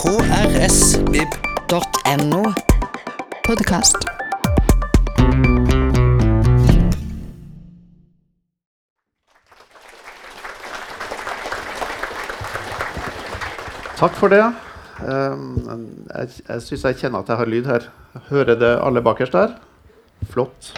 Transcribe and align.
krsvib.no. 0.00 1.32
Podkast. 3.44 3.96
Takk 13.98 14.16
for 14.16 14.28
det. 14.28 14.40
Jeg 14.40 16.28
jeg 16.48 16.62
syns 16.64 16.84
jeg 16.84 16.96
kjenner 16.96 17.20
at 17.20 17.28
jeg 17.28 17.36
har 17.36 17.44
lyd 17.44 17.66
her. 17.68 17.82
Hører 18.30 18.56
det 18.56 18.72
alle 18.80 19.02
bakerst 19.04 19.36
der? 19.36 19.48
Flott. 20.32 20.72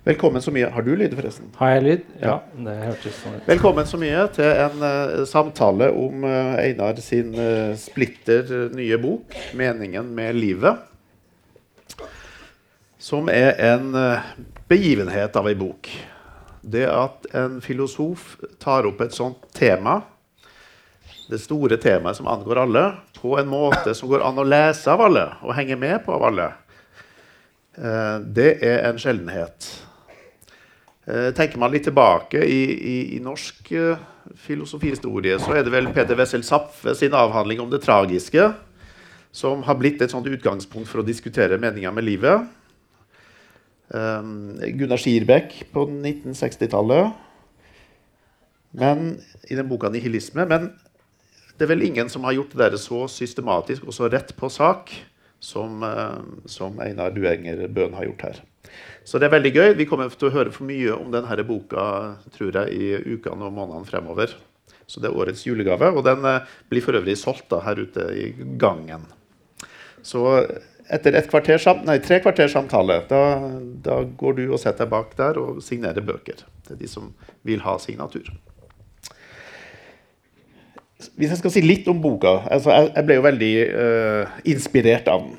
Velkommen 0.00 0.40
så 0.40 0.48
mye. 0.48 0.64
Har 0.72 0.80
du 0.80 0.94
lyd, 0.96 1.12
forresten? 1.12 1.50
Har 1.58 1.74
jeg 1.74 1.80
lyd? 1.84 2.04
Ja, 2.22 2.38
det 2.56 2.72
hørtes 2.86 3.18
sånn 3.20 3.34
ut. 3.36 3.42
Velkommen 3.44 3.84
så 3.84 3.98
mye 4.00 4.22
til 4.32 4.46
en 4.48 4.78
uh, 4.80 5.16
samtale 5.28 5.90
om 5.92 6.22
uh, 6.24 6.56
Einar 6.56 6.96
sin 7.04 7.34
uh, 7.36 7.74
splitter 7.76 8.70
nye 8.72 8.96
bok, 8.96 9.36
'Meningen 9.52 10.08
med 10.16 10.38
livet'. 10.38 10.86
Som 13.00 13.28
er 13.28 13.60
en 13.60 13.92
begivenhet 14.68 15.36
av 15.36 15.48
ei 15.48 15.54
bok. 15.56 15.88
Det 16.60 16.86
at 16.88 17.28
en 17.36 17.60
filosof 17.64 18.38
tar 18.60 18.88
opp 18.88 19.00
et 19.04 19.16
sånt 19.16 19.46
tema, 19.56 19.98
det 21.28 21.40
store 21.40 21.76
temaet 21.80 22.16
som 22.16 22.28
angår 22.28 22.62
alle, 22.64 22.86
på 23.20 23.36
en 23.40 23.48
måte 23.48 23.94
som 23.96 24.08
går 24.08 24.24
an 24.24 24.40
å 24.40 24.48
lese 24.48 24.92
av 24.92 25.00
alle 25.08 25.26
og 25.40 25.56
henge 25.56 25.80
med 25.80 26.04
på 26.04 26.12
av 26.12 26.26
alle, 26.28 26.50
det 28.36 28.50
er 28.60 28.84
en 28.90 29.00
sjeldenhet. 29.00 29.70
Eh, 31.10 31.30
tenker 31.34 31.58
man 31.58 31.72
litt 31.72 31.88
tilbake 31.88 32.38
i, 32.44 32.60
i, 32.70 32.96
i 33.16 33.20
norsk 33.24 33.70
eh, 33.74 34.02
filosofihistorie, 34.38 35.40
så 35.42 35.56
er 35.58 35.64
det 35.66 35.72
vel 35.74 35.88
Peter 35.94 36.14
Wessel 36.18 36.44
Zapfe 36.46 36.94
sin 36.94 37.16
avhandling 37.16 37.62
om 37.62 37.70
det 37.72 37.80
tragiske 37.82 38.44
som 39.34 39.64
har 39.66 39.78
blitt 39.80 40.02
et 40.02 40.12
sånt 40.12 40.28
utgangspunkt 40.30 40.90
for 40.90 41.02
å 41.02 41.06
diskutere 41.06 41.58
meninga 41.58 41.90
med 41.94 42.06
livet. 42.06 42.46
Um, 43.90 44.58
Gunnar 44.78 45.00
Skirbekk 45.02 45.56
på 45.74 45.86
1960-tallet. 45.88 47.14
Men 48.78 49.16
i 49.50 49.58
den 49.58 49.70
boka 49.70 49.90
'Nihilisme'. 49.90 50.46
Men 50.46 50.70
det 51.58 51.66
er 51.66 51.72
vel 51.72 51.86
ingen 51.86 52.10
som 52.10 52.26
har 52.26 52.38
gjort 52.38 52.54
det 52.54 52.70
der 52.70 52.78
så 52.78 53.06
systematisk 53.10 53.86
og 53.86 53.94
så 53.94 54.10
rett 54.10 54.30
på 54.36 54.50
sak 54.50 54.94
som, 55.40 55.82
eh, 55.82 56.22
som 56.46 56.78
Einar 56.78 57.10
Duenger 57.10 57.66
Bøhn 57.66 57.94
har 57.94 58.06
gjort 58.06 58.22
her. 58.22 58.42
Så 59.10 59.18
det 59.18 59.26
er 59.26 59.34
veldig 59.34 59.50
gøy. 59.50 59.72
Vi 59.74 59.88
kommer 59.90 60.12
til 60.14 60.28
å 60.28 60.34
høre 60.36 60.52
for 60.54 60.68
mye 60.68 60.94
om 60.94 61.08
denne 61.10 61.44
boka 61.46 61.84
tror 62.36 62.54
jeg, 62.60 62.70
i 62.70 63.16
ukene 63.16 63.48
og 63.48 63.56
månedene 63.56 63.88
fremover. 63.88 64.36
Så 64.86 65.02
det 65.02 65.10
er 65.10 65.18
årets 65.18 65.42
julegave. 65.48 65.88
Og 65.90 66.04
den 66.06 66.22
eh, 66.30 66.52
blir 66.70 66.84
for 66.84 66.94
øvrig 66.94 67.16
solgt 67.18 67.48
da, 67.50 67.58
her 67.66 67.80
ute 67.82 68.06
i 68.14 68.28
gangen. 68.60 69.08
Så 70.06 70.22
etter 70.90 71.18
et 71.18 71.26
kvarter, 71.30 71.58
nei, 71.86 71.98
tre 72.02 72.20
kvarters 72.22 72.54
samtale, 72.54 73.00
da, 73.10 73.22
da 73.82 74.00
går 74.22 74.38
du 74.38 74.44
og 74.48 74.62
setter 74.62 74.86
deg 74.86 74.94
bak 74.94 75.12
der 75.18 75.42
og 75.42 75.60
signerer 75.62 76.06
bøker. 76.06 76.46
til 76.66 76.78
de 76.78 76.88
som 76.90 77.10
vil 77.42 77.62
ha 77.66 77.76
signatur. 77.82 78.30
Hvis 81.18 81.32
jeg 81.32 81.38
skal 81.40 81.54
si 81.54 81.62
litt 81.64 81.86
om 81.88 81.96
boka 82.02 82.42
altså 82.52 82.74
Jeg, 82.74 82.90
jeg 82.92 83.06
ble 83.08 83.14
jo 83.16 83.22
veldig 83.24 83.54
uh, 83.72 84.34
inspirert 84.52 85.08
av 85.08 85.24
den. 85.24 85.38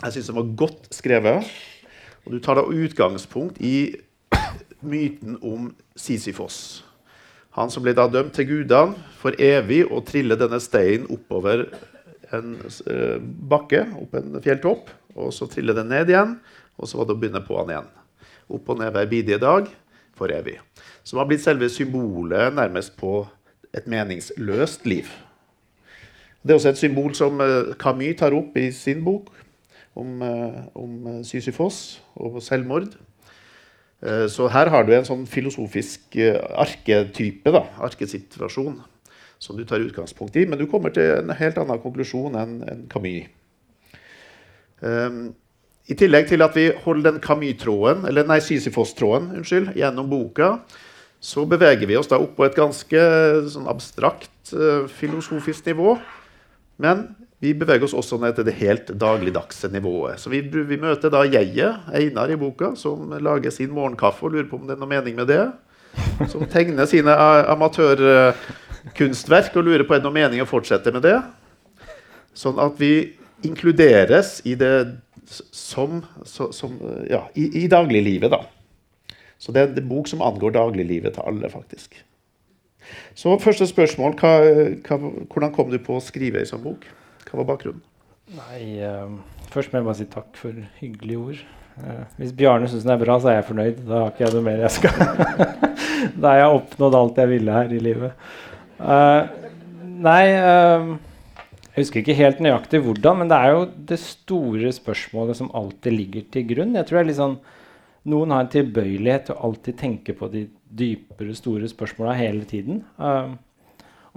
Jeg 0.00 0.14
syns 0.14 0.30
den 0.30 0.38
var 0.38 0.54
godt 0.62 0.88
skrevet. 0.96 1.50
Og 2.26 2.36
du 2.36 2.40
tar 2.42 2.58
da 2.58 2.64
utgangspunkt 2.66 3.60
i 3.64 3.96
myten 4.80 5.38
om 5.42 5.70
Sisyfos. 5.96 6.82
Han 7.58 7.70
som 7.72 7.82
ble 7.84 7.94
da 7.96 8.06
dømt 8.08 8.34
til 8.36 8.46
gudene 8.48 8.98
for 9.20 9.36
evig 9.42 9.82
å 9.90 10.02
trille 10.06 10.38
denne 10.38 10.60
steinen 10.62 11.08
oppover 11.10 11.66
en 12.30 12.54
eh, 12.86 13.16
bakke, 13.20 13.84
opp 13.98 14.14
en 14.20 14.38
fjelltopp, 14.42 14.92
og 15.18 15.32
så 15.34 15.48
trille 15.50 15.74
den 15.74 15.90
ned 15.90 16.12
igjen, 16.12 16.36
og 16.78 16.88
så 16.88 17.00
var 17.00 17.08
det 17.08 17.16
å 17.16 17.20
begynne 17.20 17.42
på 17.44 17.58
han 17.58 17.72
igjen. 17.72 17.90
Opp 18.54 18.70
og 18.70 18.78
ned 18.80 18.94
hver 18.94 19.10
bidige 19.10 19.40
dag 19.42 19.66
for 20.18 20.30
evig. 20.34 20.60
Som 21.02 21.18
har 21.18 21.26
blitt 21.26 21.42
selve 21.42 21.68
symbolet 21.72 22.54
nærmest 22.54 22.94
på 23.00 23.24
et 23.74 23.86
meningsløst 23.90 24.86
liv. 24.86 25.10
Det 26.40 26.54
er 26.54 26.58
også 26.60 26.72
et 26.72 26.80
symbol 26.80 27.14
som 27.18 27.42
eh, 27.42 27.74
Camus 27.80 28.18
tar 28.22 28.36
opp 28.36 28.56
i 28.56 28.70
sin 28.74 29.02
bok 29.04 29.28
om, 30.00 30.22
eh, 30.24 30.60
om 30.74 31.06
eh, 31.06 31.20
Sisyfos 31.26 32.00
og 32.16 32.40
selvmord. 32.42 32.96
Eh, 34.02 34.26
Så 34.32 34.48
her 34.48 34.70
har 34.72 34.86
du 34.86 34.94
en 34.96 35.04
sånn 35.04 35.26
filosofisk 35.28 36.16
arketype, 36.56 37.52
da, 37.52 37.66
arkesituasjon, 37.84 38.80
som 39.38 39.56
du 39.56 39.64
tar 39.64 39.84
utgangspunkt 39.84 40.36
i. 40.36 40.46
Men 40.46 40.58
du 40.58 40.66
kommer 40.66 40.92
til 40.94 41.18
en 41.18 41.34
helt 41.36 41.58
annen 41.60 41.80
konklusjon 41.82 42.36
enn 42.36 42.62
en 42.68 42.86
Camus. 42.88 43.28
Um, 44.80 45.34
I 45.90 45.94
tillegg 45.94 46.30
til 46.30 46.40
at 46.40 46.54
vi 46.56 46.70
holder 46.84 47.10
den 47.10 47.20
Camus-tråden, 47.20 48.06
eller 48.08 48.24
nei, 48.24 48.38
Sisyfos-tråden 48.40 49.34
unnskyld, 49.36 49.74
gjennom 49.76 50.08
boka, 50.08 50.54
så 51.20 51.44
beveger 51.44 51.84
vi 51.84 51.98
oss 52.00 52.08
da 52.08 52.16
opp 52.16 52.32
på 52.38 52.46
et 52.46 52.56
ganske 52.56 53.02
sånn 53.52 53.68
abstrakt 53.68 54.54
uh, 54.56 54.88
filosofisk 54.88 55.68
nivå. 55.68 55.98
Men 56.80 57.10
vi 57.40 57.54
beveger 57.56 57.86
oss 57.86 57.94
også 57.96 58.18
ned 58.20 58.34
til 58.36 58.44
det 58.44 58.52
helt 58.58 58.90
dagligdagse 59.00 59.70
nivået. 59.72 60.20
Så 60.20 60.28
vi, 60.28 60.42
vi 60.44 60.76
møter 60.76 61.08
da 61.12 61.22
jeget, 61.24 61.86
Einar 61.96 62.28
i 62.28 62.36
boka, 62.36 62.74
som 62.76 63.14
lager 63.16 63.50
sin 63.54 63.70
morgenkaffe 63.72 64.26
og 64.28 64.34
lurer 64.34 64.48
på 64.50 64.58
om 64.60 64.66
det 64.68 64.76
er 64.76 64.82
noe 64.82 64.90
mening 64.90 65.16
med 65.16 65.26
det. 65.32 65.46
Som 66.28 66.44
tegner 66.52 66.84
sine 66.86 67.10
amatørkunstverk 67.54 69.56
og 69.56 69.64
lurer 69.70 69.84
på 69.88 69.94
om 69.94 69.96
det 69.96 70.02
er 70.02 70.08
noe 70.10 70.18
mening 70.18 70.40
å 70.44 70.50
fortsette 70.50 70.92
med 70.92 71.02
det. 71.08 71.16
Sånn 72.36 72.60
at 72.60 72.76
vi 72.80 73.16
inkluderes 73.48 74.44
i 74.44 74.54
det 74.60 74.86
som, 75.30 76.04
som 76.28 76.76
ja, 77.08 77.24
i, 77.32 77.64
i 77.64 77.68
dagliglivet, 77.72 78.30
da. 78.36 78.44
Så 79.40 79.52
det 79.56 79.60
er 79.62 79.68
en 79.72 79.88
bok 79.88 80.08
som 80.12 80.20
angår 80.22 80.52
dagliglivet 80.58 81.12
til 81.16 81.24
alle, 81.24 81.48
faktisk. 81.48 81.96
Så 83.16 83.38
første 83.40 83.64
spørsmål. 83.70 84.12
Hva, 84.20 84.32
hva, 84.84 84.96
hvordan 85.32 85.52
kom 85.56 85.72
du 85.72 85.80
på 85.80 85.96
å 85.96 86.04
skrive 86.04 86.36
ei 86.42 86.48
sånn 86.48 86.68
bok? 86.68 86.84
Hva 87.30 87.40
var 87.40 87.48
bakgrunnen? 87.52 87.82
Nei, 88.34 88.60
uh, 88.82 89.10
først 89.50 89.72
må 89.72 89.80
jeg 89.80 89.86
bare 89.88 89.98
si 89.98 90.06
takk 90.10 90.38
for 90.38 90.56
hyggelige 90.80 91.20
ord. 91.22 91.42
Uh, 91.80 92.02
hvis 92.18 92.34
Bjarne 92.36 92.68
syns 92.70 92.86
den 92.86 92.94
er 92.94 93.02
bra, 93.02 93.16
så 93.22 93.30
er 93.30 93.38
jeg 93.38 93.48
fornøyd. 93.50 93.84
Da 93.86 94.02
har 94.04 94.12
ikke 94.12 94.26
jeg 94.26 94.34
noe 94.36 94.46
mer 94.46 94.64
jeg 94.64 94.74
skal 94.76 94.98
Da 96.20 96.32
har 96.32 96.40
jeg 96.40 96.58
oppnådd 96.58 96.98
alt 96.98 97.20
jeg 97.22 97.30
ville 97.30 97.54
her 97.54 97.74
i 97.74 97.80
livet. 97.82 98.26
Uh, 98.80 99.28
nei 100.00 100.22
Jeg 100.24 101.76
husker 101.76 102.00
ikke 102.00 102.16
helt 102.16 102.38
nøyaktig 102.42 102.80
hvordan, 102.82 103.18
men 103.20 103.30
det 103.30 103.38
er 103.38 103.54
jo 103.54 103.64
det 103.90 103.98
store 104.02 104.72
spørsmålet 104.74 105.38
som 105.38 105.50
alltid 105.54 105.94
ligger 105.96 106.28
til 106.34 106.46
grunn. 106.54 106.76
Jeg 106.78 106.88
tror 106.88 107.06
litt 107.06 107.20
sånn 107.20 107.38
Noen 108.08 108.32
har 108.32 108.46
en 108.46 108.52
tilbøyelighet 108.52 109.26
til 109.28 109.36
å 109.36 109.50
alltid 109.50 109.76
tenke 109.76 110.14
på 110.16 110.30
de 110.32 110.46
dypere, 110.72 111.34
store 111.36 111.68
spørsmåla 111.68 112.14
hele 112.16 112.46
tiden. 112.48 112.80
Eh, 112.96 113.32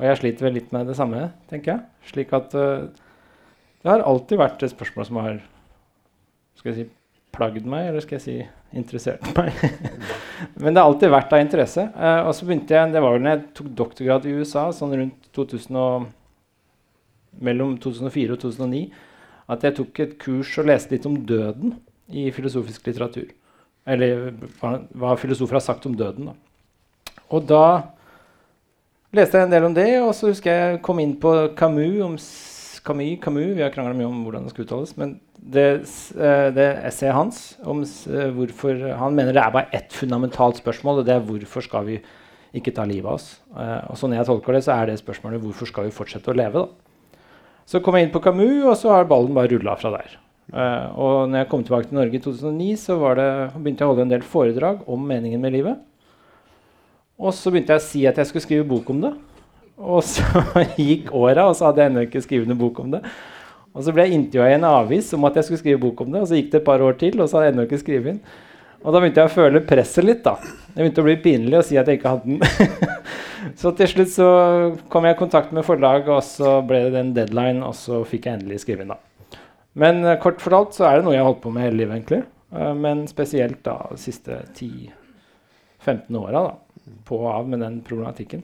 og 0.04 0.10
jeg 0.10 0.20
sliter 0.20 0.50
vel 0.50 0.58
litt 0.58 0.74
med 0.76 0.90
det 0.92 0.98
samme, 0.98 1.30
tenker 1.48 1.72
jeg. 1.72 1.84
Slik 2.10 2.34
at 2.36 2.52
uh, 2.60 2.90
det 3.80 3.88
har 3.88 4.04
alltid 4.04 4.42
vært 4.42 4.66
et 4.66 4.74
spørsmål 4.74 5.08
som 5.08 5.20
har 5.24 5.38
skal 6.60 6.74
jeg 6.74 6.76
si, 6.82 6.84
plagd 7.34 7.64
meg, 7.72 7.88
eller 7.88 8.04
skal 8.04 8.18
jeg 8.20 8.24
si 8.26 8.36
interessert 8.76 9.24
meg. 9.38 9.56
Men 10.62 10.76
det 10.76 10.82
har 10.84 10.90
alltid 10.90 11.14
vært 11.14 11.32
av 11.32 11.46
interesse. 11.46 11.88
Uh, 11.96 12.28
og 12.28 12.34
så 12.36 12.50
begynte 12.50 12.76
jeg, 12.76 12.92
det 12.92 13.06
var 13.06 13.16
vel 13.16 13.24
når 13.24 13.38
jeg 13.38 13.46
tok 13.62 13.72
doktorgrad 13.80 14.28
i 14.28 14.36
USA, 14.42 14.66
sånn 14.76 14.98
rundt 15.00 15.32
2000 15.40 15.80
og, 15.80 16.12
mellom 17.48 17.78
2004 17.80 18.36
og 18.36 18.44
2009, 18.44 18.84
at 19.56 19.64
jeg 19.64 19.80
tok 19.80 20.04
et 20.04 20.20
kurs 20.20 20.52
og 20.60 20.68
leste 20.68 20.98
litt 20.98 21.08
om 21.08 21.16
døden 21.32 21.78
i 22.12 22.28
filosofisk 22.36 22.92
litteratur. 22.92 23.32
Eller 23.88 24.34
hva, 24.60 24.78
hva 24.92 25.16
filosofer 25.20 25.62
har 25.62 25.64
sagt 25.64 25.88
om 25.88 25.96
døden. 25.96 26.34
Da. 26.34 27.16
Og 27.32 27.48
da 27.48 27.64
leste 29.18 29.38
jeg 29.38 29.48
en 29.48 29.54
del 29.54 29.68
om 29.68 29.76
det, 29.76 29.90
og 30.02 30.12
så 30.18 30.32
husker 30.32 30.58
jeg 30.58 30.82
kom 30.86 31.00
inn 31.02 31.14
på 31.22 31.34
Camus, 31.58 32.00
om 32.02 32.16
Camus, 32.84 33.20
Camus 33.24 33.54
Vi 33.56 33.62
har 33.62 33.72
krangla 33.74 33.94
mye 33.96 34.10
om 34.10 34.24
hvordan 34.26 34.48
det 34.48 34.54
skal 34.54 34.66
uttales. 34.66 34.96
Men 34.98 35.20
det, 35.38 35.68
eh, 36.18 36.50
det 36.56 36.68
essayet 36.88 37.16
hans 37.16 37.40
om 37.64 37.84
eh, 37.84 38.32
hvorfor 38.34 38.80
Han 39.00 39.16
mener 39.16 39.36
det 39.36 39.44
er 39.44 39.54
bare 39.54 39.72
ett 39.72 39.94
fundamentalt 39.94 40.58
spørsmål, 40.58 41.00
og 41.00 41.06
det 41.06 41.16
er 41.16 41.28
hvorfor 41.28 41.64
skal 41.64 41.86
vi 41.86 42.00
ikke 42.54 42.74
ta 42.76 42.86
livet 42.86 43.06
av 43.06 43.20
oss. 43.20 43.30
Eh, 43.54 43.80
og 43.92 44.00
sånn 44.00 44.18
jeg 44.18 44.28
tolker 44.28 44.58
det, 44.58 44.64
så 44.66 44.76
er 44.76 44.92
det 44.92 45.00
spørsmålet 45.02 45.42
hvorfor 45.44 45.70
skal 45.70 45.88
vi 45.88 45.96
fortsette 45.96 46.32
å 46.32 46.38
leve. 46.38 46.66
da. 46.66 47.22
Så 47.66 47.80
kom 47.80 47.96
jeg 47.96 48.08
inn 48.08 48.14
på 48.14 48.24
Camus, 48.24 48.66
og 48.66 48.76
så 48.82 48.98
har 48.98 49.10
ballen 49.10 49.34
bare 49.34 49.52
rulla 49.54 49.78
fra 49.80 49.94
der. 49.94 50.20
Og 51.00 51.30
når 51.32 51.38
jeg 51.40 51.50
kom 51.50 51.62
tilbake 51.64 51.88
til 51.88 51.98
Norge 51.98 52.18
i 52.18 52.22
2009, 52.22 52.74
så 52.82 52.98
det, 53.16 53.28
begynte 53.56 53.80
jeg 53.80 53.88
å 53.88 53.94
holde 53.94 54.04
en 54.04 54.12
del 54.12 54.26
foredrag 54.28 54.82
om 54.92 55.06
meningen 55.08 55.40
med 55.40 55.56
livet. 55.56 55.80
Og 57.22 57.34
så 57.36 57.52
begynte 57.54 57.76
jeg 57.76 57.82
å 57.82 57.86
si 57.86 58.02
at 58.10 58.18
jeg 58.20 58.30
skulle 58.30 58.46
skrive 58.46 58.68
bok 58.68 58.90
om 58.94 59.04
det. 59.04 59.14
Og 59.78 60.02
så 60.06 60.24
gikk 60.80 61.12
åra, 61.16 61.48
og 61.50 61.58
så 61.58 61.70
hadde 61.70 61.84
jeg 61.84 61.92
ennå 61.92 62.08
ikke 62.08 62.24
skrevet 62.24 62.50
noen 62.50 62.62
bok 62.62 62.82
om 62.84 62.96
det. 62.96 63.04
Og 63.74 63.86
så 63.86 63.94
ble 63.94 64.06
jeg 64.06 64.20
intervjua 64.20 64.52
i 64.52 64.58
en 64.60 64.68
avis 64.70 65.08
om 65.18 65.24
at 65.26 65.38
jeg 65.38 65.48
skulle 65.48 65.62
skrive 65.64 65.82
bok 65.82 66.04
om 66.04 66.12
det, 66.14 66.22
og 66.22 66.30
så 66.30 66.38
gikk 66.38 66.52
det 66.52 66.60
et 66.62 66.68
par 66.68 66.82
år 66.86 66.98
til, 67.00 67.18
og 67.18 67.30
så 67.30 67.40
hadde 67.40 67.48
jeg 67.48 67.56
ennå 67.56 67.68
ikke 67.68 67.82
skrevet 67.82 68.12
inn. 68.14 68.20
Og 68.84 68.92
da 68.92 69.00
begynte 69.00 69.24
jeg 69.24 69.32
å 69.32 69.34
føle 69.34 69.62
presset 69.66 70.06
litt. 70.06 70.26
da. 70.26 70.36
Det 70.74 70.82
begynte 70.82 71.02
å 71.02 71.08
bli 71.08 71.16
pinlig 71.24 71.58
å 71.58 71.64
si 71.66 71.80
at 71.80 71.90
jeg 71.90 72.00
ikke 72.00 72.14
hadde 72.14 72.36
den. 72.36 73.00
så 73.62 73.72
til 73.78 73.90
slutt 73.90 74.12
så 74.12 74.28
kom 74.94 75.08
jeg 75.08 75.16
i 75.16 75.22
kontakt 75.22 75.56
med 75.56 75.66
forlag, 75.66 76.10
og 76.12 76.22
så 76.28 76.58
ble 76.68 76.84
det 76.94 77.00
en 77.00 77.14
deadline, 77.16 77.64
og 77.66 77.74
så 77.80 78.04
fikk 78.08 78.28
jeg 78.28 78.42
endelig 78.42 78.62
skrive 78.66 78.86
inn. 78.86 78.94
da. 78.94 79.40
Men 79.80 80.04
uh, 80.06 80.18
kort 80.22 80.44
fortalt 80.44 80.76
så 80.78 80.86
er 80.90 81.00
det 81.00 81.08
noe 81.08 81.16
jeg 81.16 81.24
har 81.24 81.32
holdt 81.32 81.42
på 81.46 81.54
med 81.56 81.66
hele 81.66 81.80
livet, 81.80 81.96
egentlig. 81.98 82.22
Uh, 82.54 82.74
men 82.78 83.08
spesielt 83.10 83.64
da 83.66 83.80
de 83.90 83.98
siste 84.04 84.44
10-15 84.54 86.20
åra 86.20 86.44
på 87.08 87.20
og 87.22 87.32
av 87.32 87.50
med 87.50 87.64
den 87.64 87.80
problematikken. 87.86 88.44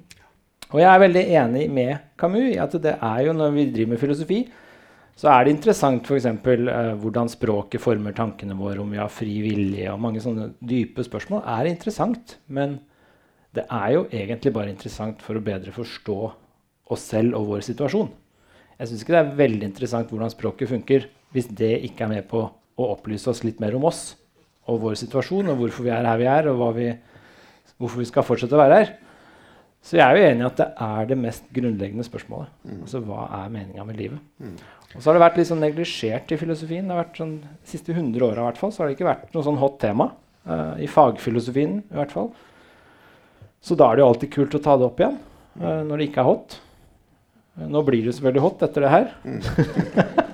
Og 0.70 0.82
jeg 0.82 0.90
er 0.90 1.02
veldig 1.02 1.24
enig 1.42 1.68
med 1.74 2.10
Camus 2.20 2.52
i 2.52 2.60
at 2.62 2.76
det 2.82 2.96
er 2.96 3.22
jo 3.26 3.34
når 3.34 3.56
vi 3.56 3.70
driver 3.74 3.94
med 3.96 4.02
filosofi, 4.02 4.40
så 5.20 5.32
er 5.34 5.46
det 5.46 5.56
interessant 5.56 6.06
f.eks. 6.08 6.28
Eh, 6.30 6.92
hvordan 7.02 7.32
språket 7.32 7.84
former 7.84 8.14
tankene 8.16 8.56
våre, 8.56 8.80
om 8.80 8.94
vi 8.94 9.02
har 9.02 9.12
fri 9.12 9.42
vilje 9.44 9.90
og 9.92 10.00
mange 10.00 10.22
sånne 10.24 10.54
dype 10.64 11.04
spørsmål, 11.04 11.42
er 11.44 11.72
interessant. 11.72 12.38
Men 12.48 12.78
det 13.56 13.66
er 13.66 13.96
jo 13.98 14.06
egentlig 14.14 14.54
bare 14.56 14.72
interessant 14.72 15.24
for 15.26 15.36
å 15.36 15.44
bedre 15.44 15.74
forstå 15.76 16.20
oss 16.94 17.04
selv 17.12 17.36
og 17.40 17.50
vår 17.50 17.66
situasjon. 17.68 18.14
Jeg 18.80 18.90
syns 18.90 19.04
ikke 19.04 19.16
det 19.18 19.22
er 19.26 19.38
veldig 19.42 19.68
interessant 19.68 20.12
hvordan 20.14 20.32
språket 20.32 20.72
funker 20.72 21.10
hvis 21.36 21.50
det 21.52 21.76
ikke 21.90 22.06
er 22.06 22.14
med 22.14 22.30
på 22.30 22.46
å 22.80 22.90
opplyse 22.94 23.28
oss 23.30 23.44
litt 23.44 23.60
mer 23.60 23.76
om 23.76 23.90
oss 23.90 24.14
og 24.70 24.80
vår 24.86 24.96
situasjon 25.02 25.52
og 25.52 25.60
hvorfor 25.60 25.88
vi 25.88 25.92
er 25.94 26.08
her 26.08 26.22
vi 26.22 26.30
er, 26.30 26.48
og 26.48 26.62
hva 26.62 26.70
vi, 26.78 26.88
hvorfor 27.80 28.02
vi 28.02 28.10
skal 28.10 28.26
fortsette 28.28 28.58
å 28.58 28.60
være 28.62 28.82
her. 28.82 28.92
Så 29.80 29.96
jeg 29.96 30.04
er 30.04 30.18
jo 30.18 30.28
enig 30.28 30.44
i 30.44 30.50
at 30.50 30.60
det 30.60 30.68
er 30.84 31.08
det 31.08 31.18
mest 31.20 31.46
grunnleggende 31.56 32.04
spørsmålet. 32.04 32.52
Mm. 32.68 32.82
Altså 32.84 33.00
hva 33.06 33.30
er 33.40 33.54
meninga 33.54 33.86
med 33.88 34.00
livet? 34.00 34.24
Mm. 34.44 34.58
Og 34.90 34.98
så 34.98 35.08
har 35.08 35.16
det 35.16 35.24
vært 35.24 35.38
litt 35.40 35.50
sånn 35.50 35.64
neglisjert 35.64 36.34
i 36.34 36.40
filosofien. 36.42 36.88
Det 36.90 36.96
har 36.96 37.04
vært 37.06 37.22
sånn, 37.22 37.36
De 37.46 37.72
siste 37.72 37.96
100 37.96 38.26
åra 38.26 38.50
så 38.60 38.72
har 38.82 38.90
det 38.90 38.98
ikke 38.98 39.08
vært 39.08 39.36
noe 39.36 39.46
sånn 39.46 39.60
hot 39.62 39.80
tema. 39.82 40.12
Uh, 40.50 40.76
I 40.82 40.88
fagfilosofien 40.90 41.80
i 41.84 42.00
hvert 42.00 42.16
fall. 42.16 42.32
Så 43.64 43.76
da 43.80 43.90
er 43.90 44.00
det 44.00 44.04
jo 44.04 44.10
alltid 44.12 44.34
kult 44.34 44.56
å 44.58 44.64
ta 44.64 44.76
det 44.80 44.88
opp 44.88 45.00
igjen 45.00 45.20
uh, 45.62 45.84
når 45.88 45.96
det 45.96 46.10
ikke 46.10 46.24
er 46.24 46.30
hot. 46.32 46.58
Uh, 47.56 47.68
nå 47.72 47.84
blir 47.88 48.04
det 48.04 48.18
selvfølgelig 48.18 48.46
hot 48.48 48.66
etter 48.68 48.88
det 48.88 48.96
her. 48.98 49.14
Mm. 49.24 50.26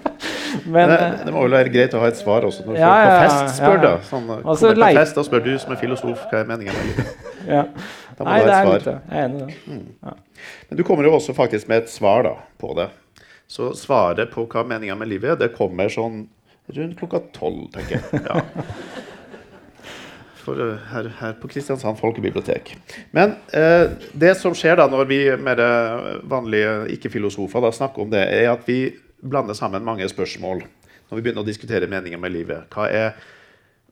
Men, 0.66 0.90
det, 0.90 0.98
det, 1.28 1.32
må 1.34 1.44
vel 1.46 1.56
være 1.60 1.72
greit 1.74 1.94
å 1.94 2.02
ha 2.02 2.10
et 2.10 2.18
svar 2.18 2.46
også 2.48 2.66
når 2.66 2.80
ja, 2.80 2.90
folk 2.90 3.06
på 3.06 3.22
fest 3.22 3.58
spør. 3.60 3.68
Ja, 3.68 3.76
ja. 3.76 3.84
da 3.84 4.10
sånn, 4.10 4.30
altså, 4.40 4.72
på 4.74 4.92
fest 4.98 5.20
da 5.20 5.24
spør 5.28 5.44
du 5.46 5.52
som 5.62 5.76
er 5.76 5.82
filosof, 5.82 6.24
hva 6.32 6.42
er 6.42 6.50
meningen 6.50 6.78
med 6.80 6.88
livet? 6.90 7.26
ja. 7.56 7.64
Da 8.16 8.26
må 8.26 8.32
Nei, 8.32 8.38
du 8.42 8.50
ha 8.50 8.60
et 8.64 8.86
svar. 8.88 9.02
Jeg 9.12 9.20
er 9.20 9.28
enig 9.28 9.42
i 9.42 9.46
det. 9.46 9.58
Mm. 9.70 10.46
Men 10.70 10.80
du 10.80 10.86
kommer 10.88 11.06
jo 11.06 11.14
også 11.20 11.36
faktisk 11.38 11.70
med 11.70 11.84
et 11.84 11.94
svar 11.94 12.26
da, 12.26 12.34
på 12.62 12.74
det. 12.80 12.90
Så 13.52 13.74
svaret 13.78 14.32
på 14.34 14.48
hva 14.50 14.66
meninga 14.66 14.98
med 14.98 15.12
livet 15.12 15.36
er, 15.36 15.42
det 15.44 15.54
kommer 15.58 15.92
sånn 15.94 16.24
rundt 16.74 16.98
klokka 16.98 17.22
tolv, 17.36 17.68
tenker 17.76 18.00
jeg. 18.00 18.24
Ja. 18.30 18.42
For, 20.46 20.60
uh, 20.62 20.82
her, 20.92 21.08
her, 21.18 21.32
på 21.42 21.50
Kristiansand 21.50 21.98
folkebibliotek. 21.98 22.76
Men 23.18 23.32
eh, 23.50 23.96
det 24.14 24.36
som 24.38 24.54
skjer 24.54 24.78
da 24.78 24.86
når 24.92 25.08
vi 25.10 25.18
mer 25.42 25.62
vanlige 26.30 26.76
ikke-filosofer 26.94 27.66
snakker 27.74 28.04
om 28.04 28.12
det, 28.14 28.22
er 28.30 28.52
at 28.52 28.62
vi 28.70 28.78
blander 29.26 29.58
sammen 29.58 29.86
mange 29.86 30.08
spørsmål 30.10 30.64
når 31.06 31.18
vi 31.18 31.22
begynner 31.22 31.44
å 31.44 31.48
diskutere 31.48 31.90
meningen 31.90 32.22
med 32.22 32.34
livet. 32.34 32.66
Hva 32.74 32.88
er 32.90 33.12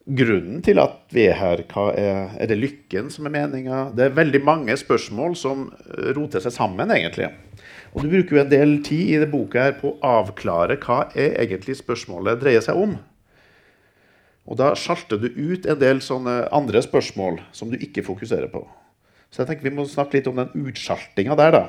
grunnen 0.04 0.64
til 0.66 0.82
at 0.82 0.98
vi 1.14 1.28
er 1.30 1.38
her? 1.38 1.64
Er, 1.94 2.34
er 2.42 2.50
det 2.50 2.58
lykken 2.60 3.12
som 3.14 3.28
er 3.30 3.36
meninga? 3.36 3.86
Det 3.96 4.08
er 4.08 4.18
veldig 4.18 4.42
mange 4.44 4.76
spørsmål 4.80 5.38
som 5.40 5.68
roter 6.18 6.44
seg 6.44 6.56
sammen, 6.56 6.92
egentlig. 6.96 7.30
Og 7.94 8.04
Du 8.04 8.10
bruker 8.10 8.38
jo 8.38 8.44
en 8.44 8.52
del 8.52 8.78
tid 8.86 9.14
i 9.14 9.22
det 9.22 9.30
boka 9.32 9.68
her 9.68 9.76
på 9.78 9.94
å 9.94 10.14
avklare 10.24 10.80
hva 10.82 11.04
er 11.14 11.38
egentlig 11.46 11.78
spørsmålet 11.80 12.42
dreier 12.42 12.66
seg 12.66 12.80
om. 12.80 12.98
Og 14.50 14.60
Da 14.60 14.74
sjalter 14.76 15.22
du 15.22 15.30
ut 15.30 15.66
en 15.70 15.80
del 15.80 16.02
sånne 16.04 16.48
andre 16.52 16.82
spørsmål 16.84 17.40
som 17.56 17.72
du 17.72 17.78
ikke 17.78 18.04
fokuserer 18.04 18.50
på. 18.52 18.66
Så 19.32 19.42
jeg 19.42 19.50
tenker 19.50 19.70
vi 19.70 19.78
må 19.78 19.86
snakke 19.90 20.20
litt 20.20 20.28
om 20.30 20.42
den 20.42 20.52
utsjaltinga 20.68 21.38
der. 21.40 21.56
da. 21.56 21.64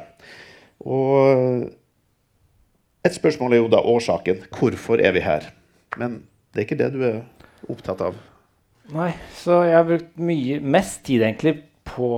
Og 0.85 1.71
Et 3.05 3.13
spørsmål 3.13 3.53
er 3.53 3.61
jo 3.61 3.73
da 3.73 3.83
årsaken. 3.85 4.47
Hvorfor 4.55 5.01
er 5.05 5.13
vi 5.13 5.21
her? 5.21 5.51
Men 6.01 6.23
det 6.55 6.63
er 6.63 6.65
ikke 6.65 6.79
det 6.81 6.93
du 6.95 7.03
er 7.05 7.19
opptatt 7.69 8.01
av? 8.01 8.17
Nei, 8.95 9.11
så 9.37 9.63
jeg 9.65 9.77
har 9.77 9.85
brukt 9.89 10.15
mye, 10.21 10.57
mest 10.61 11.03
tid 11.05 11.25
egentlig 11.25 11.59
på 11.89 12.09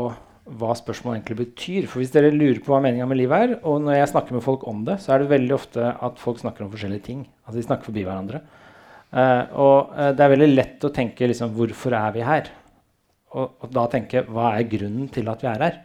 hva 0.46 0.76
spørsmålet 0.78 1.18
egentlig 1.18 1.38
betyr. 1.40 1.88
For 1.90 2.02
Hvis 2.02 2.12
dere 2.14 2.30
lurer 2.34 2.60
på 2.62 2.70
hva 2.70 2.78
meninga 2.84 3.08
med 3.10 3.18
livet 3.18 3.46
er, 3.48 3.56
og 3.66 3.80
når 3.82 3.98
jeg 3.98 4.12
snakker 4.12 4.36
med 4.36 4.44
folk 4.46 4.66
om 4.70 4.84
det, 4.86 5.00
så 5.02 5.14
er 5.14 5.22
det 5.24 5.32
veldig 5.32 5.56
ofte 5.56 5.88
at 5.90 6.22
folk 6.22 6.38
snakker 6.42 6.66
om 6.66 6.70
forskjellige 6.70 7.06
ting. 7.08 7.26
Altså 7.46 7.58
De 7.58 7.66
snakker 7.66 7.90
forbi 7.90 8.06
hverandre. 8.06 8.42
Uh, 9.10 9.42
og 9.62 9.92
uh, 9.94 10.12
det 10.14 10.22
er 10.22 10.32
veldig 10.34 10.50
lett 10.52 10.86
å 10.86 10.92
tenke 10.94 11.26
liksom, 11.30 11.54
'Hvorfor 11.54 11.94
er 11.94 12.14
vi 12.14 12.24
her?' 12.26 12.50
Og, 13.36 13.58
og, 13.62 13.68
da 13.74 13.86
tenke 13.90 14.22
'Hva 14.26 14.54
er 14.54 14.70
grunnen 14.70 15.10
til 15.10 15.28
at 15.30 15.42
vi 15.42 15.50
er 15.50 15.62
her?' 15.62 15.82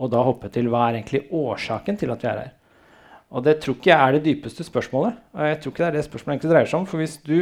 Og 0.00 0.12
da 0.12 0.24
hoppe 0.24 0.52
til 0.52 0.68
'Hva 0.68 0.88
er 0.88 1.00
egentlig 1.00 1.28
årsaken 1.32 2.00
til 2.00 2.12
at 2.12 2.24
vi 2.24 2.28
er 2.32 2.40
her?' 2.44 2.55
Og 3.34 3.42
det 3.44 3.58
tror 3.62 3.74
ikke 3.76 3.90
jeg 3.90 4.00
er 4.00 4.16
det 4.16 4.24
dypeste 4.24 4.64
spørsmålet. 4.66 5.16
Jeg 5.34 5.60
tror 5.60 5.72
ikke 5.72 5.82
det 5.82 5.88
er 5.88 5.96
det 5.98 6.04
spørsmålet 6.06 6.36
egentlig 6.36 6.52
dreier 6.52 6.70
seg 6.70 6.80
om. 6.80 6.90
For 6.90 7.02
hvis 7.02 7.16
du 7.26 7.38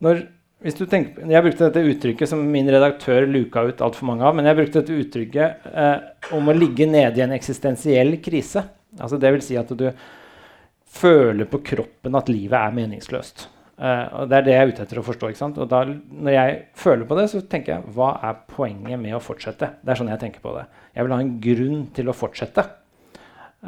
når 0.00 0.22
Tenker, 0.60 1.24
jeg 1.24 1.40
brukte 1.40 1.70
dette 1.70 1.88
uttrykket 1.88 2.28
som 2.28 2.40
min 2.52 2.66
redaktør 2.68 3.24
luka 3.24 3.62
ut 3.64 3.78
altfor 3.80 4.10
mange 4.10 4.26
av. 4.28 4.34
Men 4.36 4.44
jeg 4.44 4.58
brukte 4.58 4.82
dette 4.82 4.98
uttrykket 5.06 5.70
eh, 5.72 6.02
om 6.36 6.50
å 6.52 6.54
ligge 6.56 6.84
nede 6.84 7.16
i 7.16 7.24
en 7.24 7.32
eksistensiell 7.32 8.18
krise. 8.20 8.66
Altså 9.00 9.16
det 9.16 9.30
vil 9.32 9.44
si 9.44 9.56
at 9.56 9.72
du 9.72 9.86
føler 11.00 11.48
på 11.48 11.62
kroppen 11.64 12.18
at 12.18 12.28
livet 12.28 12.58
er 12.60 12.76
meningsløst. 12.76 13.46
Eh, 13.80 14.04
og 14.20 14.28
Det 14.28 14.36
er 14.36 14.44
det 14.44 14.52
jeg 14.52 14.66
er 14.66 14.74
ute 14.74 14.84
etter 14.84 15.00
å 15.00 15.06
forstå. 15.06 15.30
ikke 15.32 15.40
sant? 15.40 15.62
Og 15.64 15.70
da, 15.70 15.80
Når 15.88 16.36
jeg 16.36 16.60
føler 16.76 17.08
på 17.08 17.16
det, 17.16 17.30
så 17.32 17.40
tenker 17.40 17.78
jeg 17.78 17.94
hva 17.96 18.10
er 18.28 18.44
poenget 18.52 19.00
med 19.00 19.16
å 19.16 19.24
fortsette? 19.24 19.72
Det 19.80 19.94
er 19.94 20.02
sånn 20.02 20.12
jeg 20.12 20.20
tenker 20.20 20.44
på 20.44 20.52
det. 20.58 20.66
Jeg 20.92 21.06
vil 21.06 21.16
ha 21.16 21.20
en 21.24 21.34
grunn 21.40 21.86
til 21.96 22.12
å 22.12 22.16
fortsette. 22.20 22.66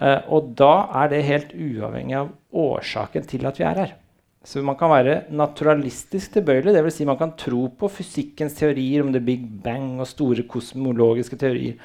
Eh, 0.00 0.20
og 0.32 0.54
da 0.58 0.72
er 1.02 1.10
det 1.12 1.24
helt 1.26 1.50
uavhengig 1.52 2.16
av 2.20 2.30
årsaken 2.52 3.26
til 3.28 3.48
at 3.48 3.60
vi 3.60 3.66
er 3.68 3.82
her. 3.84 3.96
Så 4.42 4.62
man 4.64 4.74
kan 4.78 4.90
være 4.90 5.20
naturalistisk 5.30 6.32
tilbøyelig, 6.34 6.74
dvs. 6.74 6.96
Si 6.98 7.06
man 7.06 7.18
kan 7.20 7.36
tro 7.38 7.68
på 7.78 7.90
fysikkens 7.92 8.56
teorier 8.58 9.04
om 9.04 9.12
the 9.14 9.22
big 9.22 9.44
bang 9.62 10.00
og 10.02 10.08
store 10.10 10.46
kosmologiske 10.50 11.38
teorier 11.38 11.76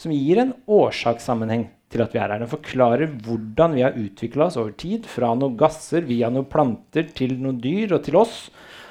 som 0.00 0.12
gir 0.12 0.40
en 0.40 0.54
årsakssammenheng 0.68 1.66
til 1.92 2.02
at 2.04 2.14
vi 2.14 2.20
er 2.20 2.32
her. 2.32 2.40
Den 2.42 2.50
forklarer 2.50 3.12
hvordan 3.26 3.76
vi 3.76 3.84
har 3.84 3.96
utvikla 3.96 4.48
oss 4.48 4.58
over 4.60 4.72
tid, 4.78 5.06
fra 5.08 5.32
noen 5.34 5.58
gasser 5.60 6.06
via 6.08 6.30
noen 6.32 6.48
planter 6.50 7.08
til 7.16 7.36
noen 7.40 7.60
dyr 7.62 7.96
og 7.96 8.04
til 8.06 8.18
oss. 8.20 8.46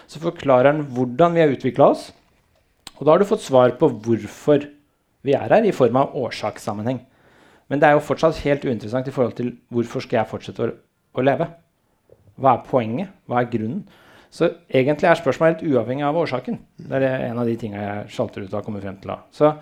Så 0.09 0.21
forklarer 0.21 0.71
den 0.71 0.85
hvordan 0.95 1.35
vi 1.35 1.43
har 1.43 1.53
utvikla 1.53 1.91
oss. 1.93 2.09
Og 2.95 3.05
da 3.05 3.13
har 3.13 3.21
du 3.21 3.27
fått 3.29 3.45
svar 3.45 3.75
på 3.79 3.89
hvorfor 3.89 4.69
vi 5.25 5.33
er 5.33 5.49
her, 5.49 5.65
i 5.65 5.73
form 5.75 5.97
av 5.99 6.13
årsakssammenheng. 6.17 7.01
Men 7.71 7.81
det 7.81 7.87
er 7.87 7.95
jo 7.97 8.03
fortsatt 8.05 8.41
helt 8.45 8.65
uinteressant 8.65 9.07
i 9.09 9.13
forhold 9.13 9.37
til 9.37 9.53
hvorfor 9.73 10.03
skal 10.05 10.21
jeg 10.21 10.31
fortsette 10.31 10.65
å, 10.65 10.73
å 11.15 11.25
leve. 11.25 11.47
Hva 12.41 12.57
er 12.57 12.67
poenget? 12.67 13.15
Hva 13.29 13.41
er 13.41 13.49
grunnen? 13.51 13.85
Så 14.35 14.49
egentlig 14.67 15.07
er 15.07 15.17
spørsmålet 15.17 15.61
helt 15.61 15.73
uavhengig 15.73 16.03
av 16.03 16.17
årsaken. 16.19 16.59
Det 16.75 16.99
er 16.99 17.29
en 17.29 17.39
av 17.39 17.47
de 17.47 17.55
tingene 17.59 17.83
jeg 17.85 18.15
sjalter 18.17 18.43
ut 18.43 18.53
av 18.53 18.59
å 18.59 18.65
komme 18.65 18.83
frem 18.83 18.97
til. 18.99 19.13
Da. 19.13 19.21
Så 19.31 19.53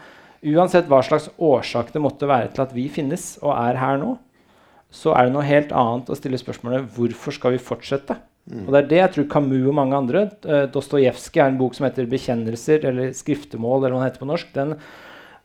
uansett 0.54 0.90
hva 0.92 1.04
slags 1.06 1.30
årsak 1.38 1.94
det 1.94 2.02
måtte 2.04 2.30
være 2.30 2.50
til 2.56 2.66
at 2.66 2.74
vi 2.76 2.88
finnes 2.92 3.36
og 3.44 3.54
er 3.54 3.80
her 3.80 4.02
nå, 4.02 4.16
så 4.94 5.14
er 5.18 5.28
det 5.28 5.34
noe 5.36 5.46
helt 5.46 5.72
annet 5.74 6.10
å 6.10 6.18
stille 6.18 6.42
spørsmålet 6.42 6.90
hvorfor 6.98 7.34
skal 7.34 7.56
vi 7.56 7.62
fortsette? 7.62 8.18
Mm. 8.50 8.66
Og 8.66 8.74
det 8.74 8.80
er 8.82 8.90
det 8.90 9.00
jeg 9.00 9.14
tror 9.14 9.30
Camus 9.32 9.70
og 9.70 9.78
mange 9.78 9.96
andre 9.98 10.26
uh, 10.44 10.66
Dostojevskij 10.74 11.42
er 11.46 11.54
en 11.54 11.60
bok 11.62 11.78
som 11.78 11.88
heter 11.88 12.10
'Bekjennelser', 12.10 12.86
eller 12.90 13.14
'Skriftemål', 13.16 13.86
eller 13.86 13.96
hva 13.96 14.02
den 14.02 14.10
heter 14.10 14.24
på 14.26 14.30
norsk. 14.30 14.50
Den, 14.54 14.76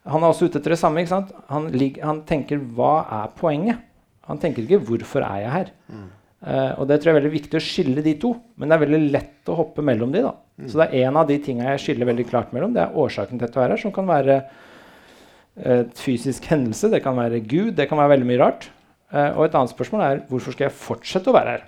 han 0.09 0.25
er 0.25 0.33
også 0.33 0.49
ute 0.49 0.61
etter 0.61 0.75
det 0.75 0.81
samme. 0.81 1.03
ikke 1.03 1.23
Han, 1.49 1.69
han, 2.03 2.23
tenker 2.27 2.59
'hva 2.59 2.95
er 3.23 3.35
poenget'? 3.39 3.85
Han 4.29 4.39
tenker 4.39 4.63
ikke 4.63 4.85
'hvorfor 4.85 5.23
er 5.25 5.41
jeg 5.43 5.53
her'? 5.53 5.73
Mm. 5.89 6.09
Uh, 6.39 6.73
og 6.79 6.87
det 6.87 7.01
tror 7.01 7.11
jeg 7.11 7.17
er 7.17 7.21
veldig 7.21 7.35
viktig 7.35 7.59
å 7.59 7.65
skille 7.65 8.03
de 8.03 8.15
to. 8.15 8.37
Men 8.57 8.69
det 8.69 8.77
er 8.77 8.87
veldig 8.87 9.11
lett 9.11 9.51
å 9.51 9.57
hoppe 9.59 9.83
mellom 9.83 10.13
de. 10.13 10.23
da. 10.23 10.35
Mm. 10.59 10.69
Så 10.69 10.79
det 10.79 10.87
er 10.89 11.09
en 11.09 11.17
av 11.17 11.27
de 11.27 11.39
tingene 11.39 11.75
jeg 11.75 11.83
skiller 11.83 12.07
veldig 12.07 12.29
klart 12.29 12.53
mellom. 12.53 12.73
Det 12.73 12.83
er 12.83 12.95
årsaken 12.95 13.39
til 13.39 13.47
dette 13.47 13.61
her, 13.61 13.77
som 13.77 13.93
kan 13.93 14.07
være 14.07 14.45
uh, 14.45 15.81
et 15.83 15.99
fysisk 15.99 16.45
hendelse, 16.47 16.91
det 16.91 17.03
kan 17.03 17.17
være 17.17 17.41
Gud, 17.41 17.75
det 17.75 17.89
kan 17.89 17.99
være 17.99 18.15
veldig 18.17 18.29
mye 18.29 18.43
rart. 18.45 18.71
Uh, 19.11 19.35
og 19.39 19.49
et 19.49 19.55
annet 19.59 19.75
spørsmål 19.75 20.05
er 20.05 20.23
hvorfor 20.29 20.55
skal 20.55 20.69
jeg 20.69 20.79
fortsette 20.79 21.31
å 21.31 21.35
være 21.35 21.57
her? 21.57 21.67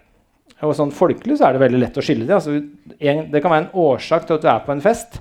Og 0.69 0.77
sånn 0.77 0.93
Folkelig 0.93 1.39
så 1.41 1.49
er 1.49 1.57
det 1.57 1.65
veldig 1.65 1.81
lett 1.81 1.99
å 1.99 2.05
skille 2.05 2.27
de. 2.29 2.37
Altså, 2.37 2.61
en, 3.01 3.27
det 3.33 3.41
kan 3.43 3.53
være 3.53 3.65
en 3.65 3.75
årsak 3.81 4.27
til 4.29 4.37
at 4.37 4.45
du 4.45 4.49
er 4.53 4.65
på 4.67 4.75
en 4.75 4.85
fest. 4.85 5.21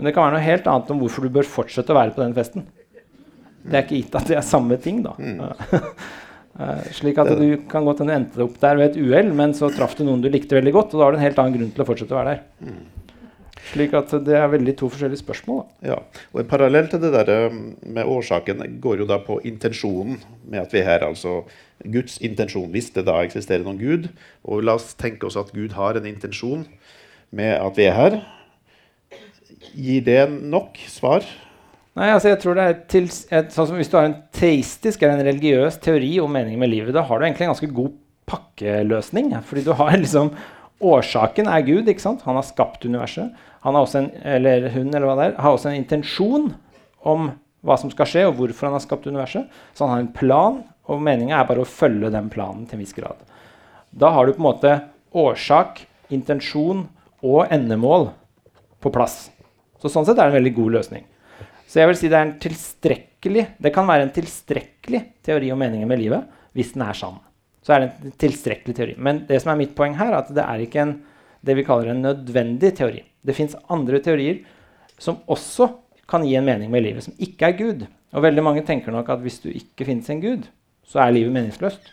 Men 0.00 0.08
det 0.08 0.14
kan 0.16 0.24
være 0.24 0.38
noe 0.38 0.46
helt 0.46 0.68
annet 0.72 0.92
om 0.94 1.00
hvorfor 1.02 1.26
du 1.26 1.34
bør 1.34 1.44
fortsette 1.44 1.92
å 1.92 1.98
være 1.98 2.14
på 2.16 2.22
den 2.24 2.36
festen. 2.36 2.64
Det 3.60 3.76
er 3.76 3.84
ikke 3.84 3.98
gitt 3.98 4.14
at 4.16 4.30
det 4.30 4.38
er 4.40 4.46
samme 4.46 4.78
ting, 4.80 5.02
da. 5.04 5.12
Mm. 5.20 5.42
Uh, 6.56 6.86
slik 6.96 7.20
at 7.20 7.34
du 7.36 7.44
kan 7.68 7.84
godt 7.84 8.00
hende 8.00 8.16
endte 8.16 8.40
opp 8.46 8.56
der 8.62 8.80
ved 8.80 8.94
et 8.94 9.02
uhell, 9.02 9.28
men 9.36 9.52
så 9.56 9.68
traff 9.74 9.98
du 9.98 10.06
noen 10.06 10.24
du 10.24 10.30
likte 10.32 10.56
veldig 10.56 10.72
godt, 10.72 10.94
og 10.94 11.02
da 11.02 11.06
har 11.06 11.12
du 11.12 11.20
en 11.20 11.26
helt 11.26 11.42
annen 11.42 11.58
grunn 11.58 11.74
til 11.76 11.84
å 11.84 11.88
fortsette 11.90 12.16
å 12.16 12.20
være 12.22 12.32
der. 12.32 12.70
Mm. 12.70 12.80
Slik 13.70 13.92
at 13.94 14.14
det 14.24 14.34
er 14.34 14.48
veldig 14.50 14.72
to 14.80 14.88
forskjellige 14.90 15.20
spørsmål. 15.20 15.60
Da. 15.60 15.92
Ja, 15.92 15.98
og 16.32 16.40
En 16.40 16.48
parallell 16.48 16.88
til 16.90 17.02
det 17.04 17.12
der 17.12 17.50
um, 17.52 17.60
med 17.84 18.08
årsaken 18.08 18.64
går 18.80 19.04
jo 19.04 19.10
da 19.10 19.20
på 19.22 19.36
intensjonen 19.46 20.16
med 20.48 20.64
at 20.64 20.72
vi 20.72 20.80
er 20.80 20.88
her. 20.88 21.06
altså 21.06 21.42
Guds 21.84 22.18
intensjon, 22.24 22.70
hvis 22.72 22.90
det 22.96 23.06
da 23.06 23.20
eksisterer 23.22 23.62
noen 23.64 23.78
Gud. 23.78 24.08
Og 24.44 24.64
la 24.64 24.74
oss 24.80 24.94
tenke 24.98 25.28
oss 25.28 25.38
at 25.38 25.52
Gud 25.52 25.76
har 25.76 25.96
en 25.96 26.08
intensjon 26.08 26.66
med 27.30 27.54
at 27.60 27.76
vi 27.76 27.86
er 27.86 27.96
her. 27.96 28.20
Gir 29.74 30.04
det 30.06 30.22
nok 30.30 30.78
svar? 30.90 31.26
Nei, 31.98 32.08
altså 32.14 32.30
jeg 32.30 32.38
tror 32.42 32.56
det 32.56 32.64
er 32.64 32.78
til, 32.90 33.08
et, 33.34 33.50
sånn 33.52 33.66
som 33.68 33.76
Hvis 33.78 33.90
du 33.90 33.98
har 33.98 34.06
en 34.08 34.20
teistisk 34.34 35.02
eller 35.02 35.18
en 35.18 35.26
religiøs 35.26 35.80
teori 35.82 36.14
om 36.22 36.30
meningen 36.32 36.62
med 36.62 36.70
livet, 36.70 36.94
da 36.94 37.02
har 37.06 37.18
du 37.18 37.26
egentlig 37.26 37.48
en 37.48 37.52
ganske 37.52 37.70
god 37.74 37.92
pakkeløsning. 38.30 39.32
Fordi 39.46 39.66
du 39.66 39.72
har 39.76 39.96
liksom 40.04 40.32
Årsaken 40.80 41.50
er 41.50 41.64
Gud. 41.66 41.88
ikke 41.92 42.00
sant? 42.00 42.22
Han 42.24 42.38
har 42.38 42.46
skapt 42.46 42.86
universet. 42.88 43.34
Han 43.60 43.76
har 43.76 43.84
også 43.84 43.98
en, 44.00 44.10
eller 44.24 44.70
hun 44.72 44.88
eller 44.88 45.04
hva 45.04 45.16
det 45.18 45.26
er, 45.28 45.34
har 45.44 45.56
også 45.56 45.68
en 45.68 45.80
intensjon 45.82 46.46
om 47.04 47.32
hva 47.60 47.76
som 47.76 47.90
skal 47.92 48.08
skje, 48.08 48.22
og 48.30 48.38
hvorfor 48.38 48.70
han 48.70 48.78
har 48.78 48.84
skapt 48.86 49.08
universet. 49.10 49.50
Så 49.76 49.84
han 49.84 49.92
har 49.92 50.04
en 50.06 50.14
plan, 50.16 50.62
og 50.88 51.02
meninga 51.04 51.36
er 51.36 51.50
bare 51.50 51.66
å 51.66 51.68
følge 51.68 52.08
den 52.14 52.30
planen 52.32 52.64
til 52.64 52.78
en 52.78 52.84
viss 52.86 52.96
grad. 52.96 53.20
Da 53.90 54.14
har 54.14 54.24
du 54.24 54.32
på 54.32 54.40
en 54.40 54.48
måte 54.48 54.72
årsak, 55.12 55.82
intensjon 56.08 56.86
og 57.20 57.52
endemål 57.52 58.08
på 58.80 58.92
plass. 58.94 59.26
Så 59.80 59.90
sånn 59.92 60.06
sett 60.06 60.18
er 60.18 60.28
det 60.28 60.34
en 60.34 60.38
veldig 60.38 60.54
god 60.56 60.76
løsning. 60.78 61.06
Så 61.70 61.80
jeg 61.80 61.90
vil 61.90 61.98
si 61.98 62.10
det 62.10 62.18
er 62.18 62.26
en 62.26 62.38
tilstrekkelig 62.42 63.42
Det 63.62 63.70
kan 63.74 63.86
være 63.86 64.06
en 64.06 64.14
tilstrekkelig 64.14 65.00
teori 65.26 65.50
om 65.52 65.60
meningen 65.60 65.88
med 65.88 66.00
livet 66.00 66.38
hvis 66.56 66.72
den 66.74 66.82
er 66.82 66.96
sann. 66.96 67.20
Så 67.62 67.74
er 67.74 67.82
det 67.82 67.90
en 67.92 68.14
tilstrekkelig 68.18 68.74
teori. 68.74 68.94
Men 68.98 69.20
det 69.28 69.38
som 69.42 69.52
er 69.52 69.60
mitt 69.60 69.76
poeng 69.76 69.92
her, 69.98 70.10
er 70.10 70.24
at 70.24 70.32
det 70.34 70.42
er 70.42 70.64
ikke 70.64 70.80
en, 70.82 70.94
det 71.46 71.54
vi 71.54 71.64
kaller 71.68 71.92
en 71.92 72.02
nødvendig 72.02 72.72
teori. 72.80 73.04
Det 73.22 73.36
fins 73.36 73.54
andre 73.70 74.00
teorier 74.02 74.40
som 74.98 75.20
også 75.30 75.68
kan 76.10 76.24
gi 76.26 76.34
en 76.40 76.48
mening 76.48 76.72
med 76.72 76.82
livet, 76.82 77.06
som 77.06 77.14
ikke 77.22 77.52
er 77.52 77.58
Gud. 77.60 77.84
Og 78.10 78.24
veldig 78.24 78.42
mange 78.42 78.64
tenker 78.66 78.90
nok 78.90 79.12
at 79.14 79.22
hvis 79.22 79.38
du 79.44 79.50
ikke 79.52 79.86
finnes 79.86 80.10
en 80.10 80.24
Gud, 80.24 80.48
så 80.82 81.04
er 81.04 81.14
livet 81.14 81.36
meningsløst. 81.36 81.92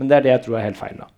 Men 0.00 0.10
det 0.10 0.18
er 0.18 0.26
det 0.26 0.34
jeg 0.34 0.46
tror 0.48 0.58
er 0.58 0.66
helt 0.66 0.80
feil. 0.80 0.98
da. 0.98 1.12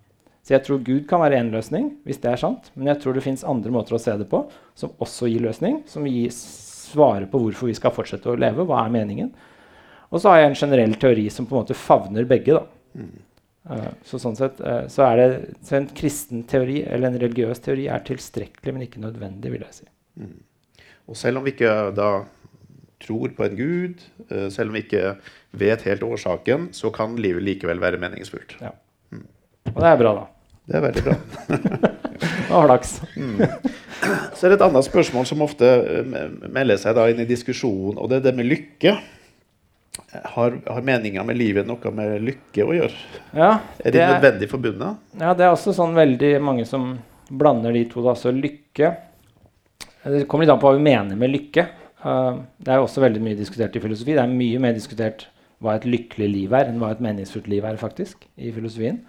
Så 0.49 0.55
jeg 0.55 0.63
tror 0.65 0.79
Gud 0.81 1.03
kan 1.05 1.21
være 1.21 1.37
én 1.37 1.51
løsning, 1.53 1.91
hvis 2.09 2.17
det 2.23 2.31
er 2.31 2.39
sant. 2.41 2.71
Men 2.73 2.87
jeg 2.89 2.97
tror 3.03 3.13
det 3.13 3.21
fins 3.21 3.43
andre 3.45 3.69
måter 3.69 3.93
å 3.93 3.99
se 4.01 4.15
det 4.17 4.25
på 4.31 4.39
som 4.73 4.95
også 4.97 5.27
gir 5.29 5.43
løsning. 5.43 5.83
Som 5.85 6.07
gir 6.09 6.31
svare 6.33 7.27
på 7.29 7.37
hvorfor 7.43 7.69
vi 7.69 7.75
skal 7.77 7.93
fortsette 7.93 8.31
å 8.31 8.33
leve. 8.33 8.65
Hva 8.65 8.79
er 8.81 8.95
meningen? 8.95 9.29
Og 10.09 10.23
så 10.23 10.31
har 10.31 10.39
jeg 10.39 10.49
en 10.49 10.57
generell 10.57 10.95
teori 10.97 11.27
som 11.29 11.45
på 11.45 11.53
en 11.53 11.61
måte 11.61 11.77
favner 11.77 12.25
begge. 12.25 12.55
da. 12.57 12.63
Mm. 12.97 13.11
Uh, 13.69 13.91
så 14.09 14.17
sånn 14.23 14.39
sett 14.39 14.57
uh, 14.65 14.87
så 14.89 15.03
er 15.05 15.19
det 15.19 15.27
så 15.67 15.75
en 15.77 15.85
kristen 15.93 16.41
teori 16.49 16.79
eller 16.81 17.11
en 17.11 17.19
religiøs 17.21 17.61
teori 17.61 17.85
er 17.93 18.01
tilstrekkelig, 18.07 18.73
men 18.73 18.87
ikke 18.87 19.03
nødvendig, 19.03 19.53
vil 19.53 19.67
jeg 19.67 19.77
si. 19.83 19.87
Mm. 20.17 20.33
Og 21.13 21.21
selv 21.21 21.43
om 21.43 21.45
vi 21.45 21.53
ikke 21.53 21.75
da 21.93 22.09
tror 23.05 23.37
på 23.37 23.45
en 23.45 23.61
gud, 23.61 24.01
uh, 24.33 24.49
selv 24.49 24.73
om 24.73 24.79
vi 24.79 24.87
ikke 24.87 25.13
vet 25.61 25.85
helt 25.85 26.09
årsaken, 26.09 26.71
så 26.73 26.89
kan 26.95 27.13
livet 27.21 27.45
likevel 27.45 27.85
være 27.85 28.01
meningsfullt. 28.01 28.57
Ja. 28.65 28.73
Mm. 29.13 29.27
Og 29.75 29.81
det 29.85 29.93
er 29.93 30.01
bra, 30.01 30.17
da. 30.23 30.27
Det 30.69 30.77
er 30.77 30.83
veldig 30.85 31.05
bra. 31.05 31.15
og 32.53 32.65
flaks. 32.67 32.91
mm. 33.17 33.39
Så 34.37 34.45
er 34.45 34.53
det 34.53 34.59
et 34.59 34.65
annet 34.67 34.85
spørsmål 34.85 35.25
som 35.27 35.41
ofte 35.43 35.69
melder 36.47 36.77
seg 36.79 36.99
inn 37.09 37.23
i 37.23 37.29
diskusjonen, 37.29 37.97
og 37.97 38.11
det 38.11 38.19
er 38.19 38.27
det 38.29 38.35
med 38.37 38.47
lykke. 38.49 38.93
Har, 40.33 40.55
har 40.65 40.85
meninga 40.85 41.25
med 41.27 41.37
livet 41.37 41.67
noe 41.67 41.91
med 41.93 42.21
lykke 42.23 42.65
å 42.65 42.75
gjøre? 42.77 43.01
Ja, 43.35 43.49
er 43.83 43.93
de 43.93 44.05
nødvendig 44.05 44.49
forbundet? 44.51 45.01
Ja, 45.19 45.33
det 45.37 45.45
er 45.45 45.51
også 45.53 45.73
sånn 45.75 45.97
veldig 45.97 46.31
mange 46.41 46.65
som 46.69 46.93
blander 47.29 47.75
de 47.75 47.83
to. 47.89 48.01
Da. 48.05 48.15
Så 48.17 48.33
lykke 48.33 48.93
Det 50.05 50.23
kommer 50.31 50.45
litt 50.45 50.53
an 50.53 50.61
på 50.61 50.69
hva 50.69 50.77
vi 50.77 50.85
mener 50.85 51.19
med 51.19 51.33
lykke. 51.33 51.65
Uh, 51.99 52.45
det 52.63 52.71
er 52.71 52.79
også 52.79 53.03
veldig 53.03 53.21
mye 53.25 53.37
diskutert 53.37 53.75
i 53.75 53.83
filosofi. 53.83 54.15
Det 54.15 54.23
er 54.23 54.31
mye 54.31 54.61
mer 54.63 54.77
diskutert 54.77 55.27
hva 55.59 55.75
et 55.75 55.87
lykkelig 55.87 56.29
liv 56.31 56.55
er, 56.55 56.69
enn 56.71 56.79
hva 56.79 56.93
et 56.93 57.03
meningsfullt 57.03 57.49
liv 57.51 57.65
er, 57.67 57.75
faktisk, 57.81 58.23
i 58.39 58.53
filosofien. 58.55 59.01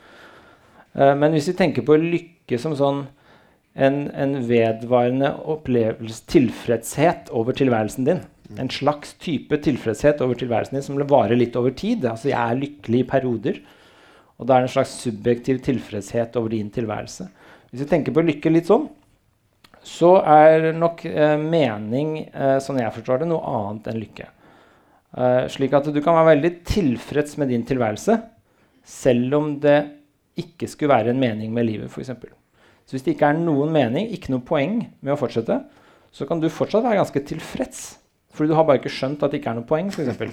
Uh, 0.98 1.14
men 1.18 1.34
hvis 1.36 1.48
vi 1.52 1.56
tenker 1.58 1.86
på 1.86 1.98
lykke 2.00 2.58
som 2.60 2.74
sånn 2.78 3.04
en, 3.78 4.02
en 4.10 4.34
vedvarende 4.48 5.30
opplevelse, 5.48 6.24
tilfredshet 6.30 7.30
over 7.30 7.54
tilværelsen 7.56 8.08
din 8.08 8.24
en 8.58 8.70
slags 8.70 9.12
type 9.22 9.54
tilfredshet 9.62 10.22
over 10.24 10.38
tilværelsen 10.38 10.78
din 10.78 10.82
som 10.84 10.98
varer 11.10 11.38
litt 11.38 11.56
over 11.58 11.74
tid. 11.76 12.04
Altså 12.08 12.32
jeg 12.32 12.40
er 12.40 12.58
lykkelig 12.58 13.02
i 13.02 13.10
perioder. 13.12 13.60
Og 14.40 14.48
da 14.48 14.56
er 14.56 14.64
det 14.64 14.70
en 14.70 14.74
slags 14.74 14.96
subjektiv 15.04 15.60
tilfredshet 15.62 16.36
over 16.40 16.54
din 16.54 16.70
tilværelse. 16.72 17.28
Hvis 17.70 17.84
vi 17.84 17.90
tenker 17.92 18.16
på 18.16 18.24
lykke 18.24 18.50
litt 18.50 18.70
sånn, 18.70 18.88
så 19.86 20.16
er 20.26 20.72
nok 20.76 21.04
eh, 21.08 21.36
mening, 21.40 22.16
eh, 22.28 22.58
sånn 22.60 22.80
jeg 22.82 22.92
forstår 22.96 23.22
det, 23.22 23.30
noe 23.30 23.54
annet 23.54 23.86
enn 23.92 24.00
lykke. 24.02 24.26
Eh, 25.14 25.44
slik 25.52 25.76
at 25.76 25.88
du 25.92 26.00
kan 26.02 26.18
være 26.18 26.34
veldig 26.34 26.52
tilfreds 26.68 27.38
med 27.40 27.52
din 27.52 27.64
tilværelse 27.68 28.18
selv 28.90 29.36
om 29.38 29.54
det 29.62 29.78
ikke 30.40 30.68
skulle 30.70 30.92
være 30.92 31.12
en 31.14 31.20
mening 31.20 31.52
med 31.54 31.68
livet, 31.68 31.92
f.eks. 31.92 32.12
Så 32.86 32.96
hvis 32.96 33.06
det 33.06 33.14
ikke 33.14 33.30
er 33.30 33.38
noen 33.38 33.72
mening, 33.74 34.08
ikke 34.14 34.32
noe 34.34 34.44
poeng 34.46 34.80
med 34.98 35.14
å 35.14 35.18
fortsette, 35.20 35.60
så 36.10 36.26
kan 36.26 36.40
du 36.42 36.48
fortsatt 36.50 36.82
være 36.82 37.02
ganske 37.02 37.26
tilfreds 37.28 37.88
fordi 38.30 38.52
du 38.52 38.54
har 38.54 38.62
bare 38.62 38.78
ikke 38.78 38.92
skjønt 38.94 39.22
at 39.26 39.32
det 39.32 39.40
ikke 39.40 39.50
er 39.50 39.56
noe 39.58 39.66
poeng. 39.66 39.88
Eksempel. 39.90 40.30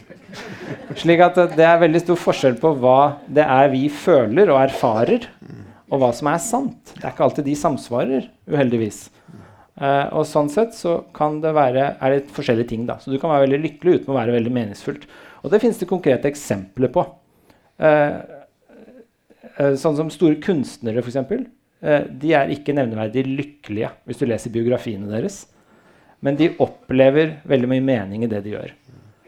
Slik 1.01 1.21
at 1.25 1.39
det 1.57 1.65
er 1.65 1.79
veldig 1.81 2.01
stor 2.03 2.19
forskjell 2.21 2.59
på 2.61 2.75
hva 2.77 2.99
det 3.25 3.41
er 3.41 3.71
vi 3.73 3.87
føler 3.89 4.51
og 4.53 4.59
erfarer, 4.61 5.25
og 5.89 6.01
hva 6.03 6.11
som 6.15 6.29
er 6.29 6.41
sant. 6.43 6.93
Det 6.93 7.01
er 7.01 7.15
ikke 7.15 7.25
alltid 7.25 7.47
de 7.47 7.55
samsvarer, 7.57 8.27
uheldigvis. 8.53 9.07
Uh, 9.77 10.09
og 10.17 10.23
sånn 10.25 10.49
sett 10.49 10.73
så 10.77 10.99
kan 11.13 11.37
det 11.43 11.53
være, 11.57 11.89
er 12.01 12.15
det 12.15 12.33
forskjellige 12.33 12.71
ting. 12.71 12.85
da. 12.87 12.97
Så 13.01 13.13
du 13.13 13.17
kan 13.21 13.33
være 13.33 13.45
veldig 13.45 13.61
lykkelig 13.65 13.99
uten 13.99 14.13
å 14.13 14.17
være 14.17 14.37
veldig 14.37 14.53
meningsfullt. 14.55 15.05
Og 15.43 15.53
det 15.53 15.61
finnes 15.63 15.81
det 15.81 15.89
konkrete 15.89 16.29
eksempler 16.29 16.93
på. 16.93 17.03
Uh, 17.81 18.36
sånn 19.79 19.97
som 19.97 20.09
store 20.13 20.39
kunstnere, 20.43 21.03
f.eks. 21.03 21.19
Uh, 21.77 22.03
de 22.09 22.33
er 22.33 22.51
ikke 22.53 22.75
nevneverdig 22.77 23.23
lykkelige 23.27 23.91
hvis 24.07 24.19
du 24.21 24.27
leser 24.29 24.53
biografiene 24.53 25.09
deres. 25.11 25.45
Men 26.25 26.37
de 26.39 26.51
opplever 26.63 27.39
veldig 27.47 27.69
mye 27.69 27.85
mening 27.85 28.25
i 28.25 28.29
det 28.31 28.41
de 28.45 28.55
gjør. 28.55 28.73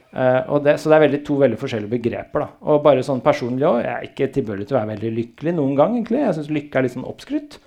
Uh, 0.09 0.57
det, 0.65 0.79
så 0.81 0.89
det 0.89 0.97
er 0.97 1.05
veldig, 1.05 1.21
to 1.25 1.37
veldig 1.37 1.59
forskjellige 1.61 1.93
begreper. 1.93 2.45
Da. 2.45 2.49
Og 2.71 2.83
bare 2.85 3.05
sånn 3.05 3.21
personlig 3.25 3.67
òg. 3.69 3.83
Jeg 3.85 3.93
er 3.93 4.07
ikke 4.07 4.31
tilbøyelig 4.39 4.69
til 4.69 4.77
å 4.77 4.79
være 4.81 4.93
veldig 4.95 5.11
lykkelig 5.19 5.55
noen 5.59 5.75
gang. 5.77 5.97
egentlig. 5.99 6.23
Jeg 6.23 6.37
syns 6.39 6.53
lykke 6.53 6.79
er 6.79 6.87
litt 6.87 6.95
sånn 6.95 7.09
oppskrytt. 7.09 7.59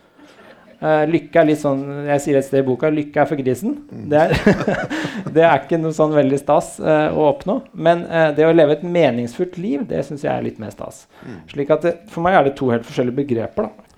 Uh, 0.83 1.05
lykke 1.07 1.39
er 1.39 1.47
litt 1.47 1.61
sånn, 1.61 1.85
Jeg 2.09 2.25
sier 2.25 2.39
et 2.41 2.47
sted 2.49 2.65
i 2.65 2.67
boka 2.67 2.91
lykke 2.91 3.23
er 3.23 3.29
for 3.31 3.39
grisen. 3.39 3.77
Det 4.11 4.19
er, 4.19 4.35
det 5.37 5.45
er 5.47 5.61
ikke 5.61 5.79
noe 5.79 5.95
sånn 5.95 6.17
veldig 6.17 6.41
stas 6.43 6.75
uh, 6.83 7.15
å 7.15 7.29
oppnå. 7.31 7.61
Men 7.73 8.03
det 8.37 8.49
å 8.49 8.53
leve 8.55 8.77
et 8.79 8.85
meningsfullt 8.85 9.61
liv, 9.63 9.87
det 9.87 10.03
syns 10.09 10.27
jeg 10.27 10.33
er 10.35 10.45
litt 10.45 10.59
mer 10.63 10.75
stas. 10.75 11.05
Slik 11.53 11.71
at 11.71 11.87
det, 11.87 11.97
For 12.11 12.25
meg 12.27 12.39
er 12.39 12.49
det 12.49 12.57
to 12.59 12.73
helt 12.75 12.89
forskjellige 12.89 13.23
begreper. 13.23 13.71
da. 13.71 13.93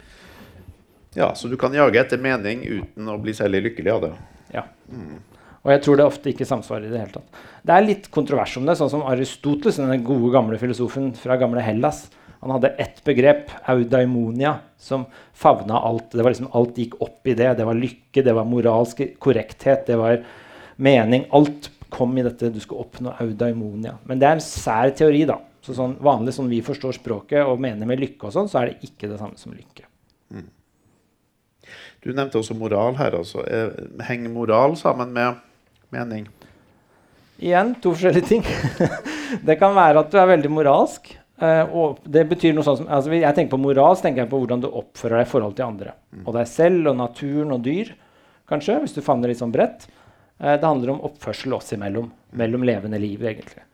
Ja, 1.15 1.35
Så 1.35 1.49
du 1.49 1.57
kan 1.57 1.75
jage 1.75 2.01
etter 2.01 2.19
mening 2.19 2.65
uten 2.67 3.09
å 3.09 3.21
bli 3.23 3.35
særlig 3.35 3.63
lykkelig 3.69 3.93
av 3.93 4.01
det? 4.03 4.13
Ja. 4.57 4.65
Mm. 4.91 5.23
Og 5.65 5.73
jeg 5.73 5.83
tror 5.85 5.97
det 5.97 6.05
ofte 6.05 6.33
ikke 6.33 6.47
samsvarer 6.49 6.89
i 6.89 6.93
det 6.93 7.01
hele 7.01 7.15
tatt. 7.15 7.45
Det 7.65 7.73
er 7.73 7.87
litt 7.87 8.11
kontrovers 8.13 8.57
om 8.61 8.67
det, 8.69 8.75
sånn 8.77 8.91
som 8.93 9.05
Aristoteles, 9.09 9.79
den 9.81 10.05
gode 10.05 10.33
gamle 10.35 10.59
filosofen 10.61 11.13
fra 11.17 11.39
gamle 11.41 11.63
Hellas. 11.65 12.05
Han 12.45 12.51
hadde 12.51 12.69
ett 12.69 12.99
begrep, 13.05 13.51
audaimonia, 13.65 14.59
som 14.77 15.07
favna 15.33 15.79
alt. 15.81 16.11
Det 16.11 16.23
var 16.23 16.35
liksom 16.35 16.51
Alt 16.53 16.77
gikk 16.77 16.99
opp 17.01 17.27
i 17.27 17.33
det. 17.35 17.55
Det 17.57 17.65
var 17.65 17.79
lykke, 17.79 18.23
det 18.23 18.35
var 18.37 18.45
moralsk 18.45 19.01
korrekthet, 19.19 19.87
det 19.87 19.97
var 19.97 20.19
mening. 20.77 21.25
Alt 21.33 21.71
kom 21.89 22.13
i 22.19 22.25
dette. 22.27 22.51
Du 22.53 22.61
skulle 22.61 22.85
oppnå 22.85 23.15
audaimonia. 23.17 23.95
Men 24.05 24.21
det 24.21 24.29
er 24.29 24.37
en 24.37 24.45
sær 24.45 24.93
teori, 24.93 25.23
da. 25.25 25.39
Så 25.65 25.73
sånn 25.73 25.97
vanlig 26.05 26.37
som 26.37 26.53
vi 26.53 26.61
forstår 26.61 26.99
språket 26.99 27.49
og 27.49 27.65
mener 27.65 27.89
med 27.89 28.05
lykke, 28.05 28.29
og 28.29 28.37
sånn, 28.37 28.53
så 28.53 28.61
er 28.61 28.75
det 28.75 28.91
ikke 28.91 29.09
det 29.09 29.17
samme 29.23 29.41
som 29.41 29.57
lykke. 29.57 29.89
Mm. 30.37 30.53
Du 32.05 32.13
nevnte 32.13 32.43
også 32.45 32.61
moral 32.61 33.01
her. 33.01 33.17
Altså. 33.25 33.49
Henger 34.05 34.37
moral 34.37 34.77
sammen 34.77 35.17
med 35.17 35.41
mening? 35.97 36.29
Igjen 37.41 37.73
to 37.81 37.97
forskjellige 37.97 38.29
ting. 38.29 38.45
det 39.49 39.57
kan 39.65 39.73
være 39.81 40.05
at 40.05 40.13
du 40.13 40.21
er 40.21 40.35
veldig 40.37 40.53
moralsk. 40.53 41.15
Uh, 41.35 41.67
og 41.75 42.05
det 42.07 42.23
betyr 42.31 42.53
noe 42.55 42.63
sånn 42.63 42.77
som, 42.79 42.87
altså 42.95 43.11
Jeg 43.11 43.35
tenker 43.35 43.57
på 43.57 43.59
moral, 43.59 43.97
så 43.99 44.05
tenker 44.05 44.23
jeg 44.23 44.31
på 44.31 44.39
hvordan 44.39 44.61
du 44.63 44.69
oppfører 44.71 45.19
deg 45.19 45.27
i 45.27 45.31
forhold 45.33 45.57
til 45.59 45.67
andre. 45.67 45.95
Mm. 46.15 46.23
Og 46.23 46.37
deg 46.37 46.49
selv 46.51 46.91
og 46.93 46.99
naturen 47.01 47.55
og 47.57 47.65
dyr, 47.65 47.91
kanskje, 48.51 48.79
hvis 48.85 48.95
du 48.95 49.03
favner 49.03 49.33
litt 49.33 49.41
sånn 49.41 49.55
bredt. 49.55 49.89
Uh, 50.39 50.55
det 50.55 50.67
handler 50.67 50.95
om 50.95 51.03
oppførsel 51.09 51.57
oss 51.57 51.75
imellom. 51.75 52.13
Mellom 52.39 52.67
levende 52.67 53.01
liv, 53.03 53.23
egentlig. 53.27 53.67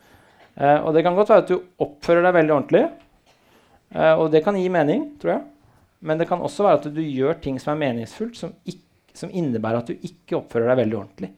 Uh, 0.56 0.78
og 0.86 0.94
det 0.96 1.04
kan 1.04 1.18
godt 1.18 1.32
være 1.32 1.44
at 1.44 1.52
du 1.52 1.58
oppfører 1.84 2.24
deg 2.26 2.36
veldig 2.40 2.56
ordentlig. 2.56 2.84
og 3.90 4.28
det 4.30 4.44
kan 4.44 4.54
gi 4.54 4.68
mening, 4.70 5.08
tror 5.18 5.32
jeg. 5.32 5.42
Men 6.06 6.20
det 6.20 6.28
kan 6.30 6.40
også 6.40 6.64
være 6.64 6.78
at 6.78 6.86
du 6.94 7.00
gjør 7.02 7.40
ting 7.42 7.58
som 7.60 7.74
er 7.74 7.80
meningsfullt, 7.80 8.38
som, 8.38 8.52
som 9.12 9.32
innebærer 9.34 9.82
at 9.82 9.90
du 9.90 10.06
ikke 10.06 10.38
oppfører 10.38 10.70
deg 10.70 10.78
veldig 10.84 10.98
ordentlig. 11.00 11.32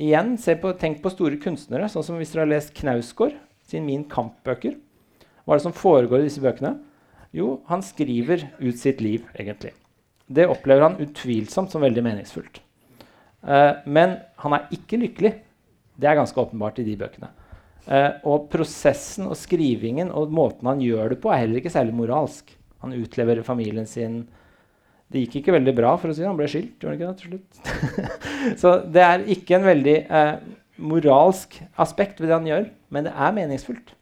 Igjen, 0.00 0.36
på, 0.62 0.72
Tenk 0.78 1.02
på 1.02 1.12
store 1.12 1.36
kunstnere, 1.42 1.90
sånn 1.92 2.06
som 2.06 2.16
hvis 2.20 2.32
dere 2.32 2.46
har 2.46 2.52
lest 2.54 2.72
Knausgård 2.78 3.34
sin 3.68 3.84
Min 3.84 4.06
Kamp-bøker. 4.08 4.78
Hva 5.42 5.54
er 5.54 5.60
det 5.60 5.66
som 5.66 5.76
foregår 5.76 6.22
i 6.22 6.28
disse 6.28 6.42
bøkene? 6.42 6.76
Jo, 7.34 7.62
han 7.70 7.82
skriver 7.84 8.46
ut 8.60 8.78
sitt 8.78 9.00
liv, 9.02 9.24
egentlig. 9.34 9.72
Det 10.32 10.46
opplever 10.48 10.84
han 10.86 11.00
utvilsomt 11.02 11.72
som 11.72 11.82
veldig 11.82 12.04
meningsfullt. 12.04 12.60
Eh, 13.42 13.72
men 13.86 14.18
han 14.44 14.56
er 14.56 14.68
ikke 14.74 15.00
lykkelig. 15.00 15.32
Det 15.98 16.08
er 16.08 16.18
ganske 16.18 16.38
åpenbart 16.40 16.80
i 16.82 16.86
de 16.86 16.96
bøkene. 17.00 17.32
Eh, 17.86 18.10
og 18.28 18.46
prosessen 18.52 19.26
og 19.26 19.38
skrivingen 19.38 20.12
og 20.14 20.30
måten 20.34 20.68
han 20.70 20.82
gjør 20.84 21.14
det 21.14 21.20
på, 21.22 21.32
er 21.32 21.44
heller 21.44 21.62
ikke 21.62 21.74
særlig 21.74 21.96
moralsk. 21.98 22.54
Han 22.84 22.94
utleverer 22.94 23.46
familien 23.46 23.88
sin. 23.88 24.22
Det 25.12 25.24
gikk 25.24 25.40
ikke 25.42 25.56
veldig 25.58 25.74
bra, 25.76 25.96
for 26.00 26.10
å 26.10 26.14
si 26.14 26.22
det. 26.22 26.30
Han 26.30 26.38
ble 26.38 26.50
skilt. 26.50 26.76
gjorde 26.80 26.92
han 26.92 27.00
ikke 27.00 27.10
det 27.10 27.20
til 27.20 27.32
slutt? 27.32 28.04
så 28.62 28.76
det 28.94 29.02
er 29.06 29.26
ikke 29.34 29.58
en 29.58 29.66
veldig 29.66 29.96
eh, 30.06 30.36
moralsk 30.82 31.58
aspekt 31.82 32.22
ved 32.22 32.30
det 32.30 32.38
han 32.38 32.48
gjør, 32.48 32.70
men 32.94 33.08
det 33.08 33.12
er 33.12 33.36
meningsfullt. 33.36 33.92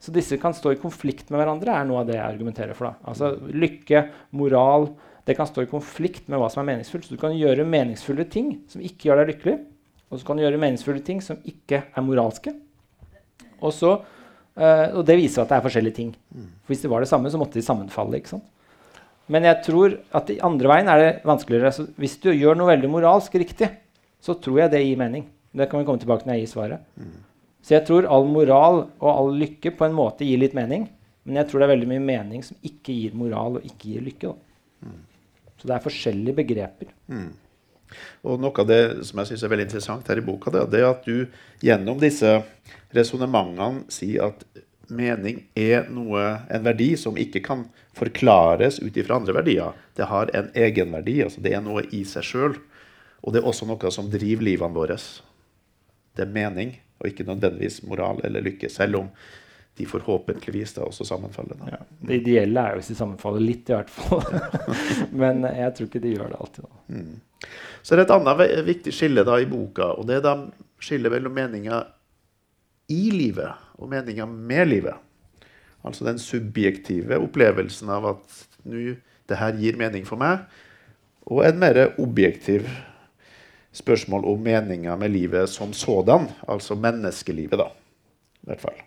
Så 0.00 0.12
disse 0.14 0.38
kan 0.40 0.54
stå 0.56 0.72
i 0.72 0.80
konflikt 0.80 1.28
med 1.28 1.42
hverandre, 1.42 1.74
er 1.76 1.88
noe 1.88 2.00
av 2.00 2.08
det 2.08 2.16
jeg 2.16 2.24
argumenterer 2.24 2.76
for. 2.76 2.88
da. 2.88 3.10
Altså 3.12 3.34
Lykke, 3.52 4.06
moral 4.32 4.90
Det 5.28 5.36
kan 5.36 5.46
stå 5.46 5.62
i 5.62 5.68
konflikt 5.68 6.30
med 6.32 6.40
hva 6.40 6.48
som 6.50 6.62
er 6.62 6.72
meningsfullt. 6.72 7.04
Så 7.06 7.14
du 7.14 7.20
kan 7.20 7.34
gjøre 7.36 7.66
meningsfulle 7.68 8.24
ting 8.32 8.54
som 8.66 8.80
ikke 8.82 9.10
gjør 9.10 9.20
deg 9.20 9.34
lykkelig, 9.34 9.58
og 10.10 10.18
så 10.18 10.26
kan 10.26 10.38
du 10.38 10.42
gjøre 10.42 10.58
meningsfulle 10.58 11.02
ting 11.06 11.20
som 11.22 11.36
ikke 11.46 11.82
er 11.84 12.02
moralske. 12.02 12.54
Og, 13.60 13.70
så, 13.76 13.92
eh, 14.56 14.88
og 14.96 15.04
det 15.06 15.18
viser 15.20 15.44
at 15.44 15.52
det 15.52 15.58
er 15.58 15.66
forskjellige 15.68 15.98
ting. 16.00 16.10
For 16.64 16.72
hvis 16.72 16.82
det 16.82 16.90
var 16.90 17.04
det 17.04 17.10
samme, 17.12 17.30
så 17.30 17.38
måtte 17.38 17.60
de 17.60 17.62
sammenfalle. 17.62 18.16
ikke 18.16 18.32
sant? 18.32 18.48
Men 19.30 19.46
jeg 19.46 19.62
tror 19.68 19.94
at 20.16 20.30
i 20.32 20.40
andre 20.42 20.72
veien 20.72 20.88
er 20.90 20.98
det 21.04 21.12
vanskeligere. 21.28 21.70
Så 21.76 21.86
hvis 22.00 22.16
du 22.18 22.32
gjør 22.32 22.56
noe 22.58 22.72
veldig 22.72 22.90
moralsk 22.90 23.36
riktig, 23.38 23.68
så 24.20 24.34
tror 24.34 24.64
jeg 24.64 24.72
det 24.72 24.82
gir 24.82 24.98
mening. 24.98 25.28
Det 25.54 25.68
kan 25.70 25.78
vi 25.78 25.86
komme 25.86 26.00
tilbake 26.02 26.26
når 26.26 26.40
jeg 26.40 26.46
gir 26.46 26.54
svaret. 26.56 26.80
Så 27.60 27.76
jeg 27.76 27.86
tror 27.88 28.08
all 28.08 28.26
moral 28.30 28.82
og 29.00 29.10
all 29.10 29.34
lykke 29.40 29.74
på 29.76 29.86
en 29.86 29.96
måte 29.96 30.26
gir 30.26 30.40
litt 30.40 30.56
mening. 30.56 30.88
Men 31.28 31.42
jeg 31.42 31.50
tror 31.50 31.60
det 31.60 31.68
er 31.68 31.74
veldig 31.74 31.90
mye 31.90 32.06
mening 32.06 32.44
som 32.46 32.56
ikke 32.64 32.94
gir 32.96 33.16
moral 33.18 33.58
og 33.60 33.66
ikke 33.68 33.92
gir 33.92 34.06
lykke. 34.06 34.32
Da. 34.32 34.94
Så 35.60 35.68
det 35.68 35.76
er 35.76 35.84
forskjellige 35.84 36.38
begreper. 36.40 36.94
Og 38.24 38.40
noe 38.40 38.62
av 38.62 38.68
det 38.70 38.80
som 39.08 39.20
jeg 39.20 39.32
synes 39.32 39.44
er 39.44 39.52
veldig 39.52 39.66
interessant 39.68 40.08
her 40.08 40.20
i 40.20 40.24
boka, 40.24 40.52
det 40.54 40.80
er 40.80 40.88
at 40.88 41.04
du 41.04 41.26
gjennom 41.64 42.00
disse 42.00 42.38
resonnementene 42.96 43.84
sier 43.92 44.30
at 44.30 44.44
mening 44.90 45.44
er 45.58 45.86
noe, 45.92 46.22
en 46.50 46.64
verdi 46.66 46.94
som 46.98 47.18
ikke 47.20 47.42
kan 47.44 47.66
forklares 47.98 48.80
ut 48.82 48.96
ifra 48.98 49.20
andre 49.20 49.36
verdier. 49.36 49.76
Det 49.94 50.08
har 50.10 50.32
en 50.34 50.50
egenverdi. 50.54 51.20
altså 51.26 51.42
Det 51.44 51.54
er 51.54 51.62
noe 51.64 51.84
i 51.94 52.02
seg 52.08 52.26
sjøl. 52.26 52.56
Og 53.20 53.34
det 53.34 53.42
er 53.42 53.50
også 53.50 53.68
noe 53.68 53.92
som 53.92 54.08
driver 54.10 54.46
livene 54.48 54.74
våre. 54.74 54.96
Det 56.16 56.24
er 56.24 56.32
mening, 56.32 56.72
og 57.00 57.08
ikke 57.08 57.26
nødvendigvis 57.28 57.82
moral 57.88 58.20
eller 58.24 58.44
lykke. 58.44 58.68
Selv 58.68 59.00
om 59.00 59.08
de 59.78 59.86
forhåpentligvis 59.88 60.74
da 60.76 60.84
også 60.84 61.06
sammenfaller. 61.08 61.56
Da. 61.56 61.70
Ja. 61.72 61.80
Det 62.08 62.20
ideelle 62.20 62.60
er 62.60 62.74
jo 62.74 62.80
hvis 62.82 62.90
de 62.92 62.98
sammenfaller 62.98 63.40
litt, 63.40 63.70
i 63.70 63.76
hvert 63.76 63.92
fall. 63.92 64.24
Men 65.22 65.44
jeg 65.48 65.74
tror 65.76 65.88
ikke 65.88 66.02
de 66.04 66.14
gjør 66.16 66.32
det 66.32 66.40
alltid. 66.44 66.66
Da. 66.66 66.98
Så 67.82 67.94
er 67.94 68.00
det 68.00 68.08
et 68.08 68.16
annet 68.18 68.66
viktig 68.66 68.94
skille 68.94 69.24
da 69.24 69.38
i 69.40 69.48
boka, 69.48 69.94
og 69.96 70.08
det 70.10 70.18
er 70.18 70.26
da 70.26 70.34
skillet 70.82 71.12
mellom 71.12 71.36
meninga 71.36 71.84
i 72.90 73.06
livet 73.14 73.80
og 73.80 73.88
meninga 73.92 74.26
med 74.28 74.68
livet. 74.68 75.06
Altså 75.86 76.04
den 76.04 76.20
subjektive 76.20 77.16
opplevelsen 77.24 77.88
av 77.92 78.10
at 78.12 78.40
nå, 78.68 78.98
det 79.30 79.38
her 79.40 79.56
gir 79.56 79.78
mening 79.80 80.04
for 80.04 80.20
meg, 80.20 80.44
og 81.30 81.44
en 81.46 81.60
mer 81.62 81.78
objektiv 82.02 82.66
spørsmål 83.72 84.26
om 84.32 84.40
meninga 84.42 84.96
med 84.98 85.12
livet 85.14 85.50
som 85.50 85.74
sådan, 85.76 86.28
altså 86.48 86.74
menneskelivet, 86.78 87.58
da. 87.60 87.70
I 88.40 88.50
hvert 88.50 88.64
fall. 88.64 88.78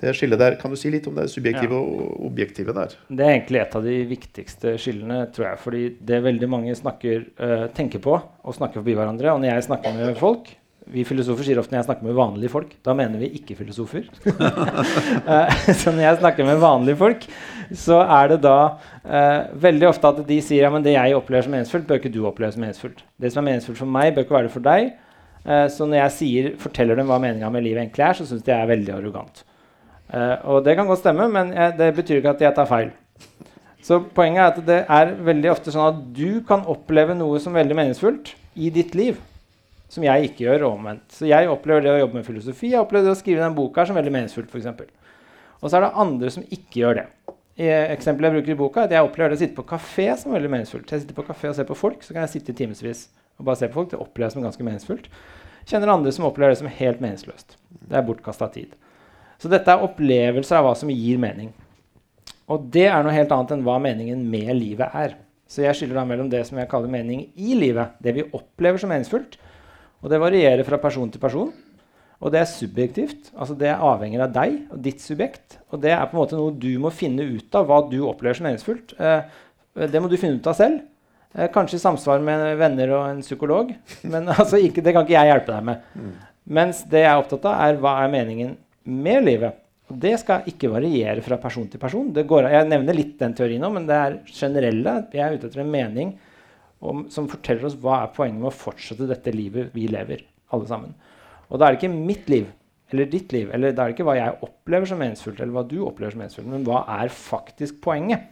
Det 0.00 0.14
skillet 0.16 0.40
der, 0.40 0.56
Kan 0.56 0.72
du 0.72 0.78
si 0.80 0.88
litt 0.90 1.06
om 1.10 1.14
det 1.18 1.26
subjektive 1.28 1.76
og 1.76 2.24
objektive 2.24 2.72
der? 2.72 2.94
Det 3.08 3.24
er 3.24 3.34
egentlig 3.34 3.60
et 3.60 3.74
av 3.76 3.84
de 3.84 3.96
viktigste 4.08 4.72
skillene, 4.80 5.18
tror 5.34 5.50
jeg. 5.50 5.60
Fordi 5.60 5.82
det 6.00 6.22
veldig 6.24 6.48
mange 6.48 6.76
snakker, 6.78 7.26
uh, 7.36 7.66
tenker 7.76 8.00
på 8.00 8.16
og 8.16 8.56
snakker 8.56 8.80
forbi 8.80 8.96
hverandre. 8.96 9.34
Og 9.34 9.42
når 9.42 9.52
jeg 9.52 9.66
snakker 9.68 9.98
med 9.98 10.16
folk 10.16 10.48
Vi 10.90 11.04
filosofer 11.06 11.46
sier 11.46 11.58
ofte 11.60 11.74
når 11.74 11.80
jeg 11.80 11.86
snakker 11.88 12.06
med 12.08 12.16
vanlige 12.18 12.52
folk, 12.52 12.72
da 12.86 12.94
mener 12.98 13.20
vi 13.22 13.32
ikke-filosofer. 13.40 14.08
Eh, 15.30 15.58
så 15.76 15.92
når 15.92 16.02
jeg 16.02 16.18
snakker 16.22 16.46
med 16.46 16.58
vanlige 16.62 16.98
folk, 16.98 17.24
så 17.76 18.00
er 18.02 18.32
det 18.32 18.38
da 18.42 18.56
eh, 19.04 19.50
veldig 19.62 19.86
ofte 19.90 20.10
at 20.10 20.18
de 20.26 20.38
sier 20.42 20.64
ja, 20.64 20.80
det 20.82 20.94
jeg 20.94 21.14
opplever 21.14 21.46
som 21.46 21.54
meningsfullt, 21.54 21.86
bør 21.86 22.00
ikke 22.00 22.12
du 22.14 22.24
oppleve 22.26 22.54
som 22.54 22.64
meningsfullt. 22.64 23.04
Det 23.20 23.30
som 23.30 23.42
er 23.42 23.52
meningsfullt 23.52 23.78
for 23.78 23.92
meg, 23.98 24.14
bør 24.16 24.26
ikke 24.26 24.36
være 24.38 24.48
det 24.48 24.54
for 24.56 24.66
deg. 24.66 24.90
Eh, 25.44 25.66
så 25.72 25.86
når 25.86 26.02
jeg 26.02 26.16
sier, 26.16 26.50
forteller 26.60 26.98
dem 26.98 27.10
hva 27.10 27.20
meninga 27.22 27.52
med 27.52 27.64
livet 27.66 27.84
egentlig 27.84 28.06
er, 28.08 28.18
så 28.18 28.26
syns 28.26 28.42
de 28.46 28.52
jeg 28.52 28.64
er 28.64 28.72
veldig 28.72 28.96
arrogant. 28.96 29.44
Eh, 30.10 30.36
og 30.50 30.64
det 30.66 30.74
kan 30.78 30.90
godt 30.90 31.04
stemme, 31.04 31.28
men 31.30 31.54
jeg, 31.54 31.76
det 31.78 31.92
betyr 32.00 32.20
ikke 32.20 32.34
at 32.34 32.44
jeg 32.48 32.56
tar 32.56 32.70
feil. 32.70 32.92
Så 33.84 34.02
poenget 34.14 34.42
er 34.42 34.50
at 34.50 34.62
det 34.66 34.80
er 34.92 35.14
veldig 35.30 35.52
ofte 35.54 35.72
sånn 35.72 35.88
at 35.88 36.00
du 36.16 36.42
kan 36.48 36.66
oppleve 36.68 37.16
noe 37.16 37.40
som 37.40 37.54
veldig 37.56 37.78
meningsfullt 37.78 38.34
i 38.60 38.68
ditt 38.74 38.96
liv, 38.98 39.20
som 39.90 40.06
jeg 40.06 40.30
ikke 40.30 40.46
gjør, 40.46 40.68
omvendt. 40.70 41.08
Så 41.14 41.28
jeg 41.28 41.50
opplever 41.50 41.84
det 41.84 41.92
å 41.94 42.00
jobbe 42.04 42.20
med 42.20 42.26
filosofi, 42.26 42.72
jeg 42.72 42.82
opplever 42.82 43.10
det 43.10 43.16
å 43.16 43.18
skrive 43.18 43.42
denne 43.42 43.56
boka 43.56 43.84
som 43.86 43.98
veldig 43.98 44.12
meningsfullt, 44.14 44.52
f.eks. 44.52 44.92
Og 45.60 45.66
så 45.66 45.76
er 45.76 45.86
det 45.86 45.94
andre 46.04 46.30
som 46.32 46.46
ikke 46.46 46.82
gjør 46.82 47.00
det. 47.00 47.06
I 47.60 47.68
eksempelet 47.92 48.30
jeg 48.30 48.38
bruker 48.38 48.54
i 48.54 48.60
boka, 48.60 48.84
er 48.84 48.88
at 48.88 48.94
jeg 48.96 49.08
opplever 49.08 49.32
det 49.32 49.40
å 49.40 49.42
sitte 49.42 49.58
på 49.58 49.66
kafé 49.68 50.06
som 50.16 50.32
veldig 50.32 50.52
meningsfullt. 50.54 50.92
Jeg 50.94 51.02
sitter 51.02 51.16
på 51.18 51.26
kafé 51.26 51.50
og 51.50 51.58
ser 51.58 51.68
på 51.68 51.76
folk, 51.76 52.04
så 52.06 52.14
kan 52.14 52.24
jeg 52.24 52.36
sitte 52.38 52.54
i 52.54 52.60
timevis 52.62 53.08
og 53.40 53.48
bare 53.48 53.60
se 53.60 53.68
på 53.68 53.80
folk. 53.80 53.90
Det 53.92 54.00
opplever 54.00 54.30
jeg 54.30 54.36
som 54.36 54.46
ganske 54.46 54.66
meningsfullt. 54.68 55.10
Kjenner 55.68 55.92
andre 55.92 56.12
som 56.14 56.28
opplever 56.28 56.54
det 56.54 56.60
som 56.62 56.70
helt 56.72 57.02
meningsløst. 57.02 57.58
Det 57.68 57.98
er 57.98 58.06
bortkasta 58.06 58.48
tid. 58.54 58.72
Så 59.40 59.50
dette 59.52 59.72
er 59.72 59.84
opplevelser 59.84 60.60
av 60.60 60.68
hva 60.68 60.76
som 60.76 60.92
gir 60.92 61.20
mening. 61.20 61.50
Og 62.50 62.64
det 62.72 62.86
er 62.90 63.04
noe 63.04 63.14
helt 63.14 63.32
annet 63.34 63.54
enn 63.54 63.66
hva 63.66 63.76
meningen 63.82 64.22
med 64.30 64.54
livet 64.56 64.96
er. 64.96 65.18
Så 65.50 65.64
jeg 65.64 65.76
skiller 65.76 66.00
da 66.00 66.06
mellom 66.06 66.30
det 66.30 66.42
som 66.46 66.58
jeg 66.60 66.68
kaller 66.70 66.90
mening 66.92 67.26
i 67.34 67.56
livet, 67.58 67.96
det 68.02 68.14
vi 68.16 68.26
opplever 68.36 68.80
som 68.80 68.92
meningsfullt. 68.92 69.36
Og 70.00 70.12
det 70.12 70.20
varierer 70.20 70.64
fra 70.66 70.80
person 70.80 71.10
til 71.12 71.22
person. 71.22 71.50
Og 72.20 72.32
det 72.32 72.42
er 72.42 72.48
subjektivt. 72.48 73.30
altså 73.34 73.56
Det 73.56 73.72
avhenger 73.72 74.26
av 74.26 74.32
deg 74.34 74.56
og 74.72 74.80
ditt 74.84 75.00
subjekt. 75.00 75.58
Og 75.72 75.80
det 75.80 75.92
er 75.94 76.04
på 76.08 76.16
en 76.16 76.22
måte 76.22 76.38
noe 76.38 76.52
du 76.52 76.72
må 76.82 76.92
finne 76.92 77.24
ut 77.24 77.56
av 77.56 77.68
hva 77.68 77.80
du 77.88 78.00
opplever 78.04 78.36
som 78.36 78.48
meningsfullt. 78.48 78.94
Eh, 79.00 79.22
det 79.88 80.02
må 80.02 80.10
du 80.10 80.18
finne 80.20 80.40
ut 80.40 80.50
av 80.50 80.58
selv. 80.58 80.82
Eh, 81.32 81.48
kanskje 81.52 81.78
i 81.78 81.84
samsvar 81.84 82.20
med 82.24 82.58
venner 82.60 82.92
og 82.96 83.06
en 83.08 83.24
psykolog. 83.24 83.72
Men 84.02 84.28
altså, 84.36 84.60
ikke, 84.60 84.84
det 84.84 84.96
kan 84.96 85.06
ikke 85.06 85.16
jeg 85.16 85.32
hjelpe 85.32 85.54
deg 85.54 85.66
med. 85.70 85.88
Mens 86.50 86.84
det 86.90 87.04
jeg 87.04 87.12
er 87.12 87.22
opptatt 87.22 87.48
av, 87.48 87.60
er 87.64 87.80
hva 87.80 87.96
er 88.04 88.12
meningen 88.12 88.54
med 88.84 89.24
livet. 89.24 89.60
Og 89.90 89.98
det 89.98 90.14
skal 90.22 90.46
ikke 90.46 90.70
variere 90.70 91.22
fra 91.24 91.38
person 91.40 91.66
til 91.70 91.80
person. 91.82 92.12
Det 92.14 92.26
går, 92.28 92.50
jeg 92.52 92.68
nevner 92.70 92.94
litt 92.94 93.16
den 93.18 93.32
teorien 93.34 93.62
nå, 93.64 93.72
men 93.74 93.88
det 93.88 93.96
er 93.96 94.18
generelle. 94.28 95.00
Jeg 95.14 95.24
er 95.24 95.34
ute 95.34 95.48
etter 95.48 95.64
en 95.64 95.72
mening 95.72 96.12
om, 96.80 97.04
som 97.12 97.28
forteller 97.30 97.68
oss 97.68 97.76
hva 97.80 98.02
er 98.02 98.14
poenget 98.14 98.40
med 98.40 98.50
å 98.50 98.56
fortsette 98.56 99.08
dette 99.08 99.34
livet 99.34 99.74
vi 99.76 99.86
lever, 99.90 100.24
alle 100.54 100.68
sammen. 100.70 100.94
Og 101.50 101.60
da 101.60 101.66
er 101.66 101.74
det 101.74 101.82
ikke 101.82 101.94
mitt 101.94 102.30
liv 102.32 102.48
eller 102.90 103.06
ditt 103.06 103.30
liv, 103.30 103.50
eller 103.54 103.74
da 103.74 103.84
er 103.84 103.90
det 103.90 103.94
ikke 103.94 104.06
hva 104.08 104.16
jeg 104.18 104.38
opplever 104.42 104.88
som 104.90 104.98
meningsfullt, 104.98 105.38
eller 105.38 105.54
hva 105.54 105.62
du 105.68 105.76
opplever 105.86 106.14
som 106.14 106.22
meningsfullt, 106.24 106.48
men 106.50 106.64
hva 106.66 106.80
er 106.98 107.12
faktisk 107.14 107.78
poenget? 107.84 108.24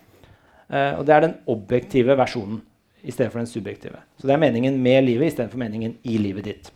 Uh, 0.68 0.98
og 0.98 1.04
det 1.06 1.14
er 1.14 1.24
den 1.24 1.36
objektive 1.48 2.16
versjonen 2.18 2.58
i 3.06 3.14
stedet 3.14 3.30
for 3.30 3.40
den 3.40 3.48
subjektive. 3.48 4.00
Så 4.18 4.26
det 4.26 4.34
er 4.34 4.42
meningen 4.42 4.80
med 4.82 5.04
livet 5.06 5.30
istedenfor 5.30 5.62
meningen 5.62 5.94
i 6.02 6.16
livet 6.18 6.48
ditt. 6.48 6.72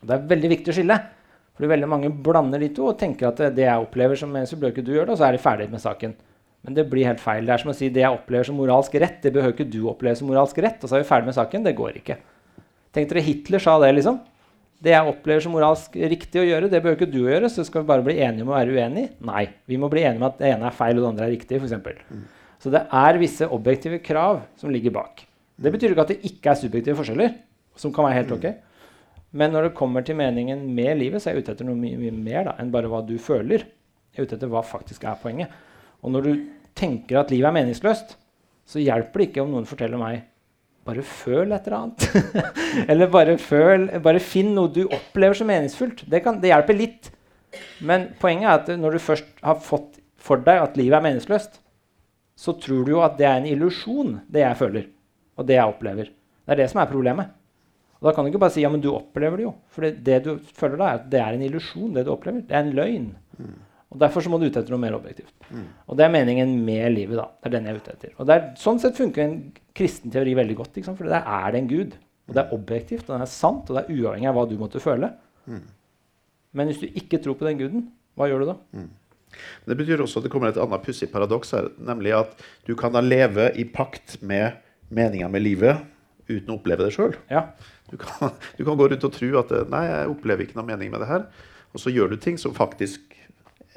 Og 0.00 0.08
det 0.08 0.16
er 0.16 0.30
veldig 0.32 0.50
viktig 0.54 0.72
å 0.72 0.78
skille. 0.78 0.96
Fordi 1.52 1.68
veldig 1.68 1.88
mange 1.92 2.10
blander 2.24 2.62
de 2.62 2.70
to 2.72 2.88
og 2.88 2.96
tenker 2.98 3.28
at 3.28 3.42
det 3.54 3.66
jeg 3.66 3.84
opplever 3.84 4.18
som 4.18 4.32
meningsfullt, 4.32 4.62
bør 4.64 4.72
ikke 4.72 4.86
du 4.86 4.94
gjøre 4.94 5.10
det, 5.10 5.14
og 5.14 5.20
så 5.20 5.28
er 5.28 5.36
de 5.36 5.42
ferdig 5.42 5.68
med 5.70 5.82
saken. 5.84 6.14
Men 6.62 6.76
det 6.76 6.84
blir 6.90 7.08
helt 7.08 7.22
feil. 7.22 7.46
Det 7.46 7.54
er 7.54 7.62
som 7.62 7.72
å 7.72 7.76
si 7.76 7.88
det 7.90 8.04
jeg 8.04 8.14
opplever 8.14 8.46
som 8.46 8.58
moralsk 8.60 8.94
rett, 9.02 9.18
det 9.24 9.32
behøver 9.34 9.56
ikke 9.56 9.70
du 9.70 9.80
oppleve 9.90 10.18
som 10.18 10.28
moralsk 10.30 10.60
rett, 10.62 10.78
og 10.82 10.90
så 10.90 10.98
er 10.98 11.02
vi 11.02 11.08
ferdig 11.08 11.30
med 11.30 11.38
saken. 11.38 11.64
Det 11.66 11.74
går 11.78 11.98
ikke. 12.02 12.18
Tenk 12.94 13.08
dere 13.10 13.24
Hitler 13.26 13.62
sa 13.62 13.78
det, 13.82 13.90
liksom. 13.96 14.20
Det 14.82 14.90
jeg 14.90 15.10
opplever 15.10 15.42
som 15.44 15.54
moralsk 15.54 15.94
riktig 16.10 16.42
å 16.42 16.46
gjøre, 16.46 16.68
det 16.70 16.80
behøver 16.82 16.98
ikke 16.98 17.10
du 17.10 17.20
å 17.24 17.30
gjøre. 17.30 17.50
Så 17.50 17.64
skal 17.66 17.84
vi 17.84 17.90
bare 17.90 18.06
bli 18.06 18.16
enige 18.18 18.46
om 18.46 18.50
å 18.50 18.56
være 18.56 18.74
uenige? 18.74 19.12
Nei. 19.26 19.44
Vi 19.70 19.78
må 19.78 19.90
bli 19.90 20.02
enige 20.02 20.22
om 20.22 20.26
at 20.26 20.40
det 20.40 20.50
ene 20.50 20.66
er 20.68 20.74
feil 20.74 20.98
og 20.98 21.04
det 21.04 21.10
andre 21.12 21.28
er 21.28 21.34
riktig. 21.36 21.58
For 21.62 21.68
eksempel. 21.68 22.00
Så 22.62 22.70
det 22.70 22.82
er 22.94 23.18
visse 23.18 23.46
objektive 23.46 23.98
krav 24.02 24.42
som 24.58 24.70
ligger 24.74 24.94
bak. 24.94 25.24
Det 25.62 25.70
betyr 25.74 25.94
ikke 25.94 26.06
at 26.06 26.12
det 26.14 26.20
ikke 26.26 26.50
er 26.50 26.58
subjektive 26.58 26.98
forskjeller, 26.98 27.34
som 27.78 27.94
kan 27.94 28.06
være 28.06 28.20
helt 28.20 28.34
ok. 28.34 28.46
Men 29.38 29.54
når 29.54 29.68
det 29.68 29.76
kommer 29.78 30.04
til 30.04 30.18
meningen 30.18 30.62
med 30.76 30.98
livet, 31.00 31.22
så 31.22 31.30
er 31.30 31.38
jeg 31.38 31.46
ute 31.46 31.54
etter 31.54 31.66
noe 31.66 31.78
mye, 31.78 31.98
mye 31.98 32.14
mer 32.14 32.50
da, 32.50 32.56
enn 32.60 32.72
bare 32.74 32.90
hva 32.90 33.00
du 33.06 33.14
føler. 33.22 33.64
Jeg 34.12 34.20
er 34.20 34.28
ute 34.28 34.36
etter 34.36 34.50
hva 34.52 34.64
faktisk 34.66 35.06
er 35.08 35.16
poenget. 35.22 35.54
Og 36.02 36.12
når 36.14 36.26
du 36.26 36.32
tenker 36.78 37.20
at 37.20 37.30
livet 37.32 37.50
er 37.50 37.56
meningsløst, 37.56 38.16
så 38.66 38.82
hjelper 38.82 39.20
det 39.22 39.30
ikke 39.30 39.42
om 39.44 39.52
noen 39.54 39.68
forteller 39.68 40.00
meg 40.00 40.22
bare 40.86 41.02
føl 41.06 41.52
et 41.54 41.66
eller 41.68 41.78
annet. 41.78 42.06
eller 42.90 43.10
bare 43.10 43.36
føl, 43.38 43.86
bare 44.02 44.22
finn 44.22 44.52
noe 44.56 44.70
du 44.72 44.82
opplever 44.88 45.38
som 45.38 45.50
meningsfullt. 45.50 46.04
Det, 46.10 46.22
kan, 46.24 46.40
det 46.42 46.50
hjelper 46.50 46.78
litt. 46.78 47.12
Men 47.86 48.08
poenget 48.20 48.48
er 48.48 48.56
at 48.56 48.80
når 48.80 48.96
du 48.96 49.04
først 49.04 49.28
har 49.44 49.60
fått 49.62 50.00
for 50.22 50.42
deg 50.42 50.62
at 50.62 50.78
livet 50.78 50.98
er 50.98 51.04
meningsløst, 51.06 51.60
så 52.38 52.54
tror 52.58 52.86
du 52.86 52.94
jo 52.94 53.04
at 53.04 53.14
det 53.18 53.28
er 53.28 53.38
en 53.38 53.46
illusjon, 53.50 54.16
det 54.32 54.42
jeg 54.42 54.58
føler, 54.58 54.88
og 55.38 55.46
det 55.46 55.58
jeg 55.58 55.70
opplever. 55.70 56.10
Det 56.42 56.54
er 56.54 56.62
det 56.62 56.68
som 56.72 56.80
er 56.82 56.90
problemet. 56.90 57.34
Og 58.00 58.08
Da 58.08 58.14
kan 58.16 58.24
du 58.24 58.32
ikke 58.32 58.42
bare 58.42 58.54
si 58.54 58.64
ja, 58.64 58.70
men 58.72 58.82
du 58.82 58.90
opplever 58.90 59.38
det 59.38 59.44
jo. 59.44 59.52
For 59.70 59.86
det, 59.86 60.16
du 60.24 60.32
føler 60.58 60.80
da, 60.80 60.88
er 60.88 61.02
at 61.02 61.10
det 61.12 61.20
er 61.22 61.36
en 61.36 61.44
illusjon. 61.46 61.92
Det 61.94 62.02
du 62.02 62.10
opplever. 62.10 62.42
Det 62.48 62.56
er 62.56 62.64
en 62.64 62.74
løgn. 62.74 63.04
Og 63.92 63.98
Derfor 64.00 64.24
så 64.24 64.30
må 64.32 64.38
du 64.40 64.46
ut 64.48 64.56
etter 64.56 64.72
noe 64.72 64.80
mer 64.80 64.94
objektivt. 64.96 65.34
Og 65.86 65.98
det 65.98 66.06
er 66.06 66.12
meningen 66.14 66.54
med 66.64 66.94
livet. 66.94 67.18
da. 67.20 67.26
Det 67.42 67.50
er 67.50 67.54
den 67.58 67.66
jeg 67.68 67.74
er 67.76 67.80
ute 67.82 67.92
etter. 67.92 68.14
Og 68.18 68.26
det 68.30 68.34
er, 68.38 68.46
Sånn 68.56 68.80
sett 68.80 68.96
funker 68.96 69.22
en 69.26 69.34
kristen 69.76 70.10
teori 70.14 70.32
veldig 70.38 70.56
godt. 70.62 70.78
Ikke 70.80 70.88
sant? 70.88 70.96
For 70.98 71.10
der 71.12 71.26
er 71.28 71.52
det 71.52 71.60
en 71.60 71.68
gud. 71.68 71.98
Og 72.30 72.34
det 72.36 72.40
er 72.46 72.54
objektivt, 72.56 73.04
og 73.10 73.18
det 73.18 73.26
er 73.26 73.32
sant, 73.34 73.68
og 73.68 73.76
det 73.76 73.82
er 73.84 73.92
uavhengig 73.98 74.28
av 74.30 74.36
hva 74.38 74.46
du 74.48 74.54
måtte 74.56 74.80
føle. 74.80 75.10
Men 76.52 76.68
hvis 76.68 76.80
du 76.82 76.88
ikke 76.98 77.20
tror 77.24 77.36
på 77.40 77.46
den 77.48 77.60
guden, 77.60 77.86
hva 78.18 78.28
gjør 78.30 78.44
du 78.44 78.50
da? 78.52 78.56
Det 79.66 79.76
betyr 79.78 80.02
også 80.04 80.20
at 80.20 80.26
det 80.26 80.32
kommer 80.34 80.50
et 80.52 80.58
annet 80.60 80.82
pussig 80.84 81.08
paradoks 81.12 81.54
her, 81.56 81.70
nemlig 81.80 82.12
at 82.16 82.34
du 82.68 82.74
kan 82.78 82.92
da 82.92 83.00
leve 83.04 83.50
i 83.56 83.64
pakt 83.64 84.18
med 84.22 84.58
meninga 84.92 85.28
med 85.32 85.40
livet 85.44 85.80
uten 86.28 86.52
å 86.52 86.58
oppleve 86.58 86.84
det 86.84 86.92
sjøl. 86.96 87.14
Ja. 87.32 87.46
Du, 87.90 87.96
kan- 88.00 88.32
du 88.58 88.64
kan 88.64 88.76
gå 88.78 88.88
rundt 88.92 89.04
og 89.08 89.12
tro 89.16 89.30
at 89.40 89.50
eh, 89.56 89.64
nei, 89.72 89.82
jeg 89.88 90.12
opplever 90.12 90.44
ikke 90.46 90.58
noe 90.60 90.68
mening 90.68 90.92
med 90.92 91.00
det 91.04 91.08
her. 91.10 91.24
Og 91.72 91.80
så 91.80 91.92
gjør 91.92 92.12
du 92.12 92.18
ting 92.20 92.36
som 92.40 92.52
faktisk 92.56 93.00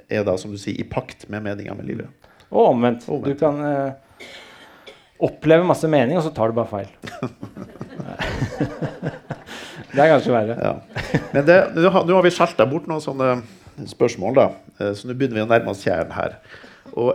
er 0.09 0.23
da, 0.27 0.35
som 0.37 0.51
du 0.53 0.57
sier, 0.61 0.77
i 0.79 0.83
pakt 0.87 1.27
med 1.31 1.43
meninga 1.45 1.73
med 1.77 1.85
livet. 1.89 2.07
Og 2.51 2.67
omvendt. 2.71 3.07
Omvendt. 3.09 3.27
Du 3.27 3.33
kan 3.39 3.55
eh, 3.65 3.91
oppleve 5.25 5.63
masse 5.67 5.87
mening, 5.91 6.17
og 6.19 6.23
så 6.25 6.31
tar 6.35 6.47
du 6.51 6.55
bare 6.57 6.71
feil. 6.71 6.89
det 9.95 10.01
er 10.03 10.11
kanskje 10.11 10.35
verre. 10.35 10.55
Ja. 10.59 10.73
Men 11.33 11.43
det, 11.47 11.57
nå 11.79 11.89
har 11.93 12.23
vi 12.25 12.33
skjelta 12.33 12.63
bort 12.69 12.87
noen 12.91 13.03
sånne 13.03 13.29
spørsmål, 13.91 14.33
da. 14.37 14.47
Eh, 14.79 14.93
Så 14.97 15.03
nå 15.09 15.13
begynner 15.15 15.37
vi 15.41 15.45
å 15.45 15.49
nærme 15.51 15.69
oss 15.73 15.85
kjernen 15.85 16.13
her. 16.15 16.31
Og 16.95 17.09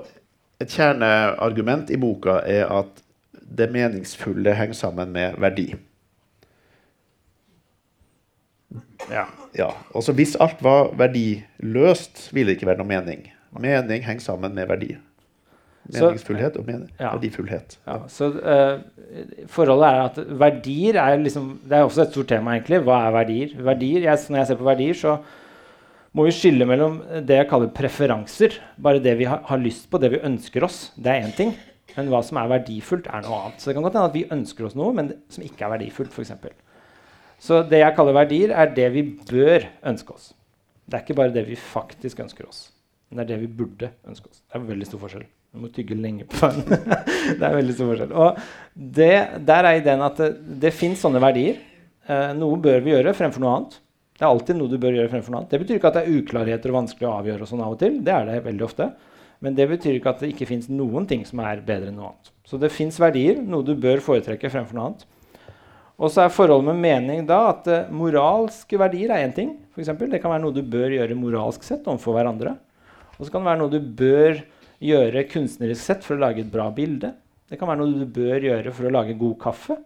et 0.61 0.73
kjerneargument 0.75 1.87
i 1.93 1.97
boka 2.01 2.35
er 2.49 2.65
at 2.81 2.93
det 3.51 3.71
meningsfulle 3.73 4.53
henger 4.55 4.77
sammen 4.79 5.09
med 5.15 5.29
verdi. 5.43 5.69
Ja. 9.11 9.25
Ja, 9.59 9.71
altså 9.95 10.13
Hvis 10.15 10.37
alt 10.41 10.61
var 10.63 10.93
verdiløst, 10.99 12.29
ville 12.35 12.51
det 12.53 12.59
ikke 12.61 12.69
være 12.71 12.79
noe 12.83 12.87
mening. 12.91 13.25
Mening 13.59 14.05
henger 14.07 14.23
sammen 14.23 14.55
med 14.55 14.69
verdi. 14.71 14.93
Meningsfullhet 15.91 16.57
og 16.61 16.67
men 16.69 16.85
Ja. 17.01 17.15
verdifullhet. 17.17 17.79
Ja, 17.87 17.97
så 18.09 18.29
uh, 18.31 18.81
Forholdet 19.51 19.89
er 19.89 20.03
at 20.05 20.19
verdier 20.39 20.99
er 21.03 21.17
liksom 21.19 21.59
Det 21.65 21.73
er 21.79 21.83
også 21.83 22.03
et 22.05 22.13
stort 22.13 22.29
tema, 22.29 22.55
egentlig. 22.55 22.83
Hva 22.85 23.07
er 23.09 23.17
verdier? 23.17 23.57
verdier 23.59 24.05
jeg, 24.07 24.19
når 24.29 24.39
jeg 24.39 24.47
ser 24.47 24.61
på 24.61 24.69
verdier, 24.69 24.95
så 24.95 25.17
må 26.15 26.25
vi 26.27 26.35
skille 26.35 26.67
mellom 26.67 27.01
det 27.27 27.37
jeg 27.41 27.49
kaller 27.51 27.73
preferanser. 27.75 28.61
Bare 28.83 29.03
det 29.03 29.17
vi 29.19 29.25
har, 29.25 29.43
har 29.47 29.59
lyst 29.59 29.91
på, 29.91 29.99
det 29.99 30.11
vi 30.13 30.23
ønsker 30.27 30.63
oss. 30.67 30.93
Det 30.97 31.07
er 31.11 31.27
én 31.27 31.35
ting. 31.37 31.55
Men 31.97 32.09
hva 32.13 32.23
som 32.23 32.39
er 32.39 32.49
verdifullt, 32.51 33.07
er 33.11 33.23
noe 33.23 33.39
annet. 33.49 33.59
Så 33.61 33.71
det 33.71 33.75
kan 33.75 33.83
godt 33.83 33.95
hende 33.99 34.11
at 34.11 34.15
vi 34.15 34.25
ønsker 34.31 34.67
oss 34.67 34.77
noe, 34.79 34.93
men 34.95 35.09
det, 35.11 35.17
som 35.31 35.43
ikke 35.43 35.65
er 35.67 35.73
verdifullt, 35.75 36.13
f.eks. 36.15 36.33
Så 37.41 37.63
det 37.67 37.81
jeg 37.81 37.97
kaller 37.97 38.17
verdier, 38.17 38.53
er 38.53 38.71
det 38.77 38.87
vi 38.95 39.07
bør 39.31 39.65
ønske 39.89 40.15
oss. 40.15 40.31
Det 40.85 40.99
er 40.99 41.05
ikke 41.05 41.19
bare 41.21 41.33
det 41.35 41.47
vi 41.49 41.57
faktisk 41.57 42.21
ønsker 42.25 42.49
oss, 42.49 42.65
men 43.09 43.21
det 43.21 43.25
er 43.25 43.35
det 43.35 43.43
vi 43.45 43.53
burde 43.61 43.93
ønske 44.09 44.29
oss. 44.29 44.43
Det 44.43 44.59
er 44.59 44.67
veldig 44.69 44.89
stor 44.89 45.01
forskjell. 45.05 45.29
Du 45.51 45.63
må 45.65 45.71
tygge 45.75 45.97
lenge 45.99 46.27
på 46.31 46.51
den. 46.53 46.67
det 47.39 47.47
er 47.47 47.55
veldig 47.57 47.75
stor 47.75 47.93
forskjell. 47.93 48.13
Og 48.15 48.41
det, 48.99 49.15
der 49.47 49.67
er 49.67 49.79
ideen 49.81 50.03
at 50.07 50.19
det, 50.21 50.33
det 50.63 50.75
fins 50.77 51.01
sånne 51.03 51.23
verdier. 51.23 51.59
Eh, 52.07 52.33
noe 52.39 52.59
bør 52.63 52.85
vi 52.85 52.93
gjøre 52.95 53.15
fremfor 53.19 53.43
noe 53.43 53.55
annet. 53.57 53.79
Det 54.19 54.27
er 54.27 54.35
alltid 54.35 54.59
noe 54.59 54.71
du 54.71 54.77
bør 54.83 54.99
gjøre 54.99 55.11
fremfor 55.15 55.33
noe 55.33 55.43
annet. 55.43 55.55
Det 55.55 55.63
betyr 55.63 55.79
ikke 55.81 55.91
at 55.91 55.97
det 55.97 56.05
er 56.05 56.19
uklarheter 56.21 56.73
og 56.73 56.79
vanskelig 56.83 57.09
å 57.09 57.15
avgjøre. 57.17 57.47
og 57.47 57.51
sånn 57.51 57.65
av 57.65 57.75
og 57.75 57.81
til. 57.81 57.97
Det 58.05 58.15
er 58.15 58.29
det 58.29 58.43
veldig 58.45 58.67
ofte. 58.67 58.91
Men 59.41 59.57
det 59.57 59.67
betyr 59.71 59.97
ikke 59.97 60.13
at 60.13 60.23
det 60.23 60.35
ikke 60.35 60.51
fins 60.51 60.69
noen 60.69 61.07
ting 61.09 61.25
som 61.27 61.41
er 61.43 61.63
bedre 61.65 61.89
enn 61.89 61.97
noe 61.97 62.11
annet. 62.11 62.31
Så 62.45 62.61
det 62.61 62.73
fins 62.75 62.99
verdier, 63.01 63.41
noe 63.41 63.65
du 63.65 63.73
bør 63.81 64.03
foretrekke 64.05 64.53
fremfor 64.53 64.77
noe 64.77 64.91
annet. 64.91 65.07
Og 66.01 66.09
så 66.09 66.25
er 66.25 66.33
forholdet 66.33 66.71
med 66.71 66.81
mening 66.81 67.27
da 67.29 67.43
at 67.51 67.67
uh, 67.69 67.91
moralske 67.93 68.79
verdier 68.81 69.13
er 69.13 69.27
én 69.27 69.35
ting. 69.37 69.53
For 69.75 69.83
eksempel. 69.83 70.09
det 70.11 70.23
kan 70.23 70.33
være 70.33 70.45
noe 70.47 70.57
du 70.57 70.63
bør 70.65 70.97
gjøre 70.97 71.19
moralsk 71.19 71.67
sett 71.67 71.89
overfor 71.89 72.17
hverandre. 72.17 72.55
Og 73.19 73.27
så 73.27 73.33
kan 73.33 73.45
det 73.45 73.51
være 73.51 73.61
noe 73.61 73.75
du 73.75 73.81
bør 74.01 74.41
gjøre 74.81 75.27
kunstnerisk 75.29 75.85
sett 75.85 76.07
for 76.07 76.17
å 76.17 76.25
lage 76.25 76.41
et 76.41 76.53
bra 76.53 76.71
bilde. 76.73 77.13
Det 77.51 77.59
kan 77.61 77.69
være 77.69 77.83
noe 77.83 78.01
du 78.01 78.07
bør 78.09 78.47
gjøre 78.47 78.73
for 78.73 78.89
å 78.89 78.95
lage 78.95 79.19
god 79.21 79.37
kaffe. 79.43 79.77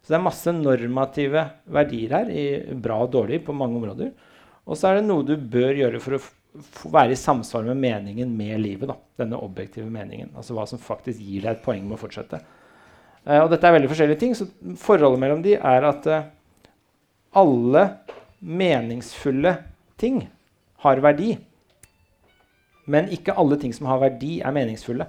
Så 0.00 0.12
det 0.12 0.16
er 0.18 0.24
masse 0.24 0.52
normative 0.52 1.42
verdier 1.72 2.12
her, 2.12 2.30
i 2.32 2.76
bra 2.76 2.98
og 3.04 3.12
dårlig 3.12 3.42
på 3.44 3.56
mange 3.56 3.80
områder. 3.80 4.10
Og 4.64 4.80
så 4.80 4.90
er 4.90 4.98
det 4.98 5.06
noe 5.08 5.24
du 5.28 5.36
bør 5.36 5.76
gjøre 5.76 6.00
for 6.00 6.16
å 6.16 6.24
være 6.92 7.12
i 7.12 7.18
samsvar 7.18 7.66
med 7.68 7.80
meningen 7.82 8.32
med 8.36 8.60
livet. 8.62 8.88
Da. 8.88 8.96
Denne 9.24 9.40
objektive 9.44 9.88
meningen. 9.92 10.32
Altså 10.36 10.56
hva 10.56 10.64
som 10.68 10.80
faktisk 10.80 11.20
gir 11.20 11.44
deg 11.44 11.56
et 11.56 11.64
poeng 11.64 11.84
med 11.84 11.98
å 11.98 12.00
fortsette. 12.00 12.40
Eh, 13.24 13.40
og 13.40 13.50
dette 13.52 13.68
er 13.68 13.76
veldig 13.76 13.90
forskjellige 13.90 14.20
ting, 14.20 14.36
så 14.36 14.48
forholdet 14.80 15.22
mellom 15.22 15.42
de 15.44 15.56
er 15.56 15.88
at 15.88 16.08
eh, 16.10 16.26
alle 17.34 17.84
meningsfulle 18.44 19.56
ting 20.00 20.24
har 20.84 21.00
verdi. 21.04 21.34
Men 22.84 23.08
ikke 23.14 23.36
alle 23.40 23.56
ting 23.60 23.72
som 23.72 23.88
har 23.88 24.02
verdi, 24.02 24.38
er 24.44 24.54
meningsfulle. 24.54 25.08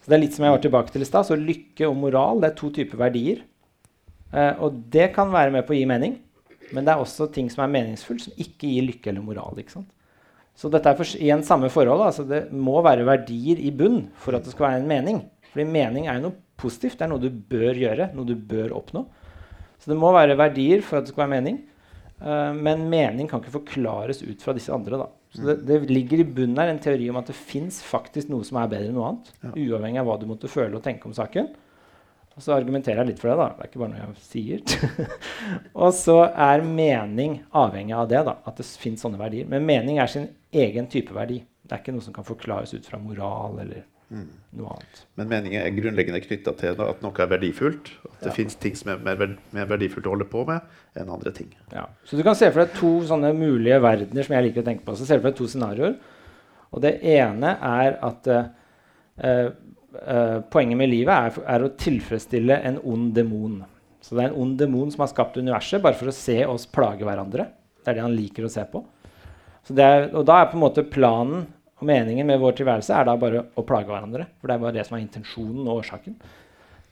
Så 0.00 0.10
det 0.10 0.16
er 0.16 0.22
litt 0.24 0.34
som 0.34 0.46
jeg 0.46 0.56
var 0.56 0.62
tilbake 0.64 0.92
til 0.94 1.04
i 1.04 1.06
stad. 1.06 1.28
Så 1.28 1.36
lykke 1.38 1.86
og 1.86 1.98
moral 2.00 2.40
det 2.42 2.50
er 2.50 2.58
to 2.58 2.72
typer 2.74 2.98
verdier. 3.04 3.44
Eh, 4.32 4.52
og 4.58 4.82
det 4.90 5.10
kan 5.14 5.30
være 5.32 5.54
med 5.54 5.66
på 5.68 5.74
å 5.74 5.78
gi 5.78 5.86
mening, 5.88 6.18
men 6.74 6.86
det 6.86 6.94
er 6.94 7.02
også 7.02 7.28
ting 7.34 7.50
som 7.52 7.64
er 7.64 7.72
meningsfullt, 7.74 8.26
som 8.26 8.40
ikke 8.40 8.70
gir 8.70 8.86
lykke 8.88 9.12
eller 9.12 9.26
moral. 9.26 9.58
ikke 9.60 9.78
sant? 9.78 9.90
Så 10.58 10.68
dette 10.72 10.90
er 10.90 10.98
for, 10.98 11.08
igjen 11.16 11.44
samme 11.46 11.70
forhold. 11.72 12.02
Altså 12.04 12.26
det 12.28 12.46
må 12.52 12.80
være 12.84 13.06
verdier 13.08 13.60
i 13.62 13.70
bunn 13.74 14.02
for 14.20 14.36
at 14.36 14.44
det 14.44 14.52
skal 14.54 14.68
være 14.68 14.82
en 14.82 14.90
mening. 14.90 15.20
Fordi 15.52 15.66
mening 15.66 16.06
er 16.06 16.18
jo 16.18 16.28
noe 16.28 16.38
positivt. 16.60 16.98
Det 16.98 17.06
er 17.06 17.12
noe 17.12 17.22
du 17.22 17.30
bør 17.30 17.80
gjøre, 17.80 18.10
noe 18.16 18.28
du 18.28 18.36
bør 18.36 18.76
oppnå. 18.78 19.04
Så 19.80 19.92
det 19.92 19.98
må 19.98 20.12
være 20.12 20.38
verdier 20.38 20.84
for 20.84 21.00
at 21.00 21.06
det 21.06 21.14
skal 21.14 21.24
være 21.24 21.36
mening. 21.38 21.62
Uh, 22.20 22.52
men 22.52 22.84
mening 22.92 23.28
kan 23.30 23.40
ikke 23.40 23.56
forklares 23.56 24.20
ut 24.26 24.44
fra 24.44 24.54
disse 24.56 24.72
andre. 24.74 25.00
da. 25.00 25.08
Så 25.32 25.46
det, 25.46 25.56
det 25.68 25.80
ligger 25.88 26.20
i 26.20 26.26
bunnen 26.26 26.58
her 26.58 26.72
en 26.72 26.82
teori 26.82 27.08
om 27.10 27.18
at 27.20 27.30
det 27.30 27.38
fins 27.38 27.80
faktisk 27.86 28.28
noe 28.32 28.44
som 28.46 28.58
er 28.60 28.70
bedre 28.72 28.90
enn 28.90 28.96
noe 28.98 29.12
annet. 29.12 29.32
Uavhengig 29.54 30.02
av 30.02 30.08
hva 30.08 30.16
du 30.20 30.26
måtte 30.28 30.50
føle 30.50 30.76
og 30.76 30.84
tenke 30.84 31.08
om 31.08 31.16
saken. 31.16 31.52
Og 32.36 32.44
så 32.44 32.54
argumenterer 32.54 33.02
jeg 33.02 33.12
litt 33.12 33.22
for 33.22 33.30
det. 33.30 33.36
da. 33.38 33.48
Det 33.54 33.64
er 33.64 33.70
ikke 33.70 33.82
bare 33.82 33.92
noe 33.92 34.02
jeg 34.02 34.24
sier. 34.24 35.14
og 35.84 35.94
så 35.96 36.18
er 36.28 36.66
mening 36.66 37.40
avhengig 37.56 37.96
av 37.96 38.10
det. 38.10 38.24
da, 38.26 38.36
At 38.48 38.60
det 38.60 38.66
fins 38.80 39.04
sånne 39.04 39.20
verdier. 39.20 39.48
Men 39.50 39.66
mening 39.68 40.00
er 40.02 40.10
sin 40.10 40.28
egen 40.50 40.90
type 40.90 41.14
verdi. 41.16 41.40
Det 41.62 41.76
er 41.76 41.82
ikke 41.82 41.94
noe 41.94 42.04
som 42.04 42.16
kan 42.16 42.26
forklares 42.26 42.74
ut 42.74 42.86
fra 42.88 42.98
moral 42.98 43.60
eller 43.62 43.84
noe 44.10 44.74
annet. 44.74 45.02
Men 45.18 45.28
meningen 45.30 45.62
er 45.62 45.74
grunnleggende 45.74 46.20
knytta 46.24 46.54
til 46.58 46.80
at 46.82 47.02
noe 47.04 47.22
er 47.22 47.30
verdifullt. 47.30 47.92
At 48.08 48.20
det 48.24 48.30
Ja. 48.30 48.36
finnes 48.36 48.56
ting 48.58 48.74
som 48.74 48.90
er 48.90 48.98
mer, 48.98 49.36
mer 49.52 49.66
verdifullt 49.66 50.06
å 50.06 50.14
holde 50.16 50.28
på 50.28 50.44
med 50.46 50.60
enn 50.96 51.08
andre 51.10 51.30
ting. 51.32 51.54
Ja. 51.72 51.86
Så 52.04 52.16
du 52.16 52.22
kan 52.22 52.34
se 52.34 52.50
for 52.50 52.64
deg 52.64 52.74
to 52.74 53.00
sånne 53.06 53.32
mulige 53.36 53.80
verdener 53.80 54.24
som 54.24 54.34
jeg 54.34 54.44
liker 54.48 54.62
å 54.62 54.66
tenke 54.66 54.84
på. 54.84 54.96
Så 54.96 55.06
ser 55.06 55.18
du 55.18 55.22
for 55.22 55.30
deg 55.30 55.38
to 55.38 55.46
scenarioer. 55.46 55.96
Og 56.72 56.80
det 56.82 57.00
ene 57.02 57.56
er 57.60 57.98
at 58.02 58.26
uh, 58.26 58.44
eh, 59.22 60.40
poenget 60.50 60.78
med 60.78 60.90
livet 60.90 61.10
er, 61.10 61.42
er 61.46 61.64
å 61.66 61.76
tilfredsstille 61.76 62.62
en 62.64 62.78
ond 62.84 63.14
demon. 63.14 63.64
Så 64.00 64.16
det 64.16 64.24
er 64.24 64.28
en 64.30 64.42
ond 64.42 64.58
demon 64.58 64.90
som 64.90 65.00
har 65.00 65.08
skapt 65.12 65.36
universet 65.36 65.82
bare 65.82 65.98
for 65.98 66.10
å 66.10 66.14
se 66.14 66.44
oss 66.46 66.66
plage 66.66 67.04
hverandre. 67.06 67.48
Det 67.80 67.88
er 67.88 67.94
det 67.98 68.06
han 68.06 68.16
liker 68.16 68.46
å 68.46 68.52
se 68.52 68.64
på. 68.70 68.84
Så 69.66 69.74
det 69.76 69.84
er, 69.84 70.06
og 70.14 70.24
da 70.26 70.40
er 70.40 70.50
på 70.50 70.56
en 70.56 70.64
måte 70.64 70.86
planen 70.88 71.46
og 71.80 71.88
meningen 71.88 72.28
med 72.28 72.40
vår 72.42 72.58
tilværelse 72.58 72.92
er 72.92 73.06
da 73.08 73.16
bare 73.16 73.46
å 73.56 73.64
plage 73.64 73.88
hverandre. 73.88 74.26
For 74.40 74.50
det 74.50 74.56
er 74.56 74.62
bare 74.62 74.76
det 74.76 74.84
som 74.86 74.98
er 74.98 75.04
intensjonen 75.04 75.64
og 75.64 75.80
årsaken. 75.80 76.16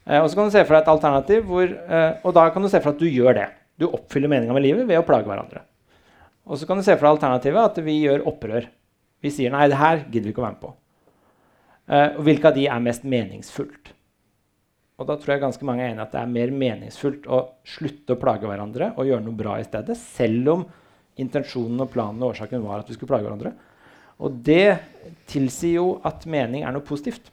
Eh, 0.09 0.17
og 0.17 0.29
så 0.29 0.39
kan 0.39 0.49
du 0.49 0.55
se 0.55 0.63
for 0.65 0.75
deg 0.75 0.81
et 0.81 0.91
alternativ 0.95 1.45
hvor, 1.45 1.69
eh, 1.69 2.11
og 2.25 2.33
da 2.33 2.47
kan 2.49 2.65
du 2.65 2.71
se 2.71 2.81
for 2.81 2.91
deg 2.91 2.97
at 2.97 3.03
du 3.03 3.19
gjør 3.19 3.37
det. 3.37 3.45
Du 3.79 3.85
oppfyller 3.91 4.31
meninga 4.31 4.55
med 4.57 4.65
livet 4.65 4.89
ved 4.89 4.97
å 4.97 5.05
plage 5.05 5.29
hverandre. 5.29 5.61
Og 6.49 6.57
så 6.57 6.65
kan 6.65 6.79
du 6.79 6.85
se 6.85 6.95
for 6.97 7.05
deg 7.05 7.19
alternativet 7.19 7.61
at 7.61 7.77
vi 7.85 7.99
gjør 8.01 8.25
opprør. 8.31 8.65
Vi 9.21 9.31
sier 9.35 9.53
nei, 9.53 9.67
det 9.69 9.77
her 9.77 10.01
gidder 10.07 10.31
vi 10.31 10.33
ikke 10.33 10.41
å 10.41 10.47
være 10.47 10.57
med 10.57 10.65
på. 10.65 10.73
Eh, 11.89 12.09
og 12.17 12.25
hvilke 12.25 12.49
av 12.49 12.57
de 12.57 12.65
er 12.73 12.83
mest 12.89 13.05
meningsfullt? 13.05 13.93
Og 14.99 15.07
da 15.07 15.15
tror 15.15 15.35
jeg 15.35 15.45
ganske 15.45 15.67
mange 15.67 15.85
er 15.85 15.93
enig 15.93 16.01
i 16.01 16.07
at 16.07 16.15
det 16.17 16.21
er 16.25 16.33
mer 16.33 16.51
meningsfullt 16.51 17.29
å 17.31 17.43
slutte 17.67 18.17
å 18.17 18.19
plage 18.19 18.49
hverandre 18.49 18.91
og 18.97 19.07
gjøre 19.07 19.23
noe 19.23 19.37
bra 19.37 19.55
i 19.61 19.67
stedet, 19.67 19.95
selv 19.95 20.53
om 20.57 20.65
intensjonen 21.19 21.85
og 21.85 21.91
planen 21.93 22.23
og 22.23 22.33
årsaken 22.33 22.65
var 22.65 22.81
at 22.81 22.89
vi 22.89 22.97
skulle 22.97 23.13
plage 23.13 23.27
hverandre. 23.27 23.53
Og 24.19 24.39
det 24.45 24.79
tilsier 25.31 25.79
jo 25.79 25.87
at 26.07 26.25
mening 26.29 26.65
er 26.67 26.75
noe 26.75 26.85
positivt. 26.85 27.29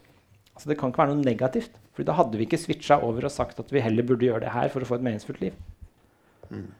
Altså 0.54 0.70
Det 0.70 0.78
kan 0.78 0.92
ikke 0.92 1.02
være 1.02 1.14
noe 1.16 1.26
negativt. 1.26 1.74
For 1.96 2.04
da 2.06 2.14
hadde 2.18 2.36
vi 2.38 2.44
ikke 2.46 2.60
switcha 2.60 3.00
over 3.02 3.24
og 3.26 3.32
sagt 3.32 3.58
at 3.62 3.72
vi 3.72 3.80
heller 3.82 4.04
burde 4.06 4.26
gjøre 4.28 4.44
det 4.44 4.52
her 4.54 4.68
for 4.72 4.84
å 4.84 4.88
få 4.88 4.98
et 4.98 5.04
meningsfullt 5.06 5.40
liv. 5.42 5.54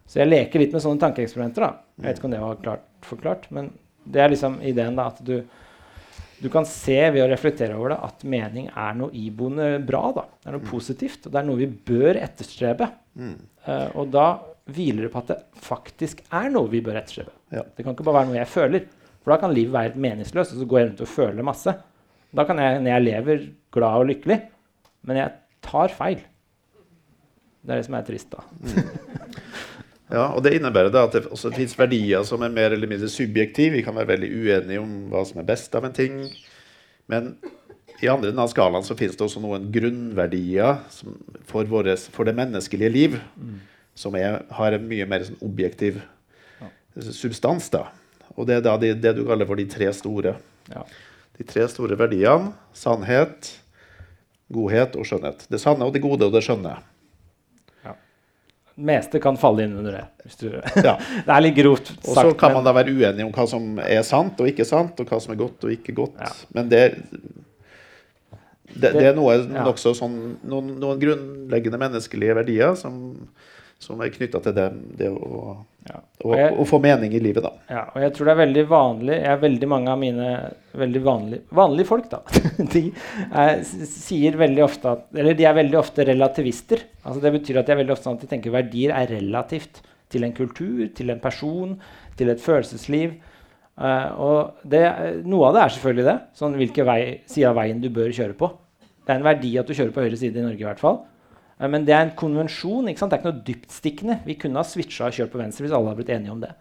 Så 0.06 0.20
jeg 0.20 0.28
leker 0.28 0.62
litt 0.62 0.74
med 0.76 0.82
sånne 0.84 1.00
tankeeksperimenter. 1.02 1.64
da. 1.64 1.70
Jeg 1.98 2.06
vet 2.06 2.18
ikke 2.20 2.28
om 2.28 2.34
det 2.36 2.42
var 2.42 2.58
klart 2.62 2.84
forklart, 3.06 3.46
men 3.50 3.70
det 4.06 4.20
er 4.22 4.30
liksom 4.30 4.60
ideen 4.62 4.94
da, 4.98 5.08
at 5.10 5.18
du, 5.26 5.40
du 6.38 6.48
kan 6.52 6.68
se 6.68 6.98
ved 7.10 7.24
å 7.24 7.30
reflektere 7.32 7.74
over 7.74 7.94
det 7.94 7.98
at 8.06 8.22
mening 8.28 8.68
er 8.70 8.94
noe 8.94 9.10
iboende 9.10 9.80
bra. 9.88 10.04
da. 10.14 10.26
Det 10.38 10.52
er 10.52 10.56
noe 10.58 10.68
positivt, 10.70 11.26
og 11.26 11.34
det 11.34 11.40
er 11.40 11.48
noe 11.48 11.58
vi 11.64 11.66
bør 11.90 12.20
etterstrebe. 12.22 12.90
Eh, 13.66 13.88
og 13.98 14.12
da 14.14 14.28
hviler 14.70 15.06
det 15.08 15.12
på 15.14 15.24
at 15.24 15.32
det 15.32 15.40
faktisk 15.66 16.22
er 16.30 16.52
noe 16.54 16.70
vi 16.70 16.84
bør 16.84 17.00
etterstrebe. 17.00 17.34
Ja. 17.56 17.64
Det 17.66 17.82
kan 17.82 17.96
ikke 17.96 18.06
bare 18.06 18.20
være 18.20 18.30
noe 18.30 18.38
jeg 18.38 18.52
føler. 18.52 18.86
For 19.26 19.34
da 19.34 19.40
kan 19.42 19.50
livet 19.50 19.74
være 19.74 19.88
helt 19.88 20.02
meningsløst, 20.04 20.52
og 20.54 20.60
så 20.62 20.66
går 20.70 20.78
jeg 20.78 20.88
rundt 20.92 21.00
og 21.02 21.08
føler 21.10 21.46
masse. 21.46 21.72
Da 22.30 22.44
kan 22.46 22.60
jeg, 22.62 22.78
når 22.78 22.92
jeg 22.92 23.02
lever 23.02 23.40
glad 23.74 24.02
og 24.04 24.06
lykkelig, 24.12 24.36
men 25.10 25.18
jeg 25.18 25.32
tar 25.66 25.90
feil. 25.90 26.20
Det 27.66 27.74
er 27.74 27.80
det 27.80 27.88
som 27.88 27.96
er 27.98 28.06
trist, 28.06 28.36
da. 28.36 28.44
Ja, 30.06 30.28
og 30.30 30.44
Det 30.44 30.52
innebærer 30.54 30.92
da 30.94 31.02
at 31.08 31.16
det 31.16 31.24
også 31.34 31.50
finnes 31.50 31.74
verdier 31.74 32.22
som 32.22 32.44
er 32.46 32.52
mer 32.54 32.70
eller 32.70 32.86
mindre 32.86 33.08
subjektive. 33.10 33.74
Vi 33.74 33.82
kan 33.82 33.96
være 33.96 34.12
veldig 34.12 34.28
uenige 34.30 34.78
om 34.78 34.92
hva 35.10 35.24
som 35.26 35.40
er 35.42 35.48
best 35.48 35.74
av 35.74 35.88
en 35.88 35.96
ting. 35.96 36.20
Men 37.10 37.32
i 37.98 38.06
andre 38.06 38.30
enden 38.30 38.44
av 38.44 38.52
skalaen 38.52 38.86
så 38.86 38.94
finnes 38.94 39.18
det 39.18 39.26
også 39.26 39.42
noen 39.42 39.66
grunnverdier 39.74 40.78
som, 40.94 41.18
for, 41.50 41.66
våres, 41.66 42.06
for 42.14 42.30
det 42.30 42.36
menneskelige 42.38 42.92
liv 42.94 43.18
som 43.98 44.14
er, 44.14 44.44
har 44.54 44.78
en 44.78 44.86
mye 44.86 45.10
mer 45.10 45.26
sånn 45.26 45.42
objektiv 45.42 45.98
substans. 46.94 47.66
da. 47.74 47.88
Og 48.36 48.46
det 48.48 48.58
er 48.58 48.64
da 48.66 48.76
de, 48.80 48.94
det 49.00 49.14
du 49.16 49.24
kaller 49.28 49.48
for 49.48 49.56
de 49.58 49.64
tre 49.70 49.88
store. 49.96 50.34
Ja. 50.72 50.82
De 51.38 51.44
tre 51.48 51.64
store 51.72 51.96
verdiene. 51.98 52.52
Sannhet, 52.76 53.54
godhet 54.52 54.96
og 55.00 55.06
skjønnhet. 55.08 55.46
Det 55.52 55.60
sanne 55.62 55.86
og 55.88 55.94
det 55.96 56.02
gode 56.04 56.28
og 56.28 56.34
det 56.36 56.44
skjønne. 56.46 56.74
Det 58.76 58.84
meste 58.84 59.16
kan 59.24 59.38
falle 59.40 59.64
inn 59.64 59.72
under 59.80 59.94
det. 59.96 60.34
Du, 60.36 60.50
Ja. 60.84 60.98
det 61.24 61.32
er 61.32 61.40
litt 61.46 61.56
grovt 61.56 61.88
sagt. 61.94 62.08
Og 62.10 62.18
så 62.18 62.34
kan 62.36 62.52
men- 62.52 62.58
man 62.60 62.66
da 62.68 62.74
være 62.76 62.92
uenig 62.92 63.24
om 63.24 63.32
hva 63.32 63.46
som 63.48 63.78
er 63.80 64.02
sant 64.04 64.36
og 64.44 64.50
ikke 64.50 64.66
sant, 64.68 65.00
og 65.00 65.08
hva 65.08 65.16
som 65.24 65.32
er 65.32 65.40
godt 65.40 65.64
og 65.64 65.72
ikke 65.72 65.94
godt. 65.96 66.18
Ja. 66.20 66.28
Men 66.58 66.68
det, 66.68 66.82
det, 68.76 68.92
det 68.98 69.06
er 69.08 69.16
noe 69.16 69.38
Ja. 69.40 69.64
sånn 69.80 70.18
noen, 70.44 70.74
noen 70.82 71.00
grunnleggende 71.00 71.80
menneskelige 71.80 72.36
verdier 72.36 72.76
som, 72.76 72.98
som 73.78 74.00
er 74.00 74.12
knytta 74.14 74.40
til 74.42 74.54
det, 74.56 74.66
det 74.98 75.08
å, 75.12 75.56
Ja. 75.86 76.00
Og 76.24 76.32
jeg- 76.34 76.54
å 76.58 76.64
få 76.66 76.80
mening 76.82 77.12
i 77.14 77.20
livet, 77.22 77.44
da. 77.44 77.52
Ja, 77.70 77.82
og 77.94 78.00
jeg 78.02 78.12
tror 78.14 78.26
det 78.26 78.32
er 78.32 78.40
veldig 78.46 78.64
vanlig 78.68 79.14
jeg 79.20 79.30
er 79.30 79.36
Veldig 79.38 79.68
mange 79.68 79.88
av 79.92 79.98
mine 80.00 80.30
veldig 80.74 81.02
vanlige, 81.04 81.42
vanlige 81.52 81.86
folk 81.86 82.08
da, 82.10 82.22
de 82.74 82.92
er, 83.30 83.62
sier 83.62 84.32
veldig 84.40 84.64
ofte 84.64 84.90
at 84.90 85.04
Eller 85.14 85.34
de 85.38 85.44
er 85.46 85.54
veldig 85.54 85.78
ofte 85.78 86.04
relativister. 86.08 86.82
Altså 87.04 87.22
Det 87.22 87.32
betyr 87.36 87.60
at 87.60 87.66
de 87.66 87.72
er 87.76 87.80
veldig 87.84 87.94
ofte 87.94 88.08
sånn 88.08 88.18
at 88.18 88.24
de 88.26 88.32
tenker 88.32 88.50
verdier 88.50 88.90
er 88.96 89.06
relativt 89.14 89.80
til 90.10 90.24
en 90.24 90.32
kultur, 90.34 90.88
til 90.94 91.10
en 91.10 91.20
person, 91.20 91.78
til 92.16 92.30
et 92.30 92.40
følelsesliv. 92.42 93.16
Uh, 93.76 94.08
og 94.18 94.52
det, 94.64 94.82
noe 95.26 95.48
av 95.48 95.54
det 95.54 95.62
er 95.62 95.72
selvfølgelig 95.74 96.04
det. 96.06 96.20
Sånn 96.38 96.54
hvilken 96.56 96.86
vei, 96.88 97.00
side 97.28 97.50
av 97.50 97.56
veien 97.58 97.80
du 97.82 97.90
bør 97.90 98.08
kjøre 98.14 98.36
på. 98.38 98.48
Det 99.04 99.12
er 99.14 99.18
en 99.20 99.26
verdi 99.26 99.50
at 99.58 99.66
du 99.68 99.74
kjører 99.74 99.92
på 99.94 100.02
høyre 100.06 100.16
side 100.18 100.38
i 100.40 100.44
Norge 100.46 100.62
i 100.62 100.66
hvert 100.66 100.82
fall. 100.82 101.02
Eh, 101.60 101.68
Men 101.68 101.84
det 101.84 101.94
er 101.94 102.06
en 102.06 102.16
konvensjon. 102.16 102.88
ikke 102.88 102.98
sant? 102.98 103.10
Det 103.10 103.18
er 103.18 103.24
ikke 103.24 103.32
noe 103.32 103.46
dyptstikkende. 103.46 104.20
Vi 104.26 104.34
kunne 104.34 104.60
ha 104.60 104.64
switcha 104.64 105.06
og 105.06 105.12
kjørt 105.12 105.32
på 105.32 105.42
venstre 105.42 105.66
hvis 105.66 105.72
alle 105.76 105.88
hadde 105.92 106.02
blitt 106.02 106.14
enige 106.16 106.32
om 106.32 106.40
det. 106.40 106.52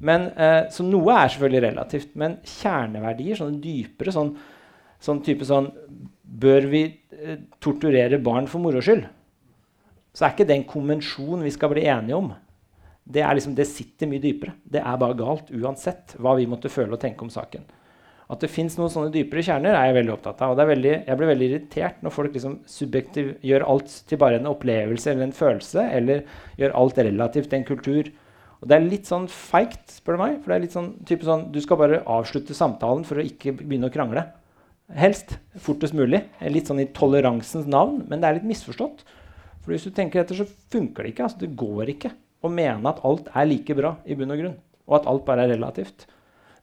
Men, 0.00 0.30
eh, 0.36 0.70
så 0.70 0.82
noe 0.82 1.12
er 1.12 1.28
selvfølgelig 1.28 1.62
relativt. 1.68 2.16
Men 2.16 2.38
kjerneverdier, 2.44 3.36
sånne 3.36 3.60
dypere 3.60 4.12
sånn, 4.12 4.36
sånn 5.00 5.22
type 5.24 5.44
sånn 5.44 5.72
Bør 6.30 6.62
vi 6.70 6.84
eh, 7.10 7.38
torturere 7.60 8.22
barn 8.22 8.46
for 8.46 8.60
moro 8.62 8.78
skyld? 8.80 9.02
Så 10.14 10.24
er 10.24 10.30
ikke 10.30 10.46
det 10.46 10.56
en 10.56 10.64
konvensjon 10.64 11.42
vi 11.42 11.50
skal 11.50 11.72
bli 11.72 11.82
enige 11.90 12.14
om. 12.14 12.28
Det, 13.02 13.24
liksom, 13.34 13.56
det 13.58 13.66
sitter 13.66 14.06
mye 14.06 14.22
dypere. 14.22 14.54
Det 14.62 14.78
er 14.78 14.96
bare 14.96 15.18
galt 15.18 15.50
uansett 15.50 16.14
hva 16.22 16.36
vi 16.38 16.46
måtte 16.46 16.70
føle 16.70 16.94
og 16.94 17.00
tenke 17.02 17.26
om 17.26 17.32
saken. 17.34 17.66
At 18.30 18.44
det 18.44 18.52
fins 18.52 18.76
noen 18.78 18.92
sånne 18.92 19.10
dypere 19.10 19.42
kjerner, 19.42 19.74
er 19.74 19.88
jeg 19.88 19.96
veldig 19.96 20.12
opptatt 20.14 20.42
av. 20.46 20.54
Og 20.54 20.70
veldig, 20.70 20.92
jeg 21.08 21.18
blir 21.18 21.30
veldig 21.32 21.46
irritert 21.48 22.02
når 22.04 22.14
folk 22.14 22.34
liksom 22.36 22.60
subjektiv, 22.70 23.32
gjør 23.42 23.66
alt 23.72 23.94
til 24.06 24.20
bare 24.22 24.38
en 24.38 24.50
opplevelse 24.50 25.10
eller 25.10 25.26
en 25.26 25.34
følelse, 25.34 25.86
eller 25.98 26.22
gjør 26.60 26.76
alt 26.78 27.00
relativt 27.02 27.50
til 27.50 27.58
en 27.58 27.66
kultur. 27.66 28.10
Og 28.60 28.68
det 28.68 28.76
er 28.76 28.86
litt 28.86 29.08
sånn 29.08 29.26
feigt, 29.32 29.96
spør 29.96 30.18
du 30.18 30.22
meg. 30.22 30.36
For 30.40 30.52
det 30.52 30.58
er 30.58 30.64
litt 30.66 30.76
sånn, 30.76 30.90
type 31.08 31.26
sånn 31.26 31.48
Du 31.50 31.58
skal 31.64 31.80
bare 31.80 32.02
avslutte 32.04 32.56
samtalen 32.56 33.06
for 33.08 33.18
å 33.18 33.24
ikke 33.24 33.56
begynne 33.62 33.90
å 33.90 33.94
krangle. 33.94 34.26
Helst 34.94 35.38
fortest 35.64 35.96
mulig. 35.96 36.22
Litt 36.44 36.70
sånn 36.70 36.82
i 36.84 36.90
toleransens 36.94 37.66
navn, 37.70 38.04
men 38.10 38.22
det 38.22 38.28
er 38.28 38.38
litt 38.38 38.48
misforstått. 38.50 39.02
For 39.60 39.74
hvis 39.74 39.88
du 39.88 39.94
tenker 39.96 40.22
etter, 40.22 40.38
så 40.38 40.46
funker 40.72 41.02
det 41.02 41.14
ikke. 41.14 41.26
altså 41.26 41.42
Det 41.42 41.54
går 41.58 41.94
ikke 41.96 42.14
å 42.44 42.52
mene 42.52 42.94
at 42.94 43.02
alt 43.06 43.28
er 43.34 43.48
like 43.48 43.76
bra 43.76 43.96
i 44.06 44.16
bunn 44.16 44.32
og 44.34 44.40
grunn, 44.40 44.56
og 44.88 45.00
at 45.00 45.10
alt 45.10 45.26
bare 45.26 45.46
er 45.46 45.54
relativt. 45.56 46.06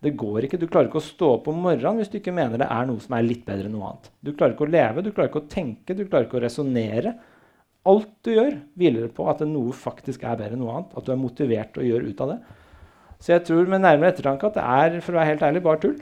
Det 0.03 0.13
går 0.19 0.45
ikke. 0.45 0.59
Du 0.61 0.67
klarer 0.69 0.91
ikke 0.91 1.01
å 1.01 1.07
stå 1.07 1.31
opp 1.39 1.47
om 1.49 1.63
morgenen 1.65 2.01
hvis 2.01 2.11
du 2.13 2.19
ikke 2.19 2.35
mener 2.35 2.61
det 2.61 2.67
er 2.69 2.85
noe 2.89 3.01
som 3.01 3.15
er 3.17 3.25
litt 3.25 3.45
bedre 3.47 3.69
enn 3.69 3.73
noe 3.73 3.89
annet. 3.89 4.11
Du 4.21 4.33
klarer 4.33 4.53
ikke 4.53 4.67
å 4.67 4.73
leve, 4.75 5.03
du 5.03 5.09
klarer 5.09 5.31
ikke 5.31 5.41
å 5.41 5.49
tenke, 5.49 5.95
du 5.97 6.03
klarer 6.05 6.27
ikke 6.27 6.39
å 6.39 6.43
resonnere. 6.43 7.15
Alt 7.87 8.11
du 8.27 8.33
gjør, 8.35 8.59
hviler 8.77 9.09
på 9.15 9.25
at 9.31 9.41
noe 9.47 9.73
faktisk 9.73 10.25
er 10.27 10.37
bedre 10.37 10.57
enn 10.57 10.61
noe 10.65 10.75
annet. 10.75 10.93
At 10.99 11.07
du 11.07 11.13
er 11.15 11.21
motivert 11.21 11.73
til 11.73 11.85
å 11.85 11.87
gjøre 11.87 12.11
ut 12.11 12.21
av 12.25 12.33
det. 12.33 12.37
Så 13.17 13.33
jeg 13.33 13.47
tror 13.47 13.71
med 13.71 13.81
nærmere 13.81 14.13
ettertanke 14.13 14.49
at 14.49 14.59
det 14.59 14.65
er 14.67 14.99
for 15.01 15.15
å 15.15 15.21
være 15.21 15.31
helt 15.31 15.47
ærlig, 15.47 15.63
bare 15.65 15.81
tull. 15.81 15.97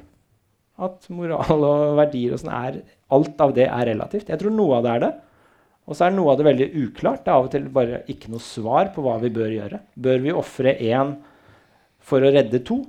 At 0.86 1.08
moral 1.14 1.64
og 1.64 1.84
verdier 2.02 2.34
og 2.36 2.42
sånn 2.42 2.52
er 2.52 2.82
Alt 3.16 3.40
av 3.40 3.54
det 3.56 3.70
er 3.70 3.86
relativt. 3.94 4.32
Jeg 4.34 4.42
tror 4.42 4.52
noe 4.52 4.80
av 4.80 4.84
det 4.84 4.92
er 4.96 5.04
det. 5.06 5.12
Og 5.86 5.96
så 5.96 6.08
er 6.08 6.16
noe 6.16 6.34
av 6.34 6.40
det 6.40 6.48
veldig 6.48 6.68
uklart. 6.82 7.22
Det 7.24 7.32
er 7.32 7.38
av 7.38 7.48
og 7.48 7.54
til 7.54 7.68
bare 7.72 8.02
ikke 8.12 8.32
noe 8.34 8.44
svar 8.44 8.90
på 8.96 9.04
hva 9.06 9.20
vi 9.22 9.30
bør 9.34 9.54
gjøre. 9.54 9.80
Bør 9.94 10.24
vi 10.24 10.34
ofre 10.34 10.74
én 10.82 11.14
for 12.02 12.26
å 12.26 12.32
redde 12.34 12.64
to? 12.66 12.80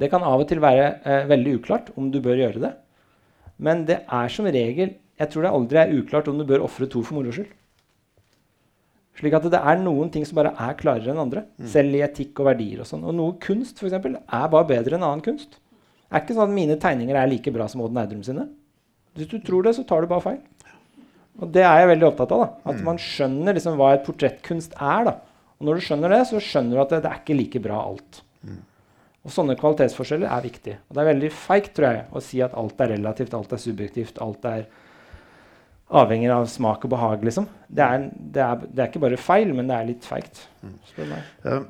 Det 0.00 0.10
kan 0.10 0.24
av 0.26 0.42
og 0.42 0.48
til 0.50 0.62
være 0.62 0.86
eh, 1.06 1.26
veldig 1.30 1.58
uklart 1.60 1.92
om 1.98 2.10
du 2.10 2.20
bør 2.22 2.40
gjøre 2.40 2.62
det. 2.64 2.72
Men 3.62 3.84
det 3.86 4.00
er 4.10 4.32
som 4.32 4.48
regel 4.50 4.96
Jeg 5.14 5.30
tror 5.30 5.44
det 5.44 5.52
aldri 5.54 5.78
er 5.78 5.92
uklart 5.94 6.26
om 6.26 6.40
du 6.40 6.42
bør 6.48 6.64
ofre 6.66 6.88
to 6.90 7.04
for 7.06 7.14
moro 7.14 7.30
skyld. 7.30 7.52
Slik 9.14 9.36
at 9.38 9.44
det 9.46 9.60
er 9.60 9.78
noen 9.78 10.08
ting 10.10 10.24
som 10.26 10.40
bare 10.40 10.50
er 10.58 10.74
klarere 10.74 11.12
enn 11.12 11.20
andre. 11.22 11.44
Selv 11.70 11.94
i 11.94 12.00
etikk 12.02 12.40
og 12.42 12.48
verdier. 12.48 12.80
Og 12.82 12.88
sånn. 12.88 13.04
Og 13.06 13.14
noe 13.14 13.36
kunst 13.38 13.78
for 13.78 13.86
eksempel, 13.86 14.16
er 14.18 14.48
bare 14.50 14.66
bedre 14.72 14.98
enn 14.98 15.06
annen 15.06 15.22
kunst. 15.22 15.60
Det 15.60 16.18
er 16.18 16.24
ikke 16.24 16.34
sånn 16.34 16.50
at 16.50 16.56
mine 16.56 16.78
tegninger 16.82 17.20
er 17.20 17.30
like 17.30 17.54
bra 17.54 17.68
som 17.70 17.84
Odd 17.84 17.94
Eidrum 18.02 18.24
sine. 18.26 18.48
Hvis 19.14 19.30
du 19.30 19.38
tror 19.46 19.62
det, 19.62 19.76
så 19.78 19.86
tar 19.86 20.02
du 20.02 20.10
bare 20.10 20.24
feil. 20.24 20.42
Og 21.38 21.50
det 21.54 21.62
er 21.62 21.84
jeg 21.84 21.92
veldig 21.94 22.10
opptatt 22.10 22.34
av. 22.34 22.42
da. 22.42 22.72
At 22.74 22.82
man 22.86 22.98
skjønner 22.98 23.54
liksom 23.54 23.78
hva 23.78 23.92
et 23.94 24.04
portrettkunst 24.06 24.74
er. 24.74 25.06
da. 25.12 25.14
Og 25.60 25.68
når 25.68 25.78
du 25.78 25.86
skjønner 25.86 26.14
det, 26.14 26.22
så 26.30 26.42
skjønner 26.42 26.74
du 26.74 26.82
at 26.82 26.94
det, 26.94 27.02
det 27.06 27.10
er 27.12 27.22
ikke 27.22 27.38
like 27.38 27.62
bra 27.62 27.80
alt. 27.86 28.24
Og 29.24 29.32
sånne 29.32 29.56
kvalitetsforskjeller 29.56 30.28
er 30.28 30.44
viktig. 30.44 30.76
Og 30.88 30.96
det 30.96 31.02
er 31.02 31.10
veldig 31.12 31.30
feigt 31.32 31.72
tror 31.76 31.88
jeg, 31.88 32.06
å 32.12 32.22
si 32.24 32.42
at 32.44 32.56
alt 32.60 32.80
er 32.84 32.92
relativt, 32.92 33.36
alt 33.36 33.54
er 33.56 33.62
subjektivt, 33.62 34.20
alt 34.20 34.44
er 34.50 34.66
avhengig 35.94 36.30
av 36.32 36.46
smak 36.50 36.84
og 36.84 36.92
behag. 36.92 37.24
liksom. 37.24 37.48
Det 37.68 37.84
er, 37.84 38.08
det 38.14 38.42
er, 38.44 38.64
det 38.68 38.82
er 38.82 38.90
ikke 38.90 39.04
bare 39.04 39.20
feil, 39.20 39.52
men 39.56 39.68
det 39.70 39.76
er 39.76 39.88
litt 39.88 40.08
feigt. 40.08 40.46
meg. 40.62 41.20
Eh, 41.44 41.60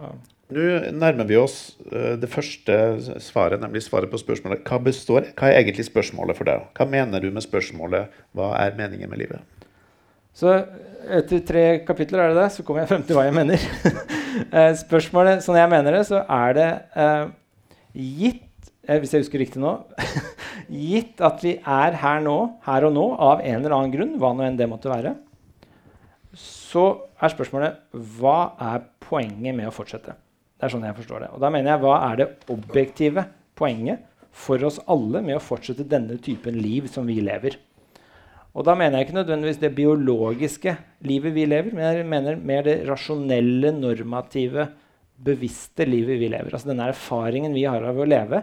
Nå 0.54 0.64
nærmer 0.92 1.24
vi 1.26 1.36
oss 1.40 1.74
uh, 1.88 2.14
det 2.20 2.28
første 2.30 2.74
svaret, 3.22 3.62
nemlig 3.62 3.80
svaret 3.86 4.10
på 4.12 4.20
spørsmålet. 4.20 4.60
Hva 4.68 4.76
består, 4.84 5.30
hva 5.38 5.48
er 5.48 5.62
egentlig 5.62 5.86
spørsmålet 5.88 6.36
for 6.36 6.50
deg? 6.50 6.66
Hva 6.76 6.86
mener 6.90 7.22
du 7.24 7.30
med 7.32 7.42
spørsmålet 7.42 8.12
'Hva 8.36 8.50
er 8.60 8.76
meningen 8.76 9.10
med 9.10 9.22
livet'? 9.22 9.40
Så 10.34 10.52
etter 11.08 11.40
tre 11.46 11.64
kapitler 11.86 12.20
er 12.20 12.34
det 12.34 12.42
det, 12.42 12.52
så 12.52 12.62
kommer 12.62 12.82
jeg 12.82 12.90
frem 12.92 13.02
til 13.06 13.16
hva 13.16 13.24
jeg 13.28 13.38
mener. 13.40 13.58
Eh, 14.34 14.72
Spørsmålet, 14.74 15.44
sånn 15.44 15.54
jeg 15.54 15.70
mener 15.70 15.94
det, 15.94 16.00
så 16.08 16.18
er 16.26 16.54
det 16.56 16.66
eh, 16.98 17.28
gitt 17.94 18.70
eh, 18.88 18.98
Hvis 19.00 19.14
jeg 19.14 19.24
husker 19.24 19.42
riktig 19.42 19.62
nå 19.62 19.76
Gitt 20.68 21.22
at 21.24 21.42
vi 21.44 21.57
er 21.59 21.96
her 22.00 22.22
nå, 22.24 22.37
her 22.66 22.87
og 22.88 22.94
nå 22.96 23.07
av 23.22 23.42
en 23.44 23.61
eller 23.61 23.76
annen 23.76 23.92
grunn, 23.92 24.14
hva 24.20 24.33
nå 24.35 24.46
enn 24.46 24.57
det 24.59 24.68
måtte 24.70 24.88
være, 24.88 25.12
så 26.38 26.85
er 27.20 27.33
spørsmålet 27.35 27.83
hva 28.16 28.54
er 28.72 28.87
poenget 29.04 29.54
med 29.54 29.68
å 29.68 29.74
fortsette? 29.74 30.14
Det 30.57 30.66
er 30.66 30.72
sånn 30.72 30.87
jeg 30.87 30.96
forstår 30.96 31.26
det. 31.26 31.30
Og 31.37 31.42
da 31.42 31.50
mener 31.52 31.74
jeg 31.74 31.83
hva 31.85 31.98
er 32.07 32.20
det 32.22 32.28
objektive 32.54 33.26
poenget 33.59 34.07
for 34.35 34.62
oss 34.66 34.80
alle 34.90 35.20
med 35.26 35.37
å 35.37 35.44
fortsette 35.44 35.87
denne 35.90 36.16
typen 36.22 36.57
liv 36.59 36.88
som 36.90 37.07
vi 37.11 37.18
lever? 37.22 37.59
Og 38.54 38.66
da 38.66 38.76
mener 38.78 39.00
jeg 39.00 39.09
ikke 39.09 39.18
nødvendigvis 39.18 39.61
det 39.62 39.74
biologiske 39.74 40.76
livet 41.07 41.35
vi 41.35 41.46
lever, 41.50 41.74
men 41.74 41.85
jeg 41.88 42.07
mener 42.07 42.38
mer 42.38 42.62
det 42.66 42.76
rasjonelle, 42.87 43.74
normative, 43.74 44.68
bevisste 45.24 45.87
livet 45.88 46.20
vi 46.20 46.28
lever. 46.32 46.52
Altså 46.52 46.70
denne 46.70 46.90
erfaringen 46.92 47.54
vi 47.56 47.64
har 47.68 47.84
av 47.87 47.98
å 47.98 48.06
leve. 48.08 48.42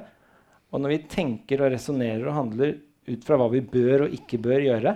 Og 0.71 0.81
når 0.81 0.95
vi 0.95 1.05
tenker 1.11 1.63
og 1.63 1.71
resonnerer 1.73 2.25
og 2.27 2.37
handler 2.37 2.75
ut 3.11 3.23
fra 3.27 3.37
hva 3.39 3.49
vi 3.51 3.63
bør 3.65 4.07
og 4.07 4.15
ikke 4.15 4.39
bør 4.41 4.65
gjøre, 4.65 4.95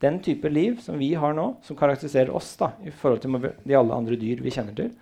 den 0.00 0.18
type 0.24 0.48
liv 0.48 0.78
som 0.80 0.96
vi 1.00 1.12
har 1.18 1.34
nå, 1.36 1.46
som 1.66 1.76
karakteriserer 1.76 2.32
oss 2.32 2.54
da, 2.60 2.72
i 2.86 2.92
forhold 2.94 3.20
til 3.24 3.48
de 3.68 3.76
alle 3.76 3.96
andre 3.96 4.16
dyr 4.20 4.40
vi 4.40 4.52
kjenner 4.54 4.76
til, 4.76 4.92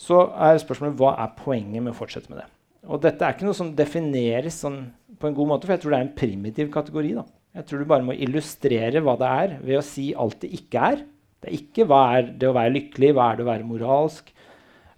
så 0.00 0.26
er 0.36 0.60
spørsmålet 0.60 0.98
hva 1.00 1.14
er 1.22 1.36
poenget 1.38 1.80
med 1.80 1.92
å 1.92 1.96
fortsette 1.96 2.32
med 2.32 2.42
det. 2.42 2.48
Og 2.88 3.00
dette 3.04 3.24
er 3.24 3.36
ikke 3.36 3.46
noe 3.48 3.56
som 3.56 3.74
defineres 3.76 4.60
sånn 4.62 4.82
på 5.20 5.28
en 5.28 5.36
god 5.36 5.50
måte, 5.52 5.68
for 5.68 5.76
jeg 5.76 5.82
tror 5.82 5.94
det 5.94 6.00
er 6.00 6.06
en 6.08 6.16
primitiv 6.16 6.70
kategori. 6.72 7.14
da. 7.18 7.24
Jeg 7.56 7.66
tror 7.68 7.80
du 7.80 7.88
bare 7.90 8.06
må 8.06 8.16
illustrere 8.16 9.02
hva 9.04 9.16
det 9.20 9.32
er, 9.44 9.56
ved 9.60 9.80
å 9.80 9.84
si 9.84 10.10
alt 10.16 10.40
det 10.44 10.52
ikke 10.56 10.84
er. 10.94 11.02
Det 11.40 11.50
er 11.50 11.56
ikke 11.56 11.86
hva 11.88 12.00
er 12.16 12.30
det 12.40 12.48
å 12.48 12.56
være 12.56 12.74
lykkelig, 12.76 13.12
hva 13.16 13.30
er 13.30 13.38
det 13.38 13.44
å 13.44 13.50
være 13.50 13.68
moralsk, 13.68 14.32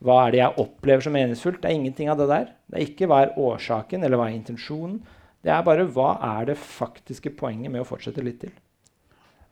hva 0.03 0.19
er 0.25 0.35
det 0.35 0.41
jeg 0.41 0.59
opplever 0.65 1.05
som 1.05 1.15
meningsfullt. 1.15 1.61
Det 1.63 1.71
er 1.71 1.79
ingenting 1.79 2.11
av 2.11 2.19
det 2.19 2.29
der. 2.31 2.51
Det 2.71 2.79
er 2.79 2.87
ikke 2.89 3.09
hva 3.11 3.21
er 3.23 3.37
årsaken, 3.39 4.03
eller 4.03 4.19
hva 4.19 4.29
er 4.29 4.39
intensjonen. 4.39 4.99
Det 5.43 5.53
er 5.55 5.65
bare 5.67 5.87
hva 5.95 6.17
er 6.39 6.53
det 6.53 6.59
faktiske 6.59 7.33
poenget 7.39 7.73
med 7.73 7.83
å 7.83 7.87
fortsette 7.87 8.25
litt 8.25 8.41
til. 8.43 8.53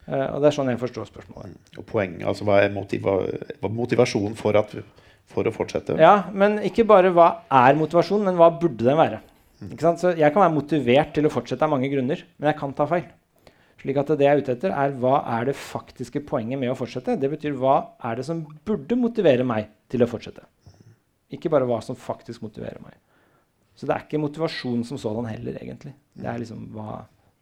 Uh, 0.08 0.26
og 0.34 0.40
det 0.42 0.50
er 0.50 0.56
sånn 0.56 0.70
jeg 0.72 0.80
forstår 0.80 1.06
spørsmålet. 1.10 1.54
Og 1.78 1.86
poenget, 1.86 2.24
altså 2.26 2.46
Hva 2.48 2.58
er 2.64 2.72
motiva 2.74 3.20
motivasjonen 3.68 4.34
for, 4.38 4.58
at, 4.58 4.74
for 5.30 5.46
å 5.46 5.54
fortsette? 5.54 5.98
Ja, 6.00 6.30
men 6.32 6.58
ikke 6.66 6.86
bare 6.88 7.12
hva 7.14 7.30
er 7.46 7.78
motivasjonen, 7.78 8.30
men 8.30 8.40
hva 8.40 8.50
burde 8.54 8.86
den 8.86 8.98
være? 8.98 9.20
Sant? 9.76 10.00
Så 10.00 10.14
jeg 10.16 10.32
kan 10.32 10.42
være 10.42 10.56
motivert 10.56 11.12
til 11.14 11.28
å 11.28 11.32
fortsette 11.32 11.66
av 11.66 11.74
mange 11.74 11.90
grunner, 11.92 12.24
men 12.40 12.50
jeg 12.50 12.58
kan 12.58 12.72
ta 12.74 12.88
feil. 12.90 13.06
Slik 13.80 13.96
at 13.96 14.10
det 14.12 14.26
jeg 14.26 14.36
er 14.36 14.42
ute 14.42 14.54
etter, 14.56 14.72
er 14.76 14.96
hva 15.00 15.20
er 15.38 15.46
det 15.48 15.56
faktiske 15.56 16.20
poenget 16.28 16.60
med 16.60 16.72
å 16.72 16.76
fortsette? 16.76 17.16
Det 17.20 17.30
betyr 17.32 17.54
hva 17.56 17.76
er 18.04 18.18
det 18.18 18.26
som 18.28 18.42
burde 18.68 18.98
motivere 19.00 19.46
meg 19.46 19.70
til 19.92 20.04
å 20.04 20.08
fortsette? 20.10 20.44
Ikke 21.32 21.52
bare 21.52 21.68
hva 21.68 21.78
som 21.84 21.96
faktisk 21.96 22.44
motiverer 22.44 22.82
meg. 22.84 22.98
Så 23.78 23.88
det 23.88 23.94
er 23.94 24.04
ikke 24.04 24.20
motivasjon 24.20 24.82
som 24.84 25.00
sådan 25.00 25.30
heller, 25.30 25.56
egentlig. 25.62 25.94
Det 26.12 26.28
er 26.28 26.42
liksom 26.42 26.66
hva, 26.74 26.98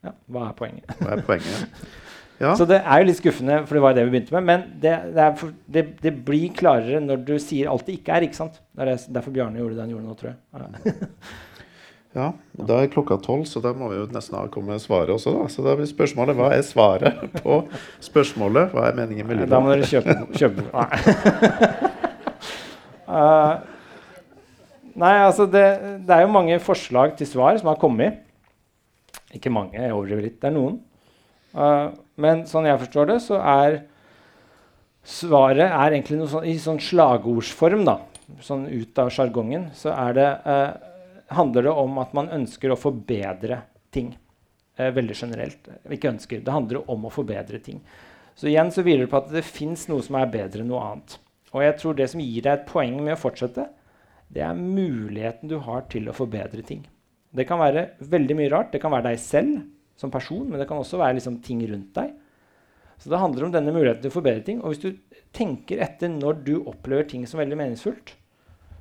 ja, 0.06 0.12
hva 0.30 0.46
er 0.46 0.56
poenget? 0.60 0.94
Hva 1.00 1.16
er 1.16 1.26
poenget? 1.26 1.82
Ja. 2.38 2.52
Så 2.54 2.68
det 2.70 2.76
er 2.78 3.00
jo 3.00 3.06
litt 3.08 3.18
skuffende, 3.18 3.54
for 3.66 3.74
det 3.74 3.80
var 3.82 3.94
det 3.96 4.04
vi 4.06 4.12
begynte 4.12 4.34
med. 4.36 4.44
Men 4.46 4.60
det, 4.78 4.92
det, 5.16 5.24
for, 5.40 5.50
det, 5.74 5.82
det 5.98 6.12
blir 6.22 6.52
klarere 6.54 7.00
når 7.02 7.24
du 7.26 7.32
sier 7.42 7.66
alt 7.66 7.82
det 7.88 7.96
ikke 7.98 8.14
er. 8.14 8.26
ikke 8.28 8.38
sant? 8.38 8.60
Det 8.70 8.84
er 8.84 9.00
derfor 9.16 9.34
Bjarne 9.34 9.58
gjorde 9.58 9.74
det 9.74 9.82
han 9.82 9.90
gjorde 9.90 10.06
nå, 10.06 10.14
tror 10.20 10.30
jeg. 10.30 10.38
Ja. 10.54 11.08
Ja, 12.18 12.28
og 12.58 12.66
Da 12.66 12.80
er 12.82 12.90
klokka 12.90 13.18
tolv, 13.22 13.44
så 13.46 13.62
da 13.62 13.70
må 13.76 13.90
vi 13.92 14.00
jo 14.00 14.06
nesten 14.10 14.38
med 14.66 14.82
svaret 14.82 15.12
også. 15.14 15.34
da. 15.36 15.48
Så 15.52 15.62
da 15.62 15.76
blir 15.78 15.86
spørsmålet 15.86 16.38
hva 16.38 16.50
er 16.56 16.64
svaret 16.66 17.20
på 17.42 17.60
spørsmålet? 18.04 18.72
Hva 18.74 18.88
er 18.88 18.98
meningen 18.98 19.26
med 19.26 19.42
livet? 19.42 19.52
Da 19.52 19.60
må 19.62 19.70
dere 19.70 19.86
kjøpe 19.86 20.16
kjøpe 20.34 20.66
Nei. 20.72 20.88
uh, 23.08 23.54
nei, 25.04 25.14
altså 25.28 25.46
det, 25.46 25.66
det 26.08 26.16
er 26.16 26.26
jo 26.26 26.34
mange 26.34 26.58
forslag 26.64 27.14
til 27.18 27.30
svar 27.30 27.56
som 27.60 27.70
har 27.70 27.78
kommet. 27.80 28.24
Ikke 29.36 29.52
mange, 29.52 29.78
jeg 29.78 29.94
overdriver 29.94 30.26
litt. 30.26 30.40
Det 30.42 30.50
er 30.50 30.56
noen. 30.56 30.80
Uh, 31.54 31.94
men 32.18 32.42
sånn 32.50 32.66
jeg 32.66 32.80
forstår 32.82 33.12
det, 33.12 33.20
så 33.24 33.38
er 33.38 33.80
svaret 35.08 35.64
er 35.68 35.94
egentlig 35.94 36.18
noe 36.20 36.30
sånn, 36.30 36.46
i 36.48 36.56
sånn 36.60 36.80
slagordsform. 36.82 37.86
da, 37.88 38.00
Sånn 38.44 38.66
ut 38.68 38.98
av 39.00 39.08
sjargongen. 39.14 39.70
Så 39.78 39.88
er 39.94 40.16
det, 40.16 40.28
eh, 40.44 40.87
handler 41.34 41.68
det 41.68 41.74
om 41.84 41.98
at 42.00 42.14
man 42.16 42.30
ønsker 42.32 42.72
å 42.72 42.80
forbedre 42.80 43.62
ting. 43.94 44.12
Eh, 44.76 44.92
veldig 44.94 45.16
generelt. 45.16 45.70
Ikke 45.90 46.12
ønsker. 46.12 46.42
Det 46.44 46.54
handler 46.54 46.84
om 46.90 47.08
å 47.08 47.12
forbedre 47.12 47.60
ting. 47.62 47.80
Så 48.38 48.50
igjen 48.50 48.70
så 48.70 48.84
hviler 48.86 49.06
det 49.06 49.12
på 49.12 49.18
at 49.18 49.32
det 49.34 49.42
fins 49.46 49.88
noe 49.90 50.04
som 50.04 50.18
er 50.20 50.30
bedre 50.30 50.62
enn 50.62 50.70
noe 50.70 50.84
annet. 50.84 51.18
Og 51.50 51.64
jeg 51.64 51.78
tror 51.80 51.96
det 51.98 52.06
som 52.12 52.22
gir 52.22 52.44
deg 52.44 52.52
et 52.52 52.68
poeng 52.68 53.00
med 53.00 53.16
å 53.16 53.20
fortsette, 53.20 53.66
det 54.28 54.44
er 54.44 54.56
muligheten 54.60 55.50
du 55.50 55.56
har 55.64 55.86
til 55.90 56.08
å 56.08 56.16
forbedre 56.16 56.62
ting. 56.62 56.84
Det 57.34 57.46
kan 57.48 57.60
være 57.60 57.90
veldig 57.98 58.36
mye 58.38 58.52
rart. 58.52 58.72
Det 58.72 58.80
kan 58.82 58.92
være 58.92 59.10
deg 59.10 59.20
selv 59.22 59.64
som 59.98 60.12
person, 60.14 60.44
men 60.46 60.60
det 60.60 60.68
kan 60.68 60.78
også 60.80 61.00
være 61.00 61.18
liksom 61.18 61.40
ting 61.44 61.64
rundt 61.66 61.90
deg. 61.96 62.14
Så 62.98 63.10
det 63.10 63.20
handler 63.20 63.46
om 63.46 63.54
denne 63.54 63.74
muligheten 63.74 64.04
til 64.04 64.12
å 64.12 64.18
forbedre 64.18 64.44
ting. 64.46 64.62
Og 64.62 64.74
hvis 64.74 64.84
du 64.84 65.18
tenker 65.34 65.82
etter 65.84 66.10
når 66.12 66.40
du 66.46 66.54
opplever 66.60 67.08
ting 67.10 67.26
som 67.26 67.40
veldig 67.40 67.58
meningsfullt, 67.58 68.14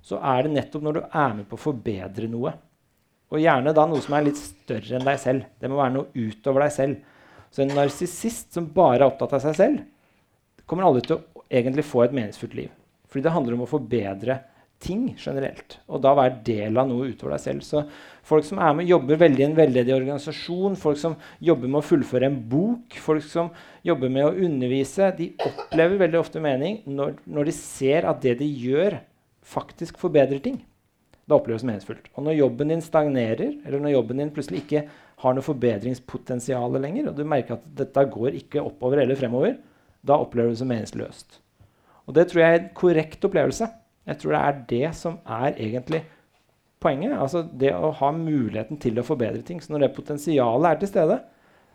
så 0.07 0.21
er 0.23 0.45
det 0.45 0.55
nettopp 0.55 0.85
når 0.85 0.97
du 0.97 1.03
er 1.05 1.35
med 1.35 1.47
på 1.49 1.57
å 1.57 1.65
forbedre 1.67 2.29
noe. 2.31 2.53
Og 3.27 3.43
gjerne 3.43 3.73
da 3.75 3.83
noe 3.89 4.03
som 4.03 4.15
er 4.15 4.29
litt 4.29 4.39
større 4.39 4.95
enn 4.95 5.07
deg 5.07 5.19
selv. 5.19 5.47
Det 5.59 5.67
må 5.67 5.79
være 5.81 5.95
noe 5.97 6.11
utover 6.15 6.63
deg 6.63 6.75
selv. 6.75 7.15
Så 7.51 7.63
en 7.63 7.73
narsissist 7.75 8.55
som 8.55 8.69
bare 8.75 9.01
er 9.01 9.07
opptatt 9.09 9.35
av 9.35 9.43
seg 9.43 9.57
selv, 9.57 9.81
kommer 10.67 10.87
aldri 10.87 11.03
til 11.07 11.17
å 11.17 11.43
egentlig 11.47 11.85
få 11.87 12.05
et 12.05 12.15
meningsfullt 12.15 12.55
liv. 12.55 12.71
Fordi 13.07 13.25
det 13.25 13.33
handler 13.35 13.55
om 13.55 13.65
å 13.65 13.71
forbedre 13.71 14.39
ting 14.83 15.09
generelt. 15.17 15.79
Og 15.89 16.01
da 16.03 16.13
være 16.15 16.41
del 16.45 16.77
av 16.77 16.89
noe 16.89 17.09
utover 17.09 17.35
deg 17.35 17.43
selv. 17.43 17.65
Så 17.65 17.83
folk 18.27 18.45
som 18.45 18.61
er 18.61 18.75
med, 18.77 18.89
jobber 18.89 19.19
veldig 19.23 19.43
i 19.43 19.47
en 19.47 19.57
veldedig 19.57 19.95
organisasjon, 19.95 20.77
folk 20.79 20.99
som 21.01 21.17
jobber 21.43 21.71
med 21.71 21.81
å 21.81 21.87
fullføre 21.87 22.29
en 22.29 22.39
bok, 22.51 22.97
folk 23.01 23.25
som 23.25 23.51
jobber 23.87 24.11
med 24.13 24.27
å 24.27 24.35
undervise, 24.47 25.11
de 25.17 25.31
opplever 25.47 26.03
veldig 26.03 26.19
ofte 26.19 26.43
mening 26.43 26.81
når, 26.85 27.15
når 27.25 27.49
de 27.49 27.55
ser 27.57 28.07
at 28.09 28.21
det 28.23 28.37
de 28.41 28.49
gjør, 28.67 28.99
faktisk 29.47 29.99
forbedrer 30.01 30.41
ting. 30.43 30.59
Da 31.27 31.35
oppleves 31.35 31.63
det 31.63 31.71
meningsfullt. 31.71 32.07
Og 32.15 32.23
når 32.23 32.37
jobben 32.37 32.71
din 32.71 32.83
stagnerer, 32.83 33.57
eller 33.65 33.81
når 33.83 33.97
jobben 33.97 34.21
din 34.21 34.31
plutselig 34.35 34.63
ikke 34.63 34.85
har 35.23 35.35
noe 35.35 35.43
forbedringspotensial 35.43 36.77
lenger, 36.79 37.09
og 37.09 37.17
du 37.17 37.25
merker 37.27 37.57
at 37.57 37.65
dette 37.79 38.05
går 38.13 38.37
ikke 38.39 38.63
oppover 38.63 39.03
eller 39.03 39.19
fremover, 39.19 39.57
da 40.07 40.19
opplever 40.21 40.51
du 40.51 40.55
det 40.55 40.61
som 40.61 40.71
meningsløst. 40.71 41.41
Og 42.07 42.15
det 42.15 42.29
tror 42.29 42.43
jeg 42.43 42.53
er 42.53 42.61
en 42.61 42.69
korrekt 42.77 43.25
opplevelse. 43.27 43.67
Jeg 44.07 44.21
tror 44.21 44.35
det 44.35 44.43
er 44.43 44.61
det 44.69 44.91
som 44.95 45.17
er 45.25 45.49
egentlig 45.57 46.05
poenget. 46.79 47.17
Altså 47.17 47.43
det 47.43 47.73
å 47.75 47.91
ha 47.99 48.13
muligheten 48.15 48.79
til 48.79 48.99
å 48.99 49.05
forbedre 49.07 49.43
ting. 49.43 49.59
Så 49.59 49.73
når 49.73 49.87
det 49.87 49.95
potensialet 49.97 50.69
er 50.69 50.79
til 50.79 50.91
stede, 50.93 51.19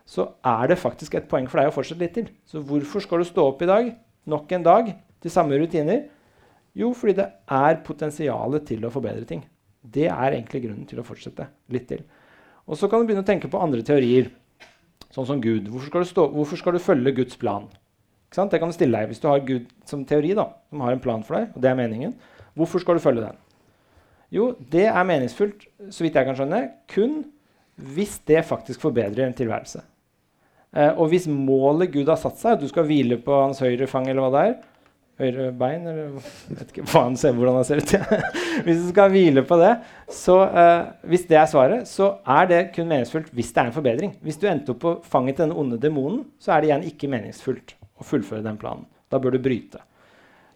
så 0.08 0.30
er 0.48 0.72
det 0.72 0.80
faktisk 0.80 1.18
et 1.18 1.28
poeng 1.30 1.44
for 1.50 1.60
deg 1.60 1.68
å 1.68 1.76
fortsette 1.76 2.02
litt 2.02 2.16
til. 2.16 2.32
Så 2.48 2.62
hvorfor 2.64 3.04
skal 3.04 3.20
du 3.20 3.28
stå 3.28 3.44
opp 3.52 3.60
i 3.62 3.68
dag, 3.68 3.92
nok 4.32 4.56
en 4.56 4.64
dag, 4.64 4.92
til 5.22 5.34
samme 5.34 5.60
rutiner? 5.60 6.06
Jo, 6.78 6.92
fordi 6.96 7.18
det 7.20 7.28
er 7.52 7.82
potensialet 7.84 8.64
til 8.70 8.84
å 8.86 8.92
forbedre 8.92 9.26
ting. 9.28 9.42
Det 9.82 10.06
er 10.08 10.36
egentlig 10.36 10.62
grunnen 10.64 10.88
til 10.88 11.02
å 11.02 11.06
fortsette 11.06 11.48
litt 11.74 11.88
til. 11.90 12.04
Og 12.64 12.78
så 12.78 12.88
kan 12.88 13.02
du 13.02 13.08
begynne 13.08 13.24
å 13.24 13.28
tenke 13.28 13.50
på 13.50 13.60
andre 13.60 13.82
teorier, 13.84 14.30
sånn 15.12 15.28
som 15.28 15.42
Gud. 15.42 15.68
Hvorfor 15.68 15.90
skal 15.90 16.04
du, 16.04 16.08
stå, 16.08 16.26
hvorfor 16.32 16.60
skal 16.60 16.76
du 16.76 16.82
følge 16.82 17.14
Guds 17.18 17.36
plan? 17.40 17.68
Det 18.32 18.60
kan 18.62 18.70
du 18.70 18.72
stille 18.72 18.96
deg 18.96 19.10
hvis 19.10 19.20
du 19.20 19.28
har 19.28 19.42
Gud 19.44 19.66
som 19.84 20.06
teori, 20.08 20.32
da, 20.38 20.46
som 20.72 20.80
har 20.86 20.94
en 20.94 21.02
plan 21.04 21.24
for 21.26 21.36
deg. 21.36 21.50
og 21.52 21.60
det 21.60 21.68
er 21.68 21.76
meningen. 21.76 22.14
Hvorfor 22.56 22.80
skal 22.80 22.96
du 22.96 23.04
følge 23.04 23.26
den? 23.26 23.36
Jo, 24.32 24.54
det 24.72 24.86
er 24.88 25.04
meningsfullt, 25.04 25.66
så 25.92 26.06
vidt 26.06 26.16
jeg 26.16 26.24
kan 26.24 26.38
skjønne, 26.38 26.62
kun 26.88 27.18
hvis 27.76 28.16
det 28.28 28.46
faktisk 28.48 28.80
forbedrer 28.80 29.26
en 29.26 29.36
tilværelse. 29.36 29.82
Eh, 30.72 30.94
og 30.96 31.10
hvis 31.12 31.26
målet 31.28 31.92
Gud 31.92 32.08
har 32.08 32.16
satt 32.20 32.40
seg, 32.40 32.56
at 32.56 32.62
du 32.62 32.70
skal 32.70 32.86
hvile 32.88 33.18
på 33.20 33.34
hans 33.36 33.60
høyre 33.60 33.88
fang, 33.90 34.08
eller 34.08 34.24
hva 34.24 34.32
det 34.32 34.44
er 34.48 34.54
Høyre 35.20 35.50
bein, 35.54 35.84
eller 35.84 36.06
jeg 36.06 36.56
vet 36.56 36.70
ikke 36.72 36.86
faen 36.88 37.18
ser, 37.20 37.34
hvordan 37.36 37.58
han 37.58 37.66
ser 37.68 37.82
ut. 37.82 37.92
hvis 38.66 38.80
du 38.80 38.88
skal 38.88 39.12
hvile 39.12 39.44
på 39.46 39.58
det, 39.60 39.74
så 40.10 40.38
uh, 40.48 40.88
hvis 41.08 41.26
det 41.28 41.36
er 41.38 41.50
svaret, 41.50 41.84
så 41.90 42.14
er 42.24 42.48
det 42.48 42.62
kun 42.72 42.88
meningsfullt 42.88 43.28
hvis 43.36 43.52
det 43.52 43.60
er 43.60 43.68
en 43.68 43.76
forbedring. 43.76 44.16
Hvis 44.24 44.40
du 44.40 44.48
endte 44.48 44.72
opp 44.72 44.80
på 44.82 44.94
fanget 45.12 45.36
til 45.36 45.46
denne 45.46 45.58
onde 45.60 45.78
demonen, 45.82 46.24
så 46.40 46.54
er 46.54 46.62
det 46.62 46.70
igjen 46.70 46.88
ikke 46.88 47.12
meningsfullt 47.12 47.76
å 48.00 48.08
fullføre 48.08 48.44
den 48.46 48.58
planen. 48.60 48.88
Da 49.12 49.20
bør 49.20 49.36
du 49.36 49.42
bryte. 49.44 49.84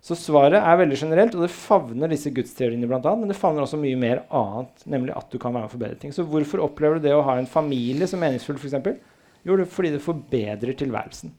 Så 0.06 0.14
svaret 0.18 0.60
er 0.60 0.78
veldig 0.78 0.98
generelt, 1.00 1.34
og 1.34 1.42
det 1.44 1.52
favner 1.52 2.10
disse 2.12 2.30
gudsteoriene 2.30 2.86
blant 2.88 3.06
annet, 3.08 3.24
men 3.24 3.32
det 3.32 3.38
favner 3.38 3.64
også 3.64 3.80
mye 3.80 3.98
mer 3.98 4.22
annet, 4.34 4.84
nemlig 4.86 5.16
at 5.16 5.32
du 5.32 5.36
kan 5.42 5.50
være 5.50 5.64
med 5.64 5.70
å 5.70 5.72
forbedre 5.72 5.98
ting. 6.00 6.12
Så 6.14 6.24
hvorfor 6.30 6.62
opplever 6.62 7.00
du 7.00 7.08
det 7.08 7.14
å 7.16 7.24
ha 7.26 7.34
en 7.40 7.48
familie 7.50 8.06
som 8.06 8.22
meningsfull, 8.22 8.60
f.eks.? 8.60 9.02
Jo, 9.46 9.56
det 9.56 9.66
er 9.66 9.72
fordi 9.72 9.90
det 9.96 10.04
forbedrer 10.04 10.78
tilværelsen. 10.78 11.32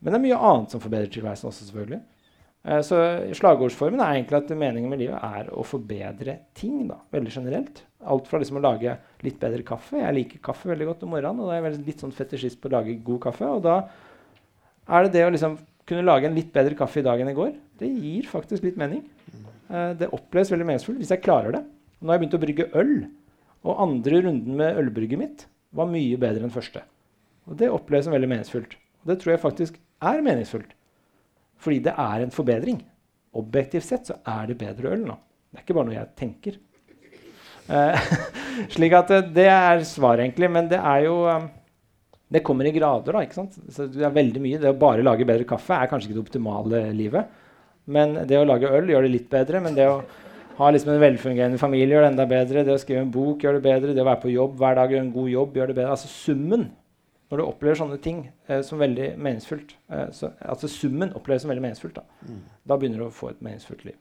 Men 0.00 0.14
det 0.14 0.18
er 0.20 0.24
mye 0.24 0.38
annet 0.50 0.72
som 0.72 0.82
forbedrer 0.82 1.10
tilværelsen 1.12 1.50
også, 1.50 1.66
selvfølgelig. 1.66 2.00
Eh, 2.60 2.80
så 2.84 2.96
slagordsformen 3.38 4.02
er 4.04 4.18
egentlig 4.18 4.36
at 4.36 4.52
meningen 4.52 4.92
med 4.92 5.00
livet 5.00 5.16
er 5.16 5.48
å 5.54 5.64
forbedre 5.64 6.36
ting. 6.56 6.86
da, 6.88 6.98
veldig 7.12 7.32
generelt. 7.32 7.82
Alt 8.04 8.28
fra 8.28 8.40
liksom 8.40 8.60
å 8.60 8.64
lage 8.64 8.96
litt 9.24 9.40
bedre 9.40 9.64
kaffe. 9.64 10.00
Jeg 10.00 10.16
liker 10.16 10.44
kaffe 10.44 10.68
veldig 10.68 10.86
godt 10.92 11.02
om 11.04 11.14
morgenen. 11.14 11.40
og 11.40 11.48
da 11.48 11.56
er 11.56 11.70
jeg 11.70 11.86
litt 11.86 12.00
sånn 12.00 12.12
fetisjist 12.12 12.60
på 12.60 12.68
å 12.68 12.76
lage 12.76 13.00
god 13.04 13.20
kaffe. 13.20 13.46
Og 13.48 13.62
da 13.62 13.88
er 14.88 15.04
det 15.04 15.12
det 15.12 15.24
å 15.26 15.32
liksom 15.32 15.58
kunne 15.86 16.04
lage 16.04 16.26
en 16.26 16.34
litt 16.34 16.52
bedre 16.52 16.76
kaffe 16.76 17.00
i 17.00 17.06
dag 17.06 17.20
enn 17.20 17.32
i 17.32 17.34
går. 17.34 17.54
Det 17.78 17.88
gir 17.88 18.28
faktisk 18.28 18.62
litt 18.62 18.76
mening. 18.76 19.02
Uh, 19.70 19.94
det 19.94 20.10
oppleves 20.12 20.50
veldig 20.50 20.66
meningsfullt 20.66 20.98
hvis 20.98 21.10
jeg 21.10 21.22
klarer 21.22 21.52
det. 21.54 21.64
Nå 22.00 22.10
har 22.10 22.18
jeg 22.18 22.24
begynt 22.24 22.38
å 22.38 22.44
brygge 22.44 22.70
øl. 22.74 22.94
Og 23.64 23.80
andre 23.82 24.22
runden 24.24 24.56
med 24.56 24.76
ølbrygget 24.80 25.20
mitt 25.20 25.46
var 25.76 25.88
mye 25.90 26.16
bedre 26.20 26.46
enn 26.46 26.54
første. 26.54 26.82
Og 27.48 27.56
det 27.60 27.70
oppleves 27.70 28.06
som 28.06 28.14
veldig 28.14 28.30
meningsfullt. 28.30 28.76
Og 29.02 29.10
det 29.10 29.20
tror 29.20 29.34
jeg 29.34 29.42
faktisk 29.42 29.80
er 30.00 30.22
meningsfullt. 30.24 30.72
Fordi 31.60 31.78
det 31.84 31.94
er 31.94 32.24
en 32.24 32.34
forbedring. 32.34 32.80
Objektivt 33.36 33.86
sett 33.86 34.10
så 34.10 34.18
er 34.26 34.50
det 34.50 34.58
bedre 34.60 34.94
øl 34.94 35.04
nå. 35.06 35.16
Det 35.50 35.60
er 35.60 35.64
ikke 35.64 35.76
bare 35.76 35.88
noe 35.88 35.96
jeg 35.96 36.12
tenker. 36.18 36.58
Uh, 37.70 38.10
slik 38.74 38.94
at 38.98 39.10
det, 39.12 39.20
det 39.36 39.48
er 39.52 39.82
svaret, 39.86 40.24
egentlig. 40.24 40.50
Men 40.50 40.70
det 40.70 40.80
er 40.80 41.04
jo 41.06 41.16
um, 41.28 41.48
Det 42.30 42.44
kommer 42.46 42.66
i 42.66 42.74
grader, 42.74 43.12
da. 43.14 43.22
ikke 43.26 43.38
sant? 43.40 43.58
Så 43.74 43.88
det 43.90 44.06
er 44.06 44.14
veldig 44.14 44.42
mye. 44.42 44.62
Det 44.62 44.70
å 44.70 44.78
bare 44.78 45.06
lage 45.06 45.26
bedre 45.26 45.46
kaffe 45.48 45.74
er 45.74 45.90
kanskje 45.90 46.10
ikke 46.10 46.18
det 46.20 46.26
optimale 46.26 46.82
livet. 46.94 47.38
Men 47.90 48.20
det 48.28 48.38
å 48.38 48.46
lage 48.46 48.70
øl 48.70 48.90
gjør 48.92 49.06
det 49.06 49.14
litt 49.16 49.30
bedre. 49.32 49.62
Men 49.64 49.74
det 49.78 49.88
å 49.90 50.00
ha 50.60 50.68
liksom 50.70 50.92
en 50.94 51.02
velfungerende 51.02 51.58
familie 51.58 51.96
gjør 51.96 52.06
det 52.06 52.12
enda 52.12 52.28
bedre. 52.30 52.64
Det 52.66 52.74
å 52.76 52.82
skrive 52.82 53.02
en 53.02 53.14
bok 53.14 53.42
gjør 53.42 53.58
det 53.58 53.64
bedre. 53.66 53.94
Det 53.96 54.04
å 54.04 54.10
være 54.10 54.22
på 54.22 54.34
jobb 54.34 54.54
hver 54.60 54.78
dag 54.78 54.94
gjør 54.94 55.02
en 55.02 55.14
god 55.16 55.32
jobb 55.34 55.58
gjør 55.58 55.72
det 55.72 55.78
bedre. 55.80 55.96
Altså 55.96 56.10
summen 56.12 56.68
når 57.30 57.38
du 57.38 57.46
opplever 57.46 57.78
sånne 57.78 57.98
ting 58.02 58.24
eh, 58.50 58.60
som 58.66 58.80
veldig 58.82 59.12
meningsfullt 59.22 59.76
eh, 59.92 60.08
så, 60.14 60.32
Altså 60.42 60.70
summen 60.70 61.12
oppleves 61.14 61.44
som 61.44 61.52
veldig 61.52 61.62
meningsfullt. 61.62 62.00
Da. 62.00 62.26
Mm. 62.26 62.40
da 62.66 62.78
begynner 62.78 63.04
du 63.04 63.06
å 63.06 63.14
få 63.14 63.30
et 63.30 63.44
meningsfullt 63.44 63.84
liv. 63.86 63.98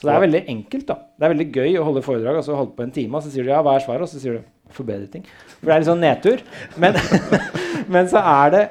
Så 0.00 0.08
det 0.08 0.12
er 0.14 0.22
veldig 0.24 0.40
enkelt. 0.48 0.86
da. 0.88 0.96
Det 1.16 1.26
er 1.26 1.32
veldig 1.34 1.48
gøy 1.52 1.74
å 1.76 1.86
holde 1.88 2.02
foredrag 2.04 2.38
og 2.40 2.44
så 2.46 2.56
holde 2.56 2.72
på 2.76 2.84
en 2.86 2.92
time, 2.94 3.16
og 3.16 3.24
så 3.24 3.32
sier 3.32 3.44
du 3.44 3.52
ja, 3.52 3.60
hva 3.64 3.74
er 3.76 3.84
svaret? 3.84 4.04
Og 4.06 4.08
så 4.08 4.20
sier 4.20 4.38
du 4.38 4.72
forbedre 4.72 5.08
ting. 5.12 5.26
For 5.58 5.68
det 5.68 5.74
er 5.74 5.82
litt 5.82 5.90
sånn 5.90 6.04
nedtur. 6.04 6.44
Men, 6.80 6.96
men, 7.92 8.08
så 8.08 8.22
er 8.24 8.54
det 8.54 8.62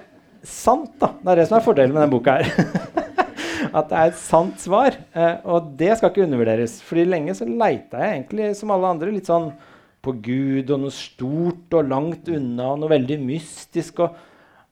sant, 0.42 0.96
da. 1.02 1.12
Det 1.22 1.34
er 1.34 1.42
det 1.42 1.48
som 1.50 1.60
er 1.60 1.66
fordelen 1.66 1.94
med 1.94 2.02
denne 2.02 2.14
boka 2.14 2.40
her. 2.40 2.50
At 3.78 3.92
det 3.92 4.00
er 4.00 4.10
et 4.10 4.18
sant 4.18 4.62
svar. 4.62 4.98
Eh, 5.14 5.36
og 5.46 5.74
det 5.78 5.92
skal 6.00 6.10
ikke 6.10 6.26
undervurderes. 6.26 6.80
Fordi 6.86 7.06
lenge 7.06 7.38
så 7.38 7.46
leita 7.46 8.02
jeg 8.02 8.16
egentlig, 8.16 8.50
som 8.58 8.74
alle 8.74 8.94
andre, 8.96 9.14
litt 9.14 9.30
sånn 9.30 9.52
på 10.10 10.18
Gud 10.26 10.74
og 10.74 10.84
noe 10.84 10.96
stort 10.96 11.78
og 11.78 11.90
langt 11.90 12.30
unna 12.34 12.74
og 12.74 12.82
noe 12.82 12.92
veldig 12.92 13.20
mystisk. 13.22 14.02
Og, 14.06 14.16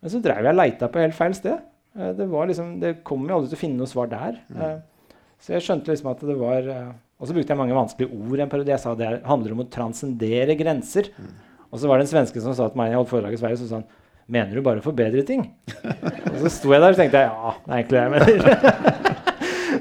men 0.02 0.14
så 0.14 0.22
drev 0.24 0.44
jeg 0.44 0.56
og 0.56 0.62
leita 0.62 0.90
på 0.92 1.04
helt 1.04 1.18
feil 1.18 1.36
sted. 1.38 1.60
Eh, 1.98 2.14
det, 2.18 2.30
var 2.32 2.50
liksom, 2.50 2.78
det 2.82 3.00
kom 3.08 3.26
jo 3.28 3.38
aldri 3.38 3.52
til 3.52 3.60
å 3.60 3.64
finne 3.64 3.82
noe 3.82 3.92
svar 3.92 4.10
der. 4.12 4.40
Mm. 4.50 4.64
Eh, 4.64 5.20
så 5.44 5.54
jeg 5.54 5.68
skjønte 5.68 5.94
liksom 5.94 6.10
at 6.10 6.24
det 6.26 6.36
var 6.40 6.72
eh, 6.74 6.88
Og 7.22 7.30
så 7.30 7.36
brukte 7.36 7.54
jeg 7.54 7.60
mange 7.60 7.78
vanskelige 7.78 8.14
ord 8.18 8.42
en 8.42 8.50
periode. 8.52 8.74
Jeg 8.74 8.84
sa 8.84 8.96
det 8.98 9.14
handler 9.26 9.54
om 9.54 9.64
å 9.64 9.70
transcendere 9.74 10.58
grenser. 10.58 11.12
Mm. 11.18 11.32
Og 11.68 11.82
så 11.82 11.90
var 11.90 12.00
det 12.00 12.08
en 12.08 12.14
svenske 12.16 12.44
som 12.44 12.56
sa 12.58 12.70
til 12.72 12.80
meg 12.80 12.94
jeg 12.94 13.02
holdt 13.02 13.12
foredrag 13.12 13.38
i 13.38 13.42
Sverige, 13.42 13.62
så 13.64 13.72
sa 13.72 13.82
han 13.82 14.04
Mener 14.28 14.58
du 14.58 14.60
bare 14.60 14.82
å 14.82 14.84
forbedre 14.84 15.22
ting? 15.24 15.46
og 16.34 16.40
så 16.42 16.50
sto 16.52 16.74
jeg 16.74 16.84
der 16.84 16.92
og 16.92 17.00
tenkte 17.00 17.22
jeg, 17.22 17.32
ja, 17.32 17.54
det 17.64 17.70
er 17.72 17.78
egentlig 17.78 17.96
det 17.96 18.04
jeg 18.04 18.16
mener. 18.18 18.98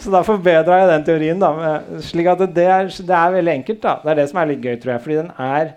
Så 0.06 0.12
da 0.14 0.20
forbedra 0.22 0.76
jeg 0.78 0.88
den 0.92 1.04
teorien. 1.08 1.40
da, 1.42 1.80
slik 1.98 2.28
at 2.30 2.38
det 2.54 2.62
er, 2.70 2.86
det 2.86 3.16
er, 3.18 3.32
veldig 3.34 3.52
enkelt. 3.56 3.80
da, 3.82 3.96
Det 4.04 4.12
er 4.12 4.18
det 4.20 4.28
som 4.30 4.38
er 4.38 4.50
litt 4.52 4.62
gøy, 4.62 4.76
tror 4.78 4.92
jeg. 4.94 5.02
Fordi 5.02 5.16
den 5.18 5.30
er 5.42 5.72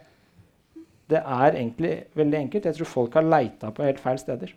det 1.09 1.17
er 1.25 1.55
egentlig 1.57 1.93
veldig 2.13 2.37
enkelt. 2.37 2.65
Jeg 2.69 2.75
tror 2.77 2.85
folk 2.85 3.15
har 3.17 3.25
leita 3.25 3.71
på 3.73 3.81
helt 3.87 3.99
feil 4.03 4.19
steder. 4.21 4.51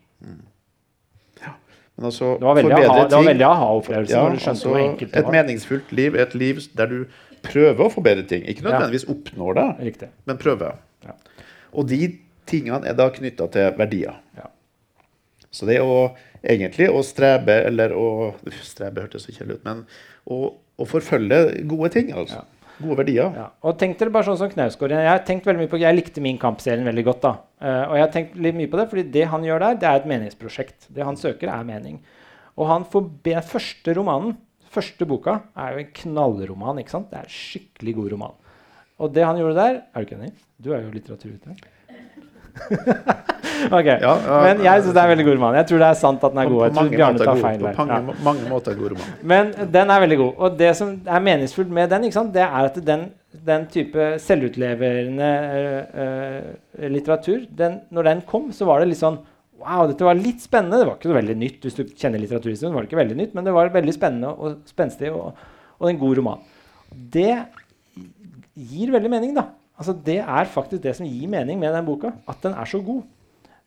Men 1.97 2.09
altså, 2.09 2.35
Det 2.37 2.45
var 2.45 2.59
veldig 2.59 3.45
aha- 3.45 3.53
aha-opplevelse 3.53 4.12
Ja, 4.12 4.29
altså, 4.51 4.75
et 5.01 5.31
meningsfullt 5.33 5.93
liv 5.93 6.14
et 6.14 6.35
liv 6.35 6.61
der 6.77 6.87
du 6.87 7.05
prøver 7.43 7.81
å 7.87 7.91
forbedre 7.93 8.27
ting. 8.29 8.45
Ikke 8.49 8.64
nødvendigvis 8.64 9.09
oppnår 9.09 9.55
det, 9.55 9.66
Riktig. 9.87 10.09
men 10.27 10.39
prøver. 10.39 10.77
Ja. 11.05 11.16
Og 11.73 11.89
de 11.89 12.18
tingene 12.47 12.87
er 12.87 12.95
da 12.95 13.09
knytta 13.09 13.49
til 13.53 13.73
verdier. 13.79 14.20
Ja. 14.37 14.49
Så 15.51 15.66
det 15.66 15.81
å 15.81 16.12
egentlig 16.43 16.88
å 16.90 17.03
strebe, 17.07 17.61
eller 17.68 17.95
å 17.97 18.09
Strebe 18.62 19.05
hørtes 19.05 19.26
så 19.26 19.34
kjedelig 19.34 19.61
ut, 19.61 19.64
men 19.68 19.84
å, 20.26 20.40
å 20.53 20.88
forfølge 20.88 21.62
gode 21.70 21.93
ting, 21.95 22.12
altså. 22.14 22.43
Ja. 22.43 22.62
Gode 22.82 22.97
verdier. 23.03 23.34
Ja. 23.36 23.47
Og 23.68 23.76
tenk 23.78 23.99
dere 24.01 24.11
bare 24.11 24.26
sånn 24.26 24.38
som 24.40 24.51
Knausgård. 24.51 24.95
Jeg, 24.97 25.07
har 25.07 25.20
tenkt 25.26 25.47
veldig 25.47 25.61
mye 25.61 25.70
på, 25.70 25.78
jeg 25.78 25.95
likte 25.95 26.22
Min 26.24 26.38
Kamp-serien 26.40 26.86
veldig 26.88 27.05
godt. 27.07 27.20
da. 27.22 27.32
Uh, 27.62 27.82
og 27.84 27.95
jeg 27.99 28.05
har 28.05 28.12
tenkt 28.14 28.38
litt 28.43 28.57
mye 28.59 28.70
på 28.72 28.80
det, 28.80 28.86
fordi 28.90 29.05
det 29.14 29.26
han 29.30 29.45
gjør 29.47 29.62
der, 29.66 29.76
det 29.78 29.88
er 29.90 30.01
et 30.01 30.09
meningsprosjekt. 30.11 30.88
Det 30.97 31.05
han 31.07 31.18
søker, 31.20 31.53
er 31.53 31.68
mening. 31.68 32.01
Og 32.57 32.66
han 32.72 32.86
får 32.88 33.05
be, 33.28 33.36
første 33.53 33.95
romanen, 33.99 34.34
første 34.72 35.07
boka, 35.09 35.36
er 35.55 35.76
jo 35.76 35.84
en 35.84 35.93
knallroman. 36.01 36.80
ikke 36.82 36.97
sant? 36.97 37.12
Det 37.12 37.20
er 37.20 37.28
en 37.28 37.36
skikkelig 37.36 37.95
god 38.01 38.16
roman. 38.16 38.40
Og 39.03 39.14
det 39.14 39.24
han 39.26 39.38
gjorde 39.40 39.59
der 39.59 39.78
Er 39.82 40.03
du 40.03 40.07
ikke 40.07 40.18
enig? 40.18 40.34
Du 40.62 40.72
er 40.72 40.82
jo 40.82 40.93
litteraturviter. 40.95 41.62
ok. 43.79 43.87
Ja, 43.87 43.97
ja, 44.03 44.39
Men 44.45 44.63
jeg 44.65 44.85
syns 44.85 44.95
det 44.97 45.03
er 45.03 45.11
veldig 45.13 45.27
god 45.27 45.37
roman. 45.39 45.57
Jeg 45.61 45.69
tror 45.71 45.83
det 45.83 45.89
er 45.89 45.99
sant 45.99 46.25
at 46.27 46.35
den 46.35 46.43
er 46.43 46.51
god. 46.51 46.59
på 46.59 46.65
Jeg 46.65 46.75
tror 46.77 46.93
Bjarne 46.95 47.23
tar 47.23 47.41
feil 47.41 47.59
På 47.63 47.67
der. 47.87 47.97
mange, 47.97 48.17
mange 48.27 48.51
måter 48.51 48.79
god 48.79 48.95
roman. 48.95 49.11
Men 49.33 49.53
den 49.77 49.93
er 49.95 50.05
veldig 50.05 50.19
god. 50.21 50.33
Og 50.39 50.57
det 50.61 50.71
som 50.79 50.95
er 51.07 51.27
meningsfullt 51.29 51.75
med 51.79 51.93
den, 51.93 52.09
sant, 52.15 52.33
det 52.35 52.45
er 52.45 52.69
at 52.71 52.81
den, 52.87 53.07
den 53.47 53.67
type 53.73 54.09
selvutleverende 54.23 55.31
uh, 55.97 56.83
eh, 56.83 56.89
litteratur 56.93 57.47
den, 57.49 57.81
Når 57.91 58.11
den 58.11 58.25
kom, 58.29 58.51
så 58.53 58.69
var 58.69 58.83
det 58.83 58.93
litt 58.93 59.03
sånn 59.03 59.21
Wow, 59.63 59.87
dette 59.87 60.03
var 60.03 60.19
litt 60.19 60.43
spennende. 60.43 60.81
Det 60.81 60.87
var 60.89 60.97
ikke 60.99 61.13
så 61.13 61.15
veldig 61.21 61.35
nytt. 61.39 61.59
Hvis 61.63 61.77
du 61.77 61.83
kjenner 61.95 62.19
litteraturhistorien, 62.19 62.75
var 62.75 62.83
det 62.83 62.89
ikke 62.91 62.99
veldig 62.99 63.19
nytt, 63.21 63.35
men 63.39 63.47
det 63.47 63.53
var 63.55 63.69
veldig 63.71 63.93
spennende 63.95 64.33
og 64.35 64.65
spenstig 64.67 65.13
og, 65.15 65.37
og 65.79 65.87
en 65.87 66.01
god 66.01 66.19
roman. 66.19 66.41
Det 66.91 67.37
gir 68.59 68.91
veldig 68.91 69.13
mening, 69.13 69.37
da. 69.37 69.53
Altså, 69.83 69.97
det 70.07 70.20
er 70.22 70.51
faktisk 70.51 70.83
det 70.85 70.95
som 70.95 71.09
gir 71.09 71.30
mening 71.30 71.59
med 71.59 71.74
den 71.74 71.87
boka. 71.89 72.12
At 72.30 72.41
den 72.45 72.55
er 72.55 72.68
så 72.70 72.78
god. 72.85 73.03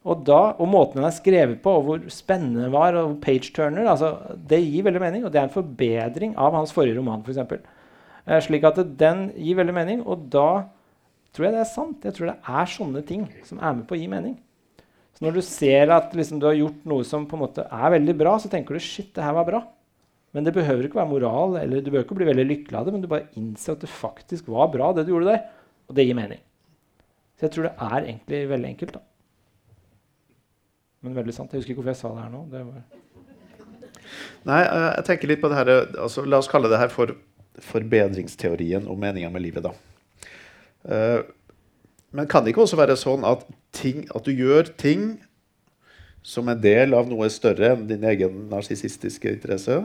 Og, 0.05 0.21
da, 0.21 0.53
og 0.61 0.69
måten 0.69 1.01
den 1.01 1.07
er 1.07 1.15
skrevet 1.15 1.57
på, 1.63 1.71
og 1.79 1.85
hvor 1.87 2.03
spennende 2.13 2.63
den 2.63 2.73
var, 2.75 2.95
og 2.99 3.17
page-turner, 3.23 3.87
altså, 3.89 4.11
det 4.49 4.61
gir 4.61 4.85
veldig 4.85 5.01
mening. 5.01 5.25
Og 5.25 5.33
det 5.33 5.41
er 5.41 5.49
en 5.49 5.55
forbedring 5.55 6.35
av 6.39 6.55
hans 6.55 6.73
forrige 6.75 6.99
roman, 6.99 7.25
f.eks. 7.25 7.41
Eh, 8.25 8.41
slik 8.45 8.65
at 8.69 8.79
den 8.99 9.27
gir 9.33 9.57
veldig 9.59 9.75
mening, 9.75 10.03
og 10.05 10.27
da 10.33 10.67
tror 11.35 11.49
jeg 11.49 11.55
det 11.57 11.63
er 11.63 11.71
sant. 11.73 12.05
Jeg 12.05 12.15
tror 12.15 12.31
det 12.31 12.37
er 12.61 12.75
sånne 12.77 13.03
ting 13.05 13.25
som 13.49 13.59
er 13.59 13.75
med 13.79 13.87
på 13.89 13.97
å 13.97 13.99
gi 13.99 14.07
mening. 14.11 14.37
Så 15.15 15.25
når 15.25 15.39
du 15.39 15.43
ser 15.47 15.91
at 15.95 16.13
liksom, 16.15 16.39
du 16.41 16.47
har 16.49 16.57
gjort 16.59 16.87
noe 16.91 17.07
som 17.07 17.25
på 17.27 17.37
en 17.37 17.43
måte 17.45 17.65
er 17.65 17.93
veldig 17.97 18.15
bra, 18.19 18.37
så 18.39 18.51
tenker 18.51 18.77
du 18.77 18.83
shit, 18.83 19.09
det 19.15 19.25
her 19.25 19.35
var 19.35 19.49
bra. 19.49 19.65
Men 20.35 20.45
det 20.45 20.53
behøver 20.53 20.85
ikke 20.85 20.99
være 20.99 21.13
moral, 21.13 21.57
eller 21.61 21.79
du 21.79 21.89
behøver 21.89 22.05
ikke 22.05 22.17
bli 22.19 22.27
veldig 22.27 22.45
lykkelig 22.49 22.77
av 22.77 22.87
det, 22.87 22.93
men 22.93 23.03
du 23.03 23.09
bare 23.11 23.29
innser 23.39 23.73
at 23.73 23.85
det 23.85 23.89
faktisk 23.89 24.49
var 24.51 24.67
bra, 24.73 24.91
det 24.93 25.05
du 25.07 25.13
gjorde 25.13 25.31
der. 25.31 25.45
Og 25.89 25.97
det 25.97 26.07
gir 26.07 26.17
mening. 26.17 26.41
Så 27.35 27.47
jeg 27.47 27.55
tror 27.55 27.67
det 27.67 27.73
er 27.75 27.97
egentlig 28.01 28.41
veldig 28.49 28.69
enkelt. 28.73 28.93
da. 28.93 29.03
Men 31.05 31.17
veldig 31.17 31.35
sant. 31.35 31.51
Jeg 31.53 31.61
husker 31.61 31.75
ikke 31.75 31.83
hvorfor 31.83 31.93
jeg 31.93 32.01
sa 32.01 32.13
det 32.15 32.23
her 32.23 32.33
nå. 32.33 32.45
Det 32.51 32.63
var 32.65 32.83
Nei, 34.45 34.61
eh, 34.61 34.91
jeg 34.99 35.05
tenker 35.07 35.31
litt 35.31 35.41
på 35.41 35.49
det 35.49 35.57
her 35.57 35.71
altså, 35.73 36.23
La 36.29 36.37
oss 36.37 36.49
kalle 36.51 36.69
det 36.69 36.77
her 36.77 36.91
for 36.93 37.15
forbedringsteorien 37.65 38.87
om 38.91 38.99
meninga 38.99 39.31
med 39.31 39.45
livet, 39.45 39.65
da. 39.65 39.71
Eh, 40.85 41.21
men 42.15 42.27
kan 42.31 42.43
det 42.43 42.53
ikke 42.53 42.65
også 42.65 42.79
være 42.79 42.97
sånn 42.99 43.25
at, 43.27 43.45
ting, 43.75 44.03
at 44.15 44.27
du 44.27 44.31
gjør 44.35 44.69
ting 44.79 45.15
som 46.25 46.49
en 46.49 46.59
del 46.61 46.95
av 46.97 47.07
noe 47.09 47.29
større 47.31 47.73
enn 47.73 47.87
din 47.89 48.05
egen 48.07 48.45
narsissistiske 48.51 49.29
interesse, 49.37 49.81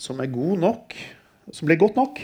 som 0.00 0.20
er 0.22 0.30
god 0.32 0.62
nok, 0.64 0.96
som 1.52 1.68
blir 1.68 1.80
godt 1.80 1.98
nok? 2.00 2.20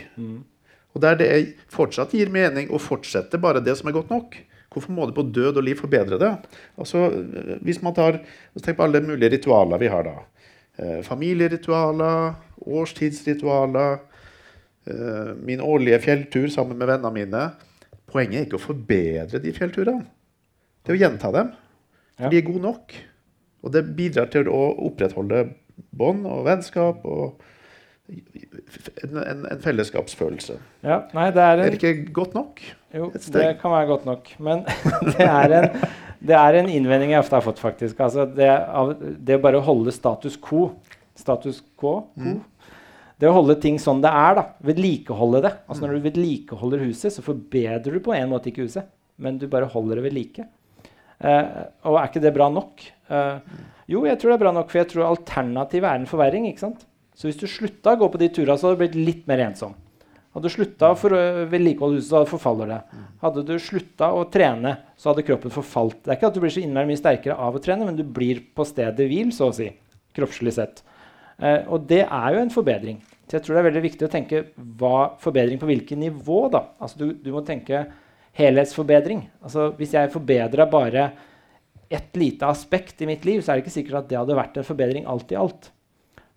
Og 0.97 1.03
der 1.05 1.19
det 1.21 1.31
fortsatt 1.73 2.15
gir 2.17 2.31
mening 2.33 2.71
å 2.73 2.81
fortsette 2.81 3.37
bare 3.41 3.61
det 3.61 3.75
som 3.77 3.91
er 3.91 3.97
godt 3.99 4.13
nok. 4.15 4.39
Hvorfor 4.73 4.93
må 4.97 5.07
du 5.09 5.13
på 5.17 5.27
død 5.29 5.61
og 5.61 5.65
liv 5.65 5.77
forbedre 5.77 6.19
det? 6.21 6.31
Altså, 6.81 7.11
hvis 7.65 7.83
man 7.85 7.95
tar, 7.97 8.23
Tenk 8.57 8.79
på 8.79 8.87
alle 8.87 9.03
mulige 9.05 9.35
ritualer 9.37 9.81
vi 9.81 9.91
har 9.93 10.05
da. 10.09 10.17
Eh, 10.77 11.03
familieritualer, 11.05 12.35
årstidsritualer, 12.61 13.99
eh, 14.89 15.33
min 15.45 15.61
årlige 15.61 16.01
fjelltur 16.05 16.49
sammen 16.53 16.79
med 16.81 16.89
vennene 16.89 17.13
mine. 17.13 17.45
Poenget 18.09 18.41
er 18.41 18.47
ikke 18.47 18.61
å 18.61 18.67
forbedre 18.67 19.41
de 19.41 19.53
fjellturene. 19.53 20.07
Det 20.85 20.93
er 20.93 20.97
å 20.97 21.03
gjenta 21.05 21.33
dem. 21.33 21.53
Ja. 22.19 22.29
De 22.29 22.39
er 22.39 22.49
gode 22.49 22.65
nok. 22.65 22.97
Og 23.65 23.73
det 23.73 23.85
bidrar 23.97 24.29
til 24.33 24.49
å 24.49 24.63
opprettholde 24.89 25.51
bånd 25.97 26.25
og 26.29 26.45
vennskap 26.47 27.05
og 27.05 27.43
en, 28.09 29.17
en, 29.21 29.45
en 29.51 29.63
fellesskapsfølelse. 29.63 30.59
Ja, 30.87 31.03
nei, 31.17 31.29
det 31.35 31.43
er 31.43 31.63
Er 31.65 31.75
det 31.75 31.81
ikke 31.81 32.13
godt 32.15 32.37
nok? 32.37 32.63
Jo, 32.95 33.11
det 33.13 33.47
kan 33.61 33.75
være 33.75 33.89
godt 33.91 34.07
nok. 34.09 34.33
Men 34.39 34.65
det 35.13 35.27
er, 35.27 35.55
en, 35.59 35.87
det 36.31 36.37
er 36.39 36.61
en 36.61 36.71
innvending 36.73 37.15
jeg 37.15 37.25
ofte 37.25 37.39
har 37.39 37.47
fått, 37.47 37.63
faktisk. 37.63 38.01
Altså 38.01 38.29
det, 38.31 38.49
av, 38.51 38.95
det 39.01 39.39
å 39.39 39.45
bare 39.45 39.63
holde 39.65 39.95
status 39.95 40.39
quo 40.41 40.71
Status 41.17 41.63
quo? 41.81 42.11
Mm. 42.21 42.43
Det 43.17 43.29
å 43.31 43.37
holde 43.39 43.55
ting 43.61 43.79
sånn 43.81 44.03
det 44.05 44.11
er, 44.13 44.37
da. 44.37 44.43
Vedlikeholde 44.69 45.41
det. 45.47 45.53
Altså 45.65 45.87
Når 45.87 45.97
du 45.97 46.09
vedlikeholder 46.11 46.83
huset, 46.85 47.15
så 47.15 47.25
forbedrer 47.25 47.97
du 47.97 48.03
på 48.05 48.13
en 48.13 48.29
måte 48.29 48.51
ikke 48.51 48.67
huset, 48.67 48.91
men 49.17 49.39
du 49.41 49.47
bare 49.49 49.71
holder 49.73 49.97
det 49.97 50.05
ved 50.11 50.17
like. 50.19 50.45
Eh, 51.25 51.47
og 51.89 51.97
er 51.97 52.11
ikke 52.11 52.21
det 52.27 52.35
bra 52.37 52.51
nok? 52.53 52.85
Eh, 53.09 53.55
jo, 53.89 54.03
jeg 54.05 54.21
tror 54.21 54.35
det 54.35 54.37
er 54.37 54.45
bra 54.45 54.53
nok, 54.59 54.69
for 54.69 54.83
jeg 54.83 54.91
tror 54.93 55.09
alternativet 55.09 55.89
er 55.89 56.03
en 56.03 56.11
forverring. 56.11 56.51
ikke 56.51 56.67
sant? 56.67 56.85
Så 57.17 57.29
hvis 57.29 57.41
du 57.41 57.47
slutta 57.49 57.95
å 57.95 58.01
gå 58.01 58.09
på 58.13 58.21
de 58.21 58.29
turene, 58.29 58.59
så 58.61 58.69
hadde 58.69 58.77
du 58.77 58.83
blitt 58.85 58.99
litt 59.01 59.29
mer 59.31 59.47
ensom. 59.49 59.73
Hadde 60.37 60.51
du 60.51 60.53
slutta 60.53 60.91
å 60.93 60.97
vedlikeholde 61.49 61.97
huset, 61.97 62.11
så 62.11 62.21
forfaller 62.29 62.69
det. 62.69 62.81
Hadde 63.23 63.45
du 63.49 63.55
slutta 63.63 64.11
å 64.13 64.27
trene, 64.29 64.75
så 65.01 65.09
hadde 65.11 65.25
kroppen 65.25 65.55
forfalt. 65.55 66.03
Det 66.05 66.13
er 66.13 66.19
ikke 66.19 66.29
at 66.29 66.37
du 66.37 66.43
blir 66.43 66.53
så 66.53 66.61
innmari 66.61 66.91
mye 66.91 67.01
sterkere 67.01 67.39
av 67.41 67.57
å 67.57 67.63
trene, 67.65 67.87
men 67.89 67.97
du 67.97 68.05
blir 68.05 68.43
på 68.53 68.67
stedet 68.69 69.09
hvil, 69.09 69.31
så 69.33 69.49
å 69.49 69.55
si. 69.57 69.71
Kroppslig 70.17 70.53
sett. 70.59 70.83
Eh, 71.41 71.63
og 71.73 71.87
det 71.89 72.03
er 72.05 72.35
jo 72.35 72.43
en 72.43 72.53
forbedring. 72.53 72.99
Så 73.25 73.39
jeg 73.39 73.47
tror 73.47 73.57
det 73.57 73.63
er 73.63 73.69
veldig 73.71 73.85
viktig 73.87 74.07
å 74.07 74.13
tenke 74.13 74.43
hva, 74.79 74.99
forbedring 75.25 75.61
på 75.63 75.71
hvilket 75.71 76.03
nivå. 76.05 76.43
da. 76.53 76.67
Altså 76.85 77.01
du, 77.01 77.07
du 77.17 77.31
må 77.33 77.41
tenke 77.47 77.87
helhetsforbedring. 78.37 79.25
Altså 79.41 79.71
Hvis 79.79 79.97
jeg 79.97 80.13
forbedra 80.13 80.69
bare 80.69 81.07
ett 81.89 82.13
lite 82.19 82.49
aspekt 82.51 83.01
i 83.01 83.09
mitt 83.09 83.25
liv, 83.25 83.41
så 83.41 83.53
er 83.53 83.57
det 83.57 83.65
ikke 83.65 83.79
sikkert 83.79 84.03
at 84.03 84.13
det 84.13 84.21
hadde 84.21 84.37
vært 84.37 84.61
en 84.61 84.69
forbedring 84.69 85.09
alt 85.09 85.33
i 85.33 85.41
alt. 85.41 85.71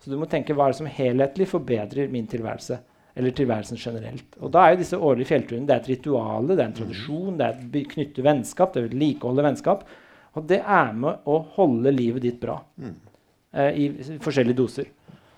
Så 0.00 0.10
du 0.10 0.16
må 0.20 0.28
tenke 0.30 0.54
hva 0.56 0.66
er 0.68 0.72
det 0.74 0.80
som 0.80 0.88
helhetlig 0.90 1.48
forbedrer 1.50 2.08
min 2.12 2.28
tilværelse. 2.30 2.78
Eller 3.18 3.34
tilværelsen 3.36 3.76
generelt. 3.80 4.36
Og 4.40 4.52
da 4.54 4.62
er 4.64 4.74
jo 4.74 4.80
disse 4.80 4.96
årlige 4.96 5.28
fjellturene 5.32 5.66
det 5.68 5.74
er 5.74 5.82
et 5.82 5.90
rituale, 5.90 6.54
det 6.54 6.62
er 6.62 6.68
en 6.70 6.76
tradisjon, 6.78 7.34
det 7.36 7.48
er 7.48 7.64
by- 7.74 7.88
knytte 7.90 8.24
vennskap, 8.24 8.72
det 8.72 8.80
er 8.80 8.86
vedlikeholde 8.88 9.44
vennskap. 9.44 9.82
Og 10.38 10.46
det 10.48 10.60
er 10.62 10.92
med 10.96 11.26
å 11.28 11.40
holde 11.56 11.90
livet 11.92 12.22
ditt 12.22 12.38
bra 12.40 12.60
eh, 12.86 13.74
i 13.74 14.16
forskjellige 14.22 14.56
doser. 14.62 14.88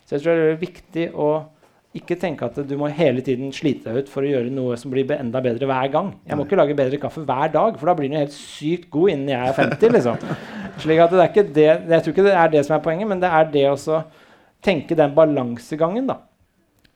Så 0.04 0.14
jeg 0.18 0.22
tror 0.22 0.36
det 0.36 0.50
er 0.52 0.60
viktig 0.60 1.06
å 1.16 1.30
ikke 1.96 2.16
tenke 2.20 2.46
at 2.48 2.56
du 2.68 2.74
må 2.80 2.88
hele 2.92 3.20
tiden 3.24 3.50
slite 3.52 3.88
deg 3.88 4.04
ut 4.04 4.10
for 4.12 4.24
å 4.24 4.30
gjøre 4.30 4.52
noe 4.52 4.76
som 4.80 4.92
blir 4.92 5.10
enda 5.16 5.40
bedre 5.44 5.66
hver 5.68 5.90
gang. 5.92 6.12
Jeg 6.28 6.38
må 6.38 6.46
ikke 6.46 6.56
lage 6.60 6.76
bedre 6.76 7.00
kaffe 7.00 7.24
hver 7.28 7.50
dag, 7.52 7.76
for 7.80 7.88
da 7.90 7.94
blir 7.98 8.08
den 8.12 8.20
helt 8.22 8.36
sykt 8.36 8.88
god 8.92 9.12
innen 9.12 9.32
jeg 9.32 9.48
er 9.50 9.56
50. 9.58 9.96
liksom. 9.96 10.22
Slik 10.84 11.02
at 11.04 11.12
det 11.12 11.20
er 11.20 11.32
ikke 11.32 11.48
det, 11.52 11.68
Jeg 11.92 12.04
tror 12.04 12.14
ikke 12.14 12.28
det 12.28 12.36
er 12.36 12.52
det 12.52 12.62
som 12.68 12.76
er 12.76 12.84
poenget, 12.84 13.08
men 13.10 13.20
det 13.20 13.32
er 13.32 13.50
det 13.52 13.66
å 13.68 13.76
så 13.80 14.00
tenke 14.62 14.96
den 14.98 15.14
balansegangen. 15.16 16.06
da. 16.10 16.20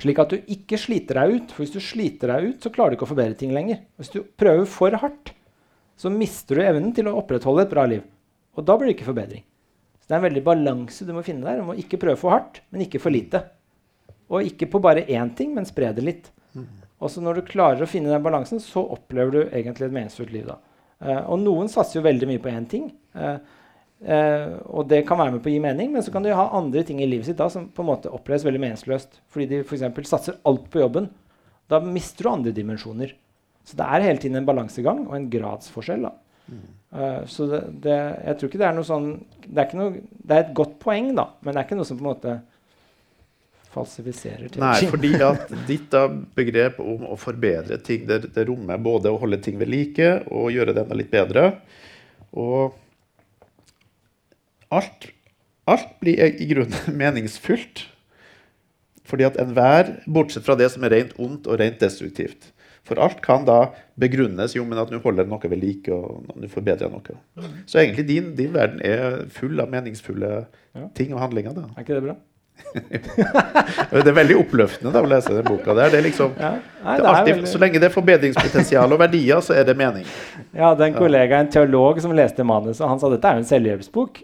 Slik 0.01 0.19
at 0.21 0.33
du 0.33 0.37
ikke 0.53 0.79
sliter 0.79 1.21
deg 1.23 1.35
ut. 1.37 1.53
For 1.55 1.65
hvis 1.65 1.75
du 1.75 1.81
sliter 1.81 2.33
deg 2.35 2.51
ut, 2.51 2.63
så 2.63 2.73
klarer 2.73 2.93
du 2.93 2.99
ikke 2.99 3.09
å 3.09 3.13
forbedre 3.15 3.39
ting 3.39 3.53
lenger. 3.57 3.83
Hvis 3.97 4.13
du 4.13 4.23
prøver 4.23 4.67
for 4.69 4.97
hardt, 5.01 5.33
så 5.97 6.13
mister 6.13 6.59
du 6.59 6.63
evnen 6.67 6.93
til 6.95 7.09
å 7.09 7.17
opprettholde 7.23 7.65
et 7.65 7.73
bra 7.73 7.87
liv. 7.89 8.03
Og 8.57 8.65
da 8.69 8.77
blir 8.77 8.91
det 8.91 8.99
ikke 8.99 9.09
forbedring. 9.11 9.45
Så 10.01 10.09
det 10.09 10.15
er 10.15 10.21
en 10.21 10.27
veldig 10.29 10.45
balanse 10.45 11.07
du 11.09 11.13
må 11.17 11.23
finne 11.25 11.45
der. 11.49 11.61
Du 11.61 11.69
må 11.71 11.77
ikke 11.81 11.99
prøve 12.01 12.21
for 12.21 12.31
hardt, 12.35 12.61
men 12.71 12.85
ikke 12.85 13.01
for 13.03 13.11
lite. 13.15 13.43
Og 14.29 14.45
ikke 14.45 14.69
på 14.71 14.81
bare 14.83 15.07
én 15.07 15.33
ting, 15.37 15.55
men 15.55 15.65
spre 15.69 15.93
det 15.97 16.05
litt. 16.05 16.31
Og 17.01 17.11
så 17.13 17.21
når 17.21 17.41
du 17.41 17.49
klarer 17.51 17.83
å 17.85 17.89
finne 17.91 18.09
den 18.13 18.23
balansen, 18.25 18.61
så 18.63 18.81
opplever 18.95 19.31
du 19.33 19.41
egentlig 19.51 19.89
et 19.89 19.93
meningsfullt 19.97 20.33
liv. 20.33 20.47
da. 20.47 20.57
Eh, 21.01 21.23
og 21.29 21.41
noen 21.43 21.69
satser 21.69 21.99
jo 22.01 22.07
veldig 22.07 22.29
mye 22.31 22.41
på 22.41 22.49
én 22.53 22.69
ting. 22.69 22.93
eh, 23.15 23.39
eh, 24.05 24.57
og 24.67 24.89
det 24.91 25.05
kan 25.09 25.21
være 25.21 25.37
med 25.37 25.45
på 25.45 25.51
å 25.51 25.55
gi 25.55 25.63
mening, 25.63 25.93
men 25.95 26.05
så 26.05 26.13
kan 26.15 26.27
du 26.27 26.33
ha 26.35 26.49
andre 26.59 26.85
ting 26.87 27.01
i 27.01 27.09
livet 27.09 27.31
sitt 27.31 27.41
da, 27.41 27.49
som 27.53 27.69
på 27.73 27.85
en 27.85 27.91
måte 27.93 28.13
oppleves 28.13 28.45
veldig 28.47 28.63
meningsløst. 28.63 29.21
Fordi 29.33 29.49
de 29.53 29.63
f.eks. 29.65 29.87
satser 30.11 30.41
alt 30.49 30.69
på 30.73 30.83
jobben. 30.83 31.11
Da 31.71 31.81
mister 31.83 32.27
du 32.27 32.33
andre 32.33 32.55
dimensjoner. 32.57 33.15
Så 33.67 33.79
det 33.79 33.87
er 33.87 34.05
hele 34.07 34.23
tiden 34.23 34.39
en 34.39 34.47
balansegang 34.47 35.07
og 35.09 35.17
en 35.19 35.31
gradsforskjell. 35.33 36.07
da. 36.07 36.15
Eh, 36.93 37.23
så 37.27 37.47
det, 37.51 37.63
det, 37.83 37.97
jeg 38.27 38.39
tror 38.39 38.51
ikke 38.51 38.61
det 38.61 38.69
er 38.69 38.77
noe 38.77 38.87
sånn 38.87 39.09
det 39.47 39.59
er, 39.59 39.65
ikke 39.67 39.81
noe, 39.81 40.05
det 40.23 40.37
er 40.37 40.45
et 40.45 40.53
godt 40.57 40.77
poeng, 40.83 41.11
da, 41.19 41.27
men 41.43 41.53
det 41.53 41.61
er 41.61 41.67
ikke 41.67 41.79
noe 41.81 41.89
som 41.89 41.99
på 41.99 42.05
en 42.05 42.11
måte 42.13 42.37
falsifiserer 43.75 44.55
Nei, 44.63 44.87
fordi 44.89 45.11
at 45.21 45.51
ditt 45.69 45.91
da 45.93 46.07
begrep 46.09 46.79
om 46.81 47.05
å 47.11 47.19
forbedre 47.21 47.77
ting, 47.85 48.07
det, 48.09 48.31
det 48.33 48.47
rommer 48.49 48.81
både 48.81 49.13
å 49.13 49.19
holde 49.21 49.41
ting 49.45 49.59
ved 49.61 49.71
like 49.73 50.11
og 50.31 50.55
gjøre 50.55 50.73
det 50.77 50.85
enda 50.87 50.97
litt 50.97 51.13
bedre. 51.13 51.51
Og 52.39 52.79
alt, 54.75 55.11
alt 55.67 55.93
blir 56.01 56.19
i 56.41 56.47
grunnen 56.51 56.97
meningsfullt. 57.03 57.87
Fordi 59.07 59.23
at 59.29 59.37
enhver, 59.39 60.01
bortsett 60.11 60.43
fra 60.47 60.57
det 60.59 60.67
som 60.73 60.83
er 60.87 60.91
rent 60.97 61.13
ondt 61.23 61.47
og 61.47 61.61
rent 61.61 61.79
destruktivt 61.79 62.49
For 62.87 62.99
alt 63.03 63.21
kan 63.23 63.45
da 63.47 63.69
begrunnes 63.99 64.55
jo, 64.57 64.65
men 64.67 64.79
at 64.83 64.91
nå 64.91 64.99
holder 65.03 65.27
noe 65.31 65.43
ved 65.51 65.59
like 65.63 65.91
og 65.95 66.27
nå 66.39 66.49
forbedrer 66.51 66.91
noe. 66.91 67.15
Så 67.67 67.79
egentlig 67.83 68.05
din, 68.07 68.33
din 68.39 68.53
verden 68.55 68.83
er 68.87 69.25
full 69.31 69.59
av 69.63 69.71
meningsfulle 69.71 70.47
Ja. 70.77 70.89
ting 70.95 71.15
og 71.15 71.19
handlinger. 71.23 71.55
da. 71.55 71.65
Er 71.77 71.83
ikke 71.87 71.95
det 71.99 72.03
bra? 72.05 72.17
Det 72.77 74.03
er 74.11 74.17
veldig 74.17 74.37
oppløftende 74.43 74.93
da, 74.93 75.01
å 75.01 75.09
lese 75.09 75.33
den 75.33 75.45
boka. 75.47 75.73
der. 75.77 75.91
Det 75.93 75.99
er 76.01 76.05
liksom, 76.07 76.33
Ja, 76.41 76.51
Nei, 76.85 76.97
det 76.97 77.03
det 77.03 77.07
er 77.07 77.07
er 77.07 77.19
alltid, 77.21 77.35
veldig... 77.35 77.51
Så 77.53 77.61
lenge 77.63 77.81
det 77.83 77.89
er 77.89 77.95
forbedringspotensial 77.95 78.93
og 78.97 79.01
verdier, 79.01 79.41
så 79.45 79.55
er 79.57 79.65
det 79.69 79.77
mening. 79.81 80.05
Jeg 80.53 80.63
hadde 80.65 80.87
en 80.91 80.97
kollega, 80.99 81.41
en 81.45 81.51
teolog, 81.53 82.01
som 82.05 82.13
leste 82.17 82.45
manuset, 82.47 82.83
og 82.85 82.93
han 82.93 83.01
sa 83.03 83.11
dette 83.13 83.31
er 83.31 83.39
jo 83.39 83.45
en 83.45 83.49
selvhjelpsbok. 83.51 84.21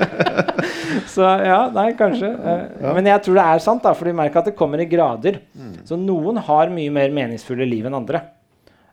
så 1.14 1.26
ja, 1.44 1.60
nei, 1.74 1.88
kanskje. 1.98 2.30
Eh, 2.30 2.66
Ja. 2.80 2.94
Men 2.96 3.06
jeg 3.10 3.22
tror 3.26 3.36
det 3.40 3.44
er 3.54 3.62
sant, 3.64 3.82
da, 3.84 3.92
for 3.96 4.08
du 4.08 4.14
merker 4.16 4.40
at 4.42 4.48
det 4.50 4.56
kommer 4.58 4.80
i 4.82 4.88
grader. 4.88 5.40
Så 5.86 5.98
noen 6.00 6.38
har 6.46 6.70
mye 6.72 6.92
mer 6.94 7.12
meningsfulle 7.14 7.66
liv 7.68 7.86
enn 7.88 7.96
andre. 7.98 8.22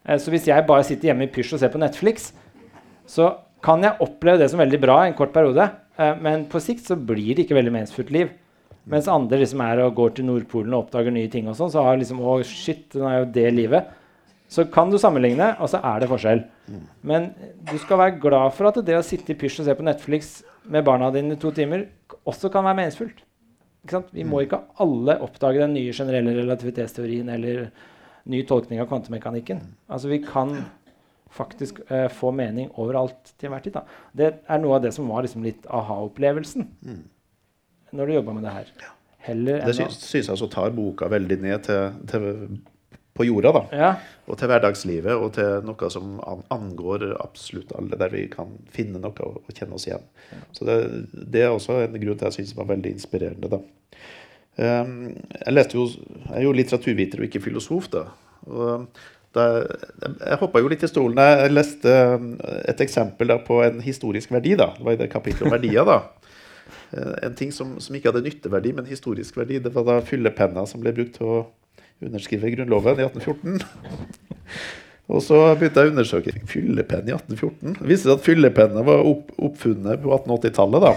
Eh, 0.06 0.18
Så 0.20 0.32
hvis 0.34 0.48
jeg 0.50 0.66
bare 0.68 0.84
sitter 0.88 1.12
hjemme 1.12 1.28
i 1.28 1.32
pysj 1.32 1.54
og 1.56 1.60
ser 1.64 1.72
på 1.74 1.80
Netflix, 1.82 2.32
så 3.08 3.32
kan 3.64 3.84
jeg 3.84 3.98
oppleve 4.04 4.42
det 4.42 4.50
som 4.52 4.62
veldig 4.62 4.80
bra 4.82 4.98
en 5.04 5.16
kort 5.18 5.34
periode, 5.36 5.70
eh, 5.98 6.18
men 6.22 6.46
på 6.52 6.62
sikt 6.64 6.86
så 6.88 6.98
blir 7.00 7.36
det 7.36 7.46
ikke 7.46 7.58
veldig 7.58 7.74
meningsfullt 7.74 8.12
liv. 8.14 8.34
Mens 8.88 9.10
andre 9.12 9.42
liksom 9.42 9.62
er 9.66 9.82
og 9.84 9.96
går 9.98 10.14
til 10.16 10.28
Nordpolen 10.30 10.76
og 10.76 10.86
oppdager 10.86 11.12
nye 11.12 11.32
ting, 11.32 11.48
og 11.50 11.58
sånn, 11.60 11.72
så 11.74 11.84
har 11.84 11.98
liksom, 12.00 12.22
å 12.24 12.38
shit, 12.48 12.86
den 12.94 13.08
er 13.10 13.20
jo 13.20 13.32
det 13.36 13.48
livet. 13.56 13.90
Så 14.48 14.64
kan 14.72 14.92
du 14.92 14.96
sammenligne, 15.02 15.50
og 15.60 15.68
så 15.68 15.82
er 15.84 16.00
det 16.00 16.08
forskjell. 16.08 16.46
Men 17.08 17.34
du 17.68 17.76
skal 17.84 18.00
være 18.00 18.20
glad 18.24 18.54
for 18.56 18.70
at 18.70 18.80
det 18.88 18.96
å 18.96 19.04
sitte 19.04 19.34
i 19.34 19.40
pysj 19.40 19.60
og 19.64 19.68
se 19.68 19.76
på 19.76 19.84
Netflix 19.84 20.30
med 20.72 20.86
barna 20.88 21.10
dine 21.12 21.36
i 21.36 21.42
to 21.42 21.52
timer 21.56 21.84
også 22.28 22.52
kan 22.54 22.64
være 22.64 22.80
meningsfullt. 22.80 23.20
Ikke 23.84 23.98
sant? 23.98 24.14
Vi 24.16 24.24
må 24.28 24.42
ikke 24.44 24.62
alle 24.84 25.18
oppdage 25.24 25.62
den 25.64 25.76
nye 25.76 25.96
generelle 25.96 26.36
relativitetsteorien 26.40 27.28
eller 27.36 27.68
ny 28.28 28.42
tolkning 28.48 28.82
av 28.84 28.90
kvantemekanikken. 28.90 29.62
Altså 29.92 30.12
Vi 30.12 30.22
kan 30.24 30.56
faktisk 31.38 31.80
eh, 31.88 32.08
få 32.14 32.34
mening 32.36 32.72
overalt 32.76 33.34
til 33.36 33.50
enhver 33.50 33.64
tid. 33.66 33.78
Da. 33.78 34.02
Det 34.18 34.32
er 34.48 34.64
noe 34.64 34.80
av 34.80 34.86
det 34.86 34.94
som 34.96 35.10
var 35.12 35.26
liksom 35.26 35.46
litt 35.46 35.68
aha-opplevelsen 35.70 36.68
når 37.96 38.10
du 38.10 38.18
jobba 38.18 38.34
med 38.36 38.44
det 38.48 38.56
her. 38.56 38.72
Heller 39.28 39.62
Det 39.66 39.76
syns, 39.78 40.00
syns 40.04 40.32
jeg 40.32 40.40
så 40.40 40.50
tar 40.52 40.74
boka 40.76 41.08
veldig 41.12 41.38
ned 41.44 41.64
til, 41.68 41.96
til 42.10 42.28
på 43.18 43.26
jorda, 43.26 43.52
da. 43.56 43.64
ja, 43.74 43.90
Og 44.30 44.38
til 44.38 44.52
hverdagslivet, 44.52 45.16
og 45.16 45.32
til 45.38 45.66
noe 45.66 45.90
som 45.90 46.18
angår 46.54 47.08
absolutt 47.18 47.74
alle, 47.78 47.98
der 47.98 48.14
vi 48.14 48.28
kan 48.32 48.54
finne 48.74 49.02
noe 49.02 49.26
og, 49.26 49.50
kjenne 49.56 49.78
oss 49.78 49.88
igjen. 49.90 50.06
Så 50.54 50.68
det, 50.68 50.78
det 51.14 51.48
er 51.48 51.56
også 51.56 51.80
en 51.86 51.98
grunn 51.98 52.20
til 52.20 52.30
jeg 52.30 52.38
syns 52.40 52.56
var 52.58 52.70
veldig 52.70 52.94
inspirerende, 52.94 53.50
da. 53.58 53.62
Um, 54.58 55.14
jeg 55.46 55.68
jo 55.76 55.84
Jeg 55.86 56.40
er 56.40 56.44
jo 56.48 56.54
litteraturviter 56.56 57.22
og 57.22 57.28
ikke 57.28 57.44
filosof, 57.46 57.90
da. 57.94 58.08
Og 58.48 58.88
jeg 59.42 60.40
hoppa 60.42 60.62
jo 60.64 60.70
litt 60.72 60.84
i 60.86 60.90
stolen. 60.90 61.20
Jeg 61.22 61.54
leste 61.54 61.94
um, 62.16 62.32
et 62.68 62.82
eksempel 62.84 63.34
på 63.48 63.62
en 63.66 63.82
historisk 63.86 64.32
verdi. 64.36 64.56
da, 64.60 64.72
Det 64.78 64.86
var 64.86 64.98
i 64.98 65.02
det 65.02 65.10
kapittelet 65.14 65.48
om 65.48 65.56
verdier. 65.56 65.86
da. 65.88 66.00
Eh, 66.92 67.14
En 67.28 67.36
ting 67.36 67.52
som, 67.54 67.80
som 67.84 67.96
ikke 67.96 68.12
hadde 68.12 68.26
nytteverdi, 68.26 68.74
men 68.78 68.86
historisk 68.90 69.38
verdi, 69.38 69.60
det 69.64 69.74
var 69.76 69.84
da 69.88 70.00
fyllepenna 70.02 70.66
som 70.68 70.82
ble 70.84 70.94
brukt 70.96 71.16
til 71.20 71.26
å 71.28 71.46
underskrive 72.04 72.52
Grunnloven 72.56 73.00
i 73.00 73.08
1814. 73.08 73.62
Og 75.08 75.22
så 75.24 75.38
begynte 75.56 75.80
jeg 75.80 75.88
å 75.88 75.92
undersøke 75.94 76.34
fyllepenn 76.52 77.08
i 77.08 77.14
1814. 77.16 77.78
Det 77.80 77.88
viste 77.88 78.10
seg 78.10 78.18
at 78.18 78.26
fyllepenna 78.26 78.82
var 78.84 79.06
opp, 79.08 79.30
oppfunnet 79.40 80.02
på 80.04 80.12
1880-tallet. 80.18 80.82
da. 80.84 80.92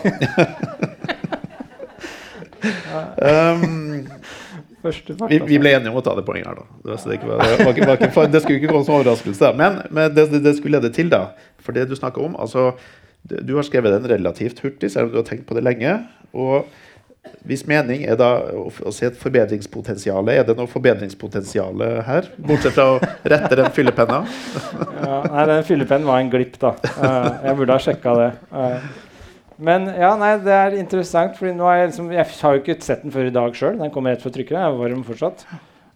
um, 3.22 4.08
vi, 4.82 4.88
altså. 4.88 5.46
vi 5.46 5.58
ble 5.60 5.72
enige 5.76 5.92
om 5.92 5.98
å 6.00 6.04
ta 6.04 6.14
det 6.16 6.24
poenget 6.26 6.48
her, 6.48 6.60
da. 6.60 6.78
Det, 6.86 6.98
ikke 7.16 7.28
var, 7.28 7.42
det, 7.44 7.56
var 7.60 7.74
ikke, 7.74 7.88
var 7.88 7.98
ikke, 8.00 8.26
det 8.32 8.42
skulle 8.44 8.60
ikke 8.60 8.72
komme 8.72 8.86
som 8.86 8.96
overraskelse. 8.96 9.52
Men, 9.58 9.80
men 9.92 10.14
det, 10.16 10.28
det, 10.40 10.54
skulle 10.56 10.80
lede 10.80 10.92
til, 10.96 11.10
da. 11.12 11.26
For 11.60 11.76
det 11.76 11.88
du 11.90 11.96
snakker 11.98 12.24
om 12.24 12.38
altså, 12.40 12.70
du- 13.22 13.56
har 13.56 13.66
skrevet 13.68 13.92
den 13.98 14.08
relativt 14.10 14.62
hurtig, 14.64 14.92
selv 14.92 15.10
om 15.10 15.12
du 15.12 15.20
har 15.20 15.28
tenkt 15.28 15.44
på 15.48 15.58
det 15.58 15.64
lenge. 15.66 15.98
Og 16.32 16.70
hvis 17.44 17.66
mening 17.68 18.06
er 18.08 18.16
da 18.16 18.30
å, 18.56 18.92
se 18.96 19.10
et 19.10 19.20
forbedringspotensial, 19.20 20.28
er 20.32 20.46
det 20.48 20.56
noe 20.56 20.70
forbedringspotensial 20.70 21.84
her? 22.06 22.30
Bortsett 22.40 22.78
fra 22.78 22.86
å 22.94 22.96
rette 23.28 23.60
den 23.60 23.68
fyllepenna? 23.76 24.22
Ja, 24.96 25.20
nei, 25.28 25.44
den 25.52 25.68
fyllepennen 25.68 26.08
var 26.08 26.24
en 26.24 26.32
glipp, 26.32 26.56
da. 26.62 26.72
Eh, 26.88 27.30
jeg 27.50 27.60
burde 27.60 27.76
ha 27.76 27.84
sjekka 27.84 28.16
det. 28.16 28.32
Men 29.60 29.88
ja, 29.92 30.14
nei, 30.16 30.34
det 30.40 30.54
er 30.56 30.78
interessant, 30.80 31.34
for 31.36 31.50
jeg, 31.50 31.88
liksom, 31.90 32.12
jeg 32.14 32.24
har 32.40 32.54
jo 32.56 32.62
ikke 32.62 32.78
sett 32.84 33.02
den 33.04 33.12
før 33.12 33.28
i 33.28 33.34
dag 33.34 33.56
sjøl. 33.56 33.76
Den 33.80 33.92
kommer 33.92 34.14
rett 34.14 34.24
fra 34.24 34.32
trykkeren. 34.32 34.62
Jeg 34.64 34.72
er 34.72 34.80
varm 34.80 35.04
fortsatt. 35.04 35.44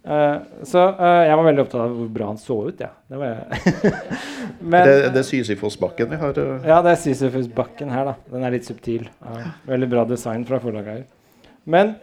Uh, 0.05 0.37
så 0.61 0.83
uh, 0.99 1.23
jeg 1.25 1.33
var 1.33 1.47
veldig 1.47 1.63
opptatt 1.63 1.81
av 1.81 1.93
hvor 1.97 2.09
bra 2.13 2.27
han 2.29 2.37
så 2.37 2.59
ut. 2.67 2.83
Ja. 2.83 2.91
Det 3.09 3.17
men, 4.75 4.85
det, 4.85 4.93
det 5.15 5.21
er 5.23 5.25
Sisyfos-bakken 5.25 6.11
vi 6.13 6.19
har. 6.21 6.37
uh, 6.37 6.67
ja, 6.69 6.77
det 6.85 6.93
er 6.93 7.01
Sisyfus-bakken 7.07 7.89
her, 7.89 8.11
da. 8.11 8.15
Den 8.29 8.45
er 8.45 8.53
litt 8.53 8.69
subtil. 8.69 9.07
Veldig 9.65 9.89
bra 9.95 10.05
design 10.09 10.45
fra 10.45 10.61
forlaget 10.61 10.99
her. 10.99 11.03
Men 11.65 11.95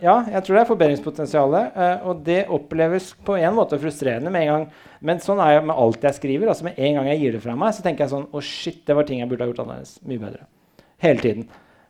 ja, 0.00 0.14
jeg 0.32 0.40
tror 0.40 0.54
det 0.56 0.60
er 0.62 0.68
forbedringspotensialet. 0.70 1.74
og 2.08 2.22
det 2.24 2.38
oppleves 2.48 3.10
på 3.28 3.34
en 3.36 3.52
måte 3.52 3.76
frustrerende 3.76 4.32
med 4.32 4.46
en 4.46 4.48
gang. 4.54 4.64
Men 5.04 5.20
sånn 5.20 5.42
er 5.44 5.58
jeg 5.58 5.66
med 5.68 5.76
alt 5.76 6.06
jeg 6.08 6.16
skriver. 6.16 6.48
altså 6.48 6.64
Med 6.70 6.80
en 6.80 6.96
gang 6.96 7.10
jeg 7.12 7.20
gir 7.20 7.36
det 7.36 7.42
fra 7.44 7.58
meg, 7.60 7.76
så 7.76 7.84
tenker 7.84 8.06
jeg 8.06 8.14
sånn 8.14 8.24
Å, 8.32 8.40
shit, 8.40 8.80
det 8.88 8.96
var 8.96 9.04
ting 9.04 9.20
jeg 9.20 9.28
burde 9.28 9.44
ha 9.44 9.52
gjort 9.52 9.66
annerledes. 9.66 9.98
Mye 10.08 10.22
bedre. 10.22 10.46
Hele 11.02 11.20
tiden. 11.20 11.46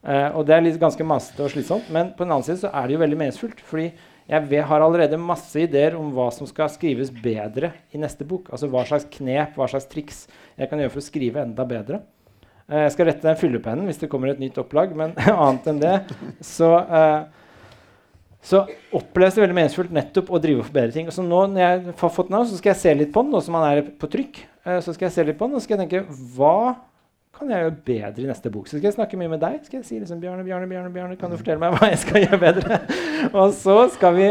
Uh, 0.07 0.39
og 0.39 0.45
det 0.47 0.55
er 0.55 0.63
litt 0.63 0.79
ganske 0.79 1.07
masete 1.07 1.43
og 1.43 1.51
slitsomt. 1.51 1.89
Men 1.95 2.13
på 2.15 2.25
den 2.25 2.35
annen 2.35 2.47
side 2.47 2.61
så 2.63 2.71
er 2.71 2.87
det 2.87 2.97
jo 2.97 3.03
veldig 3.03 3.19
meningsfullt. 3.23 3.63
Fordi 3.67 3.89
jeg 4.27 4.67
har 4.69 4.83
allerede 4.83 5.19
masse 5.23 5.59
ideer 5.63 5.97
om 5.99 6.13
hva 6.15 6.29
som 6.35 6.49
skal 6.51 6.71
skrives 6.71 7.11
bedre 7.11 7.73
i 7.95 8.01
neste 8.03 8.27
bok. 8.27 8.51
Altså 8.51 8.71
hva 8.71 8.85
slags 8.87 9.09
knep, 9.19 9.55
hva 9.59 9.69
slags 9.71 9.89
triks 9.91 10.25
jeg 10.59 10.71
kan 10.71 10.83
gjøre 10.83 10.95
for 10.95 11.03
å 11.03 11.09
skrive 11.09 11.43
enda 11.43 11.67
bedre. 11.67 12.03
Uh, 12.67 12.85
Jeg 12.85 12.95
skal 12.97 13.11
rette 13.11 13.27
den 13.27 13.41
fyllepennen 13.41 13.91
hvis 13.91 14.03
det 14.03 14.11
kommer 14.11 14.31
et 14.31 14.43
nytt 14.43 14.59
opplag, 14.63 14.95
men 14.99 15.15
annet 15.31 15.71
enn 15.71 15.83
det 15.83 15.97
så, 16.43 16.73
uh, 16.87 17.27
så 18.43 18.65
oppleves 18.95 19.39
det 19.39 19.43
veldig 19.43 19.59
meningsfullt 19.59 19.95
nettopp 19.95 20.31
å 20.31 20.43
drive 20.43 20.63
og 20.63 20.69
forbedre 20.71 20.95
ting. 20.95 21.11
Så 21.15 21.23
nå 21.27 21.49
når 21.51 21.63
jeg 21.63 21.87
har 22.03 22.15
fått 22.15 22.31
den 22.31 22.39
av, 22.39 22.51
så 22.51 22.59
skal 22.59 22.75
jeg 22.75 22.83
se 22.83 22.99
litt 22.99 23.15
på 23.15 23.27
den, 23.27 23.35
nå 23.35 23.43
som 23.43 23.59
han 23.59 23.71
er 23.73 23.89
på 23.91 24.11
trykk. 24.11 24.45
Så 24.83 24.95
skal 24.95 25.07
jeg 25.07 25.15
se 25.15 25.25
litt 25.29 25.39
på 25.39 25.47
den, 25.47 25.55
og 25.55 25.63
så 25.63 25.67
skal 25.69 25.79
jeg 25.79 25.87
tenke 25.87 26.23
hva 26.35 26.57
kan 27.37 27.51
jeg 27.53 27.64
gjøre 27.64 27.74
bedre 27.87 28.24
i 28.24 28.28
neste 28.30 28.53
bok? 28.53 28.68
Så 28.68 28.78
skal 28.78 28.89
jeg 28.89 28.97
snakke 28.97 29.18
mye 29.20 29.32
med 29.32 29.43
deg. 29.43 29.59
Skal 29.66 29.80
jeg 29.80 29.89
si 29.89 29.99
liksom, 30.01 30.20
Bjarne, 30.22 30.45
Bjarne, 30.47 30.68
Bjarne, 30.70 30.93
Bjarne, 30.95 31.18
kan 31.20 31.32
du 31.32 31.37
fortelle 31.39 31.61
meg 31.62 31.74
hva 31.76 31.91
jeg 31.91 32.01
skal 32.03 32.24
gjøre 32.24 32.41
bedre? 32.43 32.78
og 33.41 33.53
så 33.57 33.76
skal, 33.95 34.16
vi, 34.16 34.30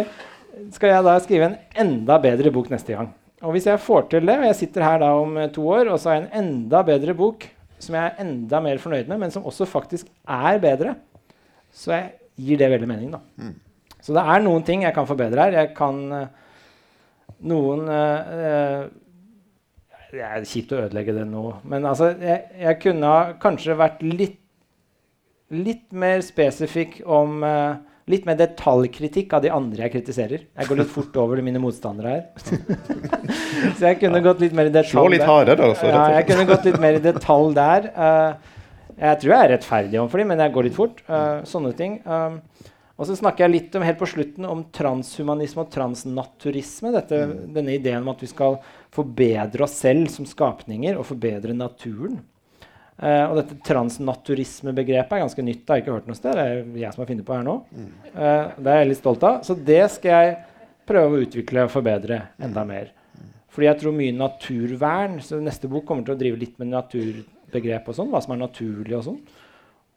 skal 0.75 0.93
jeg 0.95 1.05
da 1.07 1.15
skrive 1.23 1.51
en 1.51 1.59
enda 1.85 2.17
bedre 2.23 2.53
bok 2.55 2.71
neste 2.73 2.97
gang. 2.97 3.11
Og 3.45 3.53
hvis 3.53 3.67
jeg 3.69 3.83
får 3.83 4.07
til 4.13 4.25
det, 4.25 4.39
og 4.41 4.47
jeg 4.49 4.59
sitter 4.61 4.87
her 4.87 5.03
da 5.03 5.11
om 5.19 5.37
eh, 5.37 5.51
to 5.53 5.67
år, 5.69 5.91
og 5.93 6.01
så 6.01 6.11
har 6.11 6.17
jeg 6.17 6.25
en 6.25 6.39
enda 6.41 6.81
bedre 6.87 7.13
bok 7.17 7.45
som 7.85 7.97
jeg 7.97 8.07
er 8.07 8.23
enda 8.23 8.61
mer 8.63 8.79
fornøyd 8.81 9.09
med, 9.11 9.19
men 9.21 9.33
som 9.33 9.45
også 9.45 9.67
faktisk 9.69 10.07
er 10.23 10.57
bedre, 10.63 10.95
så 11.75 11.93
jeg, 11.93 12.11
gir 12.35 12.59
det 12.59 12.67
veldig 12.71 12.87
mening, 12.89 13.13
da. 13.13 13.21
Så 14.03 14.13
det 14.15 14.21
er 14.21 14.41
noen 14.43 14.63
ting 14.65 14.83
jeg 14.83 14.93
kan 14.95 15.07
forbedre 15.07 15.45
her. 15.45 15.55
Jeg 15.63 15.71
kan 15.77 16.01
eh, 16.13 16.41
Noen 17.45 17.89
øh, 17.91 18.85
Det 20.15 20.23
er 20.23 20.45
kjipt 20.47 20.71
å 20.71 20.77
ødelegge 20.85 21.15
det 21.17 21.25
nå, 21.27 21.43
men 21.67 21.85
altså 21.89 22.13
Jeg, 22.13 22.45
jeg 22.61 22.79
kunne 22.85 23.11
kanskje 23.43 23.75
vært 23.79 24.03
litt 24.05 24.41
Litt 25.53 25.91
mer 25.93 26.23
spesifikk 26.25 27.01
om 27.05 27.43
uh, 27.45 27.75
Litt 28.09 28.25
mer 28.25 28.37
detaljkritikk 28.39 29.33
av 29.33 29.43
de 29.43 29.49
andre 29.53 29.85
jeg 29.85 29.93
kritiserer. 29.95 30.41
Jeg 30.45 30.69
går 30.69 30.77
litt 30.77 30.89
fort 30.93 31.15
over 31.17 31.39
mine 31.45 31.57
motstandere 31.61 32.11
her. 32.11 32.25
så 33.77 33.87
jeg 33.87 33.97
kunne 34.03 34.21
gått 34.25 34.43
litt 34.43 34.53
mer 34.53 34.69
i 34.69 34.73
detalj. 34.73 34.91
Slå 34.91 35.07
litt 35.09 35.23
der. 35.23 35.29
hardere, 35.31 35.69
altså. 35.71 35.87
Ja, 35.89 36.03
jeg 36.19 36.27
kunne 36.29 36.45
gått 36.51 36.67
litt 36.69 36.77
mer 36.83 36.99
i 36.99 37.01
detalj 37.01 37.55
der. 37.57 37.87
Uh, 37.97 38.59
jeg 38.99 39.21
tror 39.23 39.33
jeg 39.33 39.47
er 39.47 39.51
rettferdig 39.55 39.99
overfor 40.03 40.21
dem, 40.21 40.29
men 40.33 40.43
jeg 40.45 40.53
går 40.53 40.67
litt 40.67 40.77
fort. 40.77 41.01
Uh, 41.09 41.41
sånne 41.49 41.73
ting. 41.81 41.97
Um, 42.05 42.37
og 42.95 43.09
så 43.09 43.17
snakker 43.17 43.47
jeg 43.47 43.55
litt 43.55 43.73
om, 43.75 43.83
helt 43.83 43.99
på 43.99 44.07
slutten 44.07 44.45
om 44.47 44.61
transhumanisme 44.75 45.65
og 45.65 45.73
transnaturisme. 45.73 46.93
Dette, 46.95 47.23
Denne 47.57 47.73
ideen 47.75 48.05
om 48.05 48.13
at 48.13 48.21
vi 48.23 48.29
skal 48.29 48.61
forbedre 48.95 49.65
oss 49.65 49.75
selv 49.83 50.09
som 50.13 50.27
skapninger 50.29 50.97
og 50.97 51.07
forbedre 51.09 51.55
naturen. 51.57 52.21
Uh, 52.95 53.27
og 53.27 53.41
dette 53.41 53.57
transnaturisme-begrepet 53.67 55.17
er 55.17 55.23
ganske 55.25 55.43
nytt. 55.43 55.63
Det 55.65 55.73
har 55.73 55.79
jeg 55.79 55.83
ikke 55.83 55.95
hørt 55.97 56.05
noe 56.07 56.19
sted. 56.19 56.37
Det 56.37 56.43
er 56.45 56.83
jeg 56.85 56.95
som 56.95 57.03
har 57.03 57.09
funnet 57.11 57.27
på 57.27 57.35
her 57.35 57.47
nå. 57.47 57.55
Uh, 58.15 58.53
det 58.55 58.71
er 58.71 58.79
jeg 58.79 58.91
litt 58.93 59.01
stolt 59.01 59.25
av. 59.27 59.41
Så 59.43 59.57
det 59.67 59.81
skal 59.97 60.13
jeg 60.13 60.37
prøve 60.87 61.17
å 61.17 61.25
utvikle 61.25 61.65
og 61.65 61.73
forbedre 61.73 62.21
enda 62.45 62.63
mer. 62.67 62.93
Fordi 63.55 63.67
jeg 63.69 63.79
tror 63.81 63.95
mye 63.95 64.15
naturvern 64.15 65.19
så 65.23 65.39
Neste 65.43 65.69
bok 65.71 65.85
kommer 65.87 66.07
til 66.07 66.15
å 66.15 66.19
drive 66.19 66.39
litt 66.39 66.55
med 66.59 66.71
naturbegrep 66.71 67.91
og 67.91 67.99
sånn. 67.99 68.13
Hva 68.13 68.23
som 68.23 68.35
er 68.35 68.41
naturlig 68.45 68.95
og 68.95 69.05
sånn. 69.09 69.19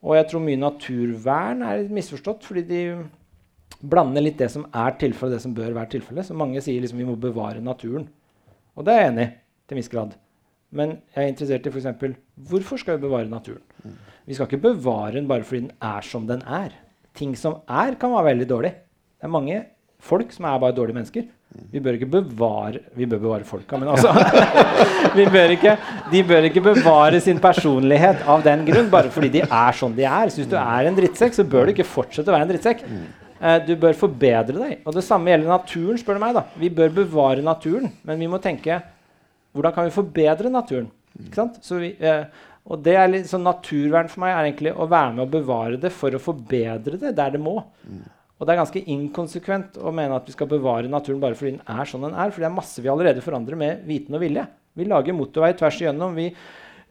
Og 0.07 0.15
jeg 0.15 0.29
tror 0.31 0.45
mye 0.45 0.61
naturvern 0.63 1.65
er 1.67 1.85
litt 1.85 1.95
misforstått. 1.95 2.47
Fordi 2.51 2.67
de 2.67 2.83
blander 3.79 4.25
litt 4.27 4.39
det 4.43 4.51
som 4.51 4.67
er 4.75 4.99
tilfellet, 4.99 5.31
og 5.31 5.39
det 5.39 5.45
som 5.47 5.55
bør 5.55 5.75
være 5.77 5.95
tilfellet. 5.95 6.27
Så 6.27 6.39
mange 6.39 6.63
sier 6.65 6.83
liksom 6.83 6.99
vi 6.99 7.07
må 7.09 7.19
bevare 7.21 7.63
naturen. 7.63 8.09
Og 8.79 8.87
det 8.87 8.95
er 8.95 9.03
jeg 9.03 9.13
enig 9.13 9.27
i 9.27 9.31
til 9.69 9.77
en 9.77 9.83
viss 9.83 9.93
grad. 9.93 10.13
Men 10.79 10.99
jeg 11.15 11.23
er 11.25 11.33
interessert 11.33 11.67
i 11.67 11.73
f.eks. 11.73 12.19
hvorfor 12.49 12.81
skal 12.81 12.99
vi 12.99 13.07
bevare 13.07 13.29
naturen? 13.29 13.65
Vi 14.29 14.37
skal 14.37 14.47
ikke 14.49 14.61
bevare 14.69 15.17
den 15.17 15.27
bare 15.29 15.47
fordi 15.49 15.67
den 15.67 15.73
er 15.83 16.05
som 16.05 16.29
den 16.29 16.45
er. 16.45 16.77
Ting 17.17 17.35
som 17.37 17.63
er, 17.67 17.97
kan 17.99 18.13
være 18.13 18.31
veldig 18.31 18.49
dårlig. 18.49 18.71
Det 19.19 19.27
er 19.27 19.35
mange 19.35 19.59
folk 19.99 20.31
som 20.33 20.47
er 20.47 20.61
bare 20.63 20.77
dårlige 20.77 20.99
mennesker. 21.01 21.29
Vi 21.73 21.81
bør 21.81 21.97
ikke 21.97 22.11
bevare 22.13 22.83
Vi 22.95 23.07
bør 23.09 23.23
bevare 23.23 23.45
folka, 23.49 23.79
men 23.81 23.89
altså 23.89 24.13
bør 25.33 25.55
ikke, 25.55 25.73
De 26.13 26.21
bør 26.29 26.45
ikke 26.51 26.61
bevare 26.61 27.21
sin 27.25 27.41
personlighet 27.41 28.21
av 28.29 28.45
den 28.45 28.67
grunn, 28.69 28.91
bare 28.93 29.11
fordi 29.11 29.31
de 29.39 29.43
er 29.47 29.79
sånn 29.79 29.97
de 29.97 30.05
er. 30.05 30.29
Så 30.29 30.43
hvis 30.43 30.51
du 30.53 30.59
er 30.61 30.91
en 30.91 30.99
drittsekk, 30.99 31.35
så 31.35 31.47
bør 31.49 31.67
du 31.67 31.73
ikke 31.73 31.89
fortsette 31.89 32.29
å 32.29 32.37
være 32.37 32.47
en 32.47 32.53
drittsekk. 32.53 32.85
Eh, 33.39 33.59
du 33.67 33.75
bør 33.79 33.97
forbedre 33.99 34.59
deg. 34.59 34.85
Og 34.85 34.95
det 34.97 35.05
samme 35.07 35.31
gjelder 35.31 35.53
naturen, 35.53 35.99
spør 36.01 36.19
du 36.19 36.25
meg. 36.25 36.35
da. 36.35 36.45
Vi 36.59 36.71
bør 36.75 36.95
bevare 37.03 37.45
naturen, 37.45 37.93
men 38.03 38.19
vi 38.19 38.31
må 38.31 38.41
tenke 38.43 38.81
hvordan 39.55 39.75
kan 39.75 39.89
vi 39.89 39.95
forbedre 39.95 40.51
naturen? 40.53 40.91
Ikke 41.19 41.41
sant? 41.41 41.59
Så 41.65 41.81
vi, 41.81 41.95
eh, 41.99 42.27
og 42.69 42.83
det 42.85 42.95
er 43.01 43.09
litt 43.09 43.31
sånn 43.31 43.47
Naturvern 43.47 44.11
for 44.13 44.23
meg 44.23 44.35
er 44.35 44.51
egentlig 44.51 44.75
å 44.77 44.87
være 44.91 45.15
med 45.17 45.25
å 45.25 45.33
bevare 45.33 45.81
det 45.81 45.91
for 45.95 46.15
å 46.15 46.21
forbedre 46.21 47.01
det 47.01 47.15
der 47.17 47.31
det 47.35 47.41
må. 47.41 47.57
Og 48.39 48.47
det 48.47 48.53
er 48.55 48.61
ganske 48.61 48.85
inkonsekvent 48.93 49.81
å 49.83 49.91
mene 49.91 50.15
at 50.15 50.29
vi 50.29 50.35
skal 50.37 50.51
bevare 50.51 50.91
naturen 50.91 51.19
bare 51.23 51.35
fordi 51.35 51.57
den 51.57 51.65
er 51.67 51.89
sånn 51.89 52.05
den 52.07 52.15
er. 52.15 52.31
For 52.31 52.45
det 52.45 52.51
er 52.51 52.55
masse 52.55 52.83
vi 52.85 52.91
allerede 52.93 53.25
forandrer 53.25 53.59
med 53.59 53.83
viten 53.89 54.15
og 54.15 54.23
vilje. 54.23 54.45
Vi 54.79 54.87
lager 54.87 55.17
motorvei 55.17 55.57
tvers 55.59 55.81
igjennom. 55.81 56.15
Vi 56.15 56.29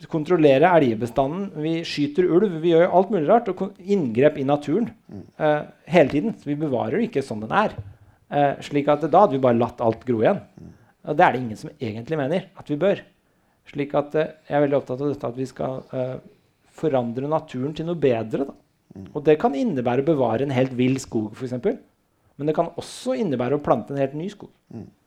kontrollerer 0.05 0.69
elgbestanden. 0.69 1.49
Vi 1.63 1.73
skyter 1.87 2.27
ulv. 2.29 2.59
Vi 2.61 2.73
gjør 2.75 2.93
alt 2.93 3.09
mulig 3.13 3.27
rart. 3.29 3.49
Og 3.49 3.73
inngrep 3.81 4.37
i 4.37 4.45
naturen 4.45 4.91
eh, 5.09 5.63
hele 5.89 6.13
tiden. 6.13 6.35
Så 6.37 6.51
vi 6.51 6.59
bevarer 6.59 6.99
det 6.99 7.09
ikke 7.09 7.25
sånn 7.25 7.41
den 7.45 7.55
er. 7.55 7.73
Eh, 8.29 8.53
slik 8.61 8.89
at 8.91 9.07
Da 9.09 9.23
hadde 9.23 9.37
vi 9.37 9.43
bare 9.43 9.57
latt 9.57 9.81
alt 9.81 10.05
gro 10.05 10.21
igjen. 10.21 10.41
Og 11.07 11.17
det 11.17 11.25
er 11.25 11.33
det 11.33 11.41
ingen 11.41 11.59
som 11.59 11.71
egentlig 11.79 12.19
mener 12.19 12.49
at 12.59 12.69
vi 12.69 12.79
bør. 12.79 13.01
Slik 13.71 13.95
at 13.97 14.15
eh, 14.15 14.33
Jeg 14.49 14.59
er 14.59 14.65
veldig 14.67 14.79
opptatt 14.81 15.01
av 15.01 15.11
dette 15.13 15.31
at 15.33 15.39
vi 15.39 15.49
skal 15.49 15.81
eh, 15.95 16.15
forandre 16.77 17.29
naturen 17.31 17.73
til 17.73 17.89
noe 17.89 17.97
bedre. 17.97 18.45
da. 18.45 18.57
Og 19.13 19.23
det 19.25 19.37
kan 19.41 19.55
innebære 19.57 20.03
å 20.03 20.09
bevare 20.11 20.45
en 20.45 20.53
helt 20.53 20.73
vill 20.77 20.97
skog, 21.01 21.33
f.eks. 21.37 21.57
Men 22.37 22.49
det 22.49 22.55
kan 22.57 22.69
også 22.77 23.15
innebære 23.17 23.57
å 23.57 23.63
plante 23.65 23.93
en 23.93 24.01
helt 24.01 24.15
ny 24.17 24.29
skog. 24.29 24.51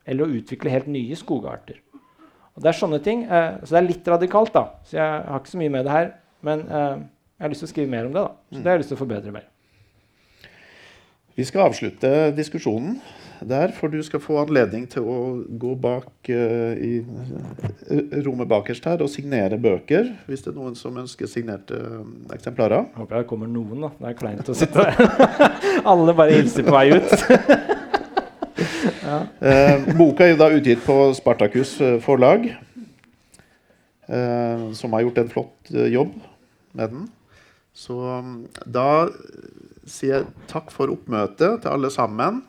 Eller 0.05 0.25
å 0.25 0.35
utvikle 0.41 0.71
helt 0.73 0.89
nye 0.91 1.15
skogarter. 1.15 1.79
Og 2.61 2.65
det 2.67 2.69
er 2.69 2.77
sånne 2.77 2.99
ting. 3.01 3.23
Eh, 3.25 3.55
så 3.63 3.73
det 3.73 3.79
er 3.79 3.87
litt 3.87 4.09
radikalt, 4.13 4.51
da. 4.53 4.67
Så 4.85 4.99
jeg 4.99 5.21
har 5.25 5.39
ikke 5.41 5.49
så 5.49 5.57
mye 5.57 5.73
med 5.73 5.87
det 5.87 5.95
her. 5.95 6.11
Men 6.45 6.59
eh, 6.69 6.99
jeg 7.39 7.47
har 7.47 7.53
lyst 7.55 7.65
til 7.65 7.69
å 7.71 7.71
skrive 7.71 7.89
mer 7.89 8.05
om 8.05 8.13
det. 8.13 8.21
da. 8.21 8.35
Så 8.51 8.59
det 8.59 8.69
har 8.69 8.77
jeg 8.77 8.83
lyst 8.83 8.93
til 8.93 8.99
å 8.99 9.01
forbedre 9.01 9.33
mer. 9.33 9.47
Vi 11.39 11.47
skal 11.47 11.65
avslutte 11.65 12.11
diskusjonen 12.37 12.99
der, 13.41 13.73
for 13.73 13.89
du 13.89 13.97
skal 14.05 14.21
få 14.21 14.37
anledning 14.43 14.85
til 14.91 15.09
å 15.09 15.17
gå 15.57 15.73
bak 15.81 16.29
uh, 16.29 16.77
i 16.77 16.99
eh, 17.01 18.19
rommet 18.21 18.45
bakerst 18.51 18.85
her 18.85 19.01
og 19.01 19.09
signere 19.09 19.57
bøker, 19.57 20.11
hvis 20.29 20.45
det 20.45 20.51
er 20.51 20.59
noen 20.59 20.77
som 20.77 21.01
ønsker 21.01 21.25
signerte 21.31 21.81
uh, 21.81 22.05
eksemplarer. 22.37 22.91
Håper 22.99 23.23
det 23.23 23.29
kommer 23.31 23.49
noen, 23.49 23.87
da. 23.87 23.93
Det 23.97 24.11
er 24.11 24.21
kleint 24.21 24.53
å 24.53 24.61
sitte 24.61 24.85
der. 24.85 25.39
Alle 25.89 26.13
bare 26.13 26.37
hilser 26.37 26.69
på 26.69 26.77
vei 26.77 26.91
ut. 26.93 27.15
Eh, 29.41 29.87
boka 29.99 30.25
er 30.25 30.33
jo 30.33 30.41
da 30.41 30.49
utgitt 30.55 30.83
på 30.85 30.97
Spartacus 31.17 31.73
eh, 31.83 31.97
forlag, 32.03 32.47
eh, 34.07 34.67
som 34.77 34.93
har 34.95 35.05
gjort 35.05 35.21
en 35.23 35.31
flott 35.31 35.73
eh, 35.73 35.89
jobb 35.93 36.13
med 36.77 36.95
den. 36.95 37.09
Så 37.73 37.97
mm, 37.97 38.35
da 38.67 39.07
sier 39.89 40.19
jeg 40.19 40.29
takk 40.51 40.71
for 40.73 40.91
oppmøtet 40.93 41.63
til 41.63 41.71
alle 41.71 41.91
sammen. 41.93 42.43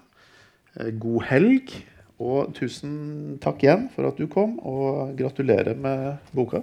Eh, 0.76 0.92
god 0.92 1.28
helg. 1.30 1.74
Og 2.22 2.52
tusen 2.54 3.38
takk 3.42 3.64
igjen 3.64 3.88
for 3.94 4.06
at 4.06 4.20
du 4.20 4.28
kom, 4.30 4.54
og 4.62 5.16
gratulerer 5.18 5.74
med 5.74 6.20
boka. 6.36 6.62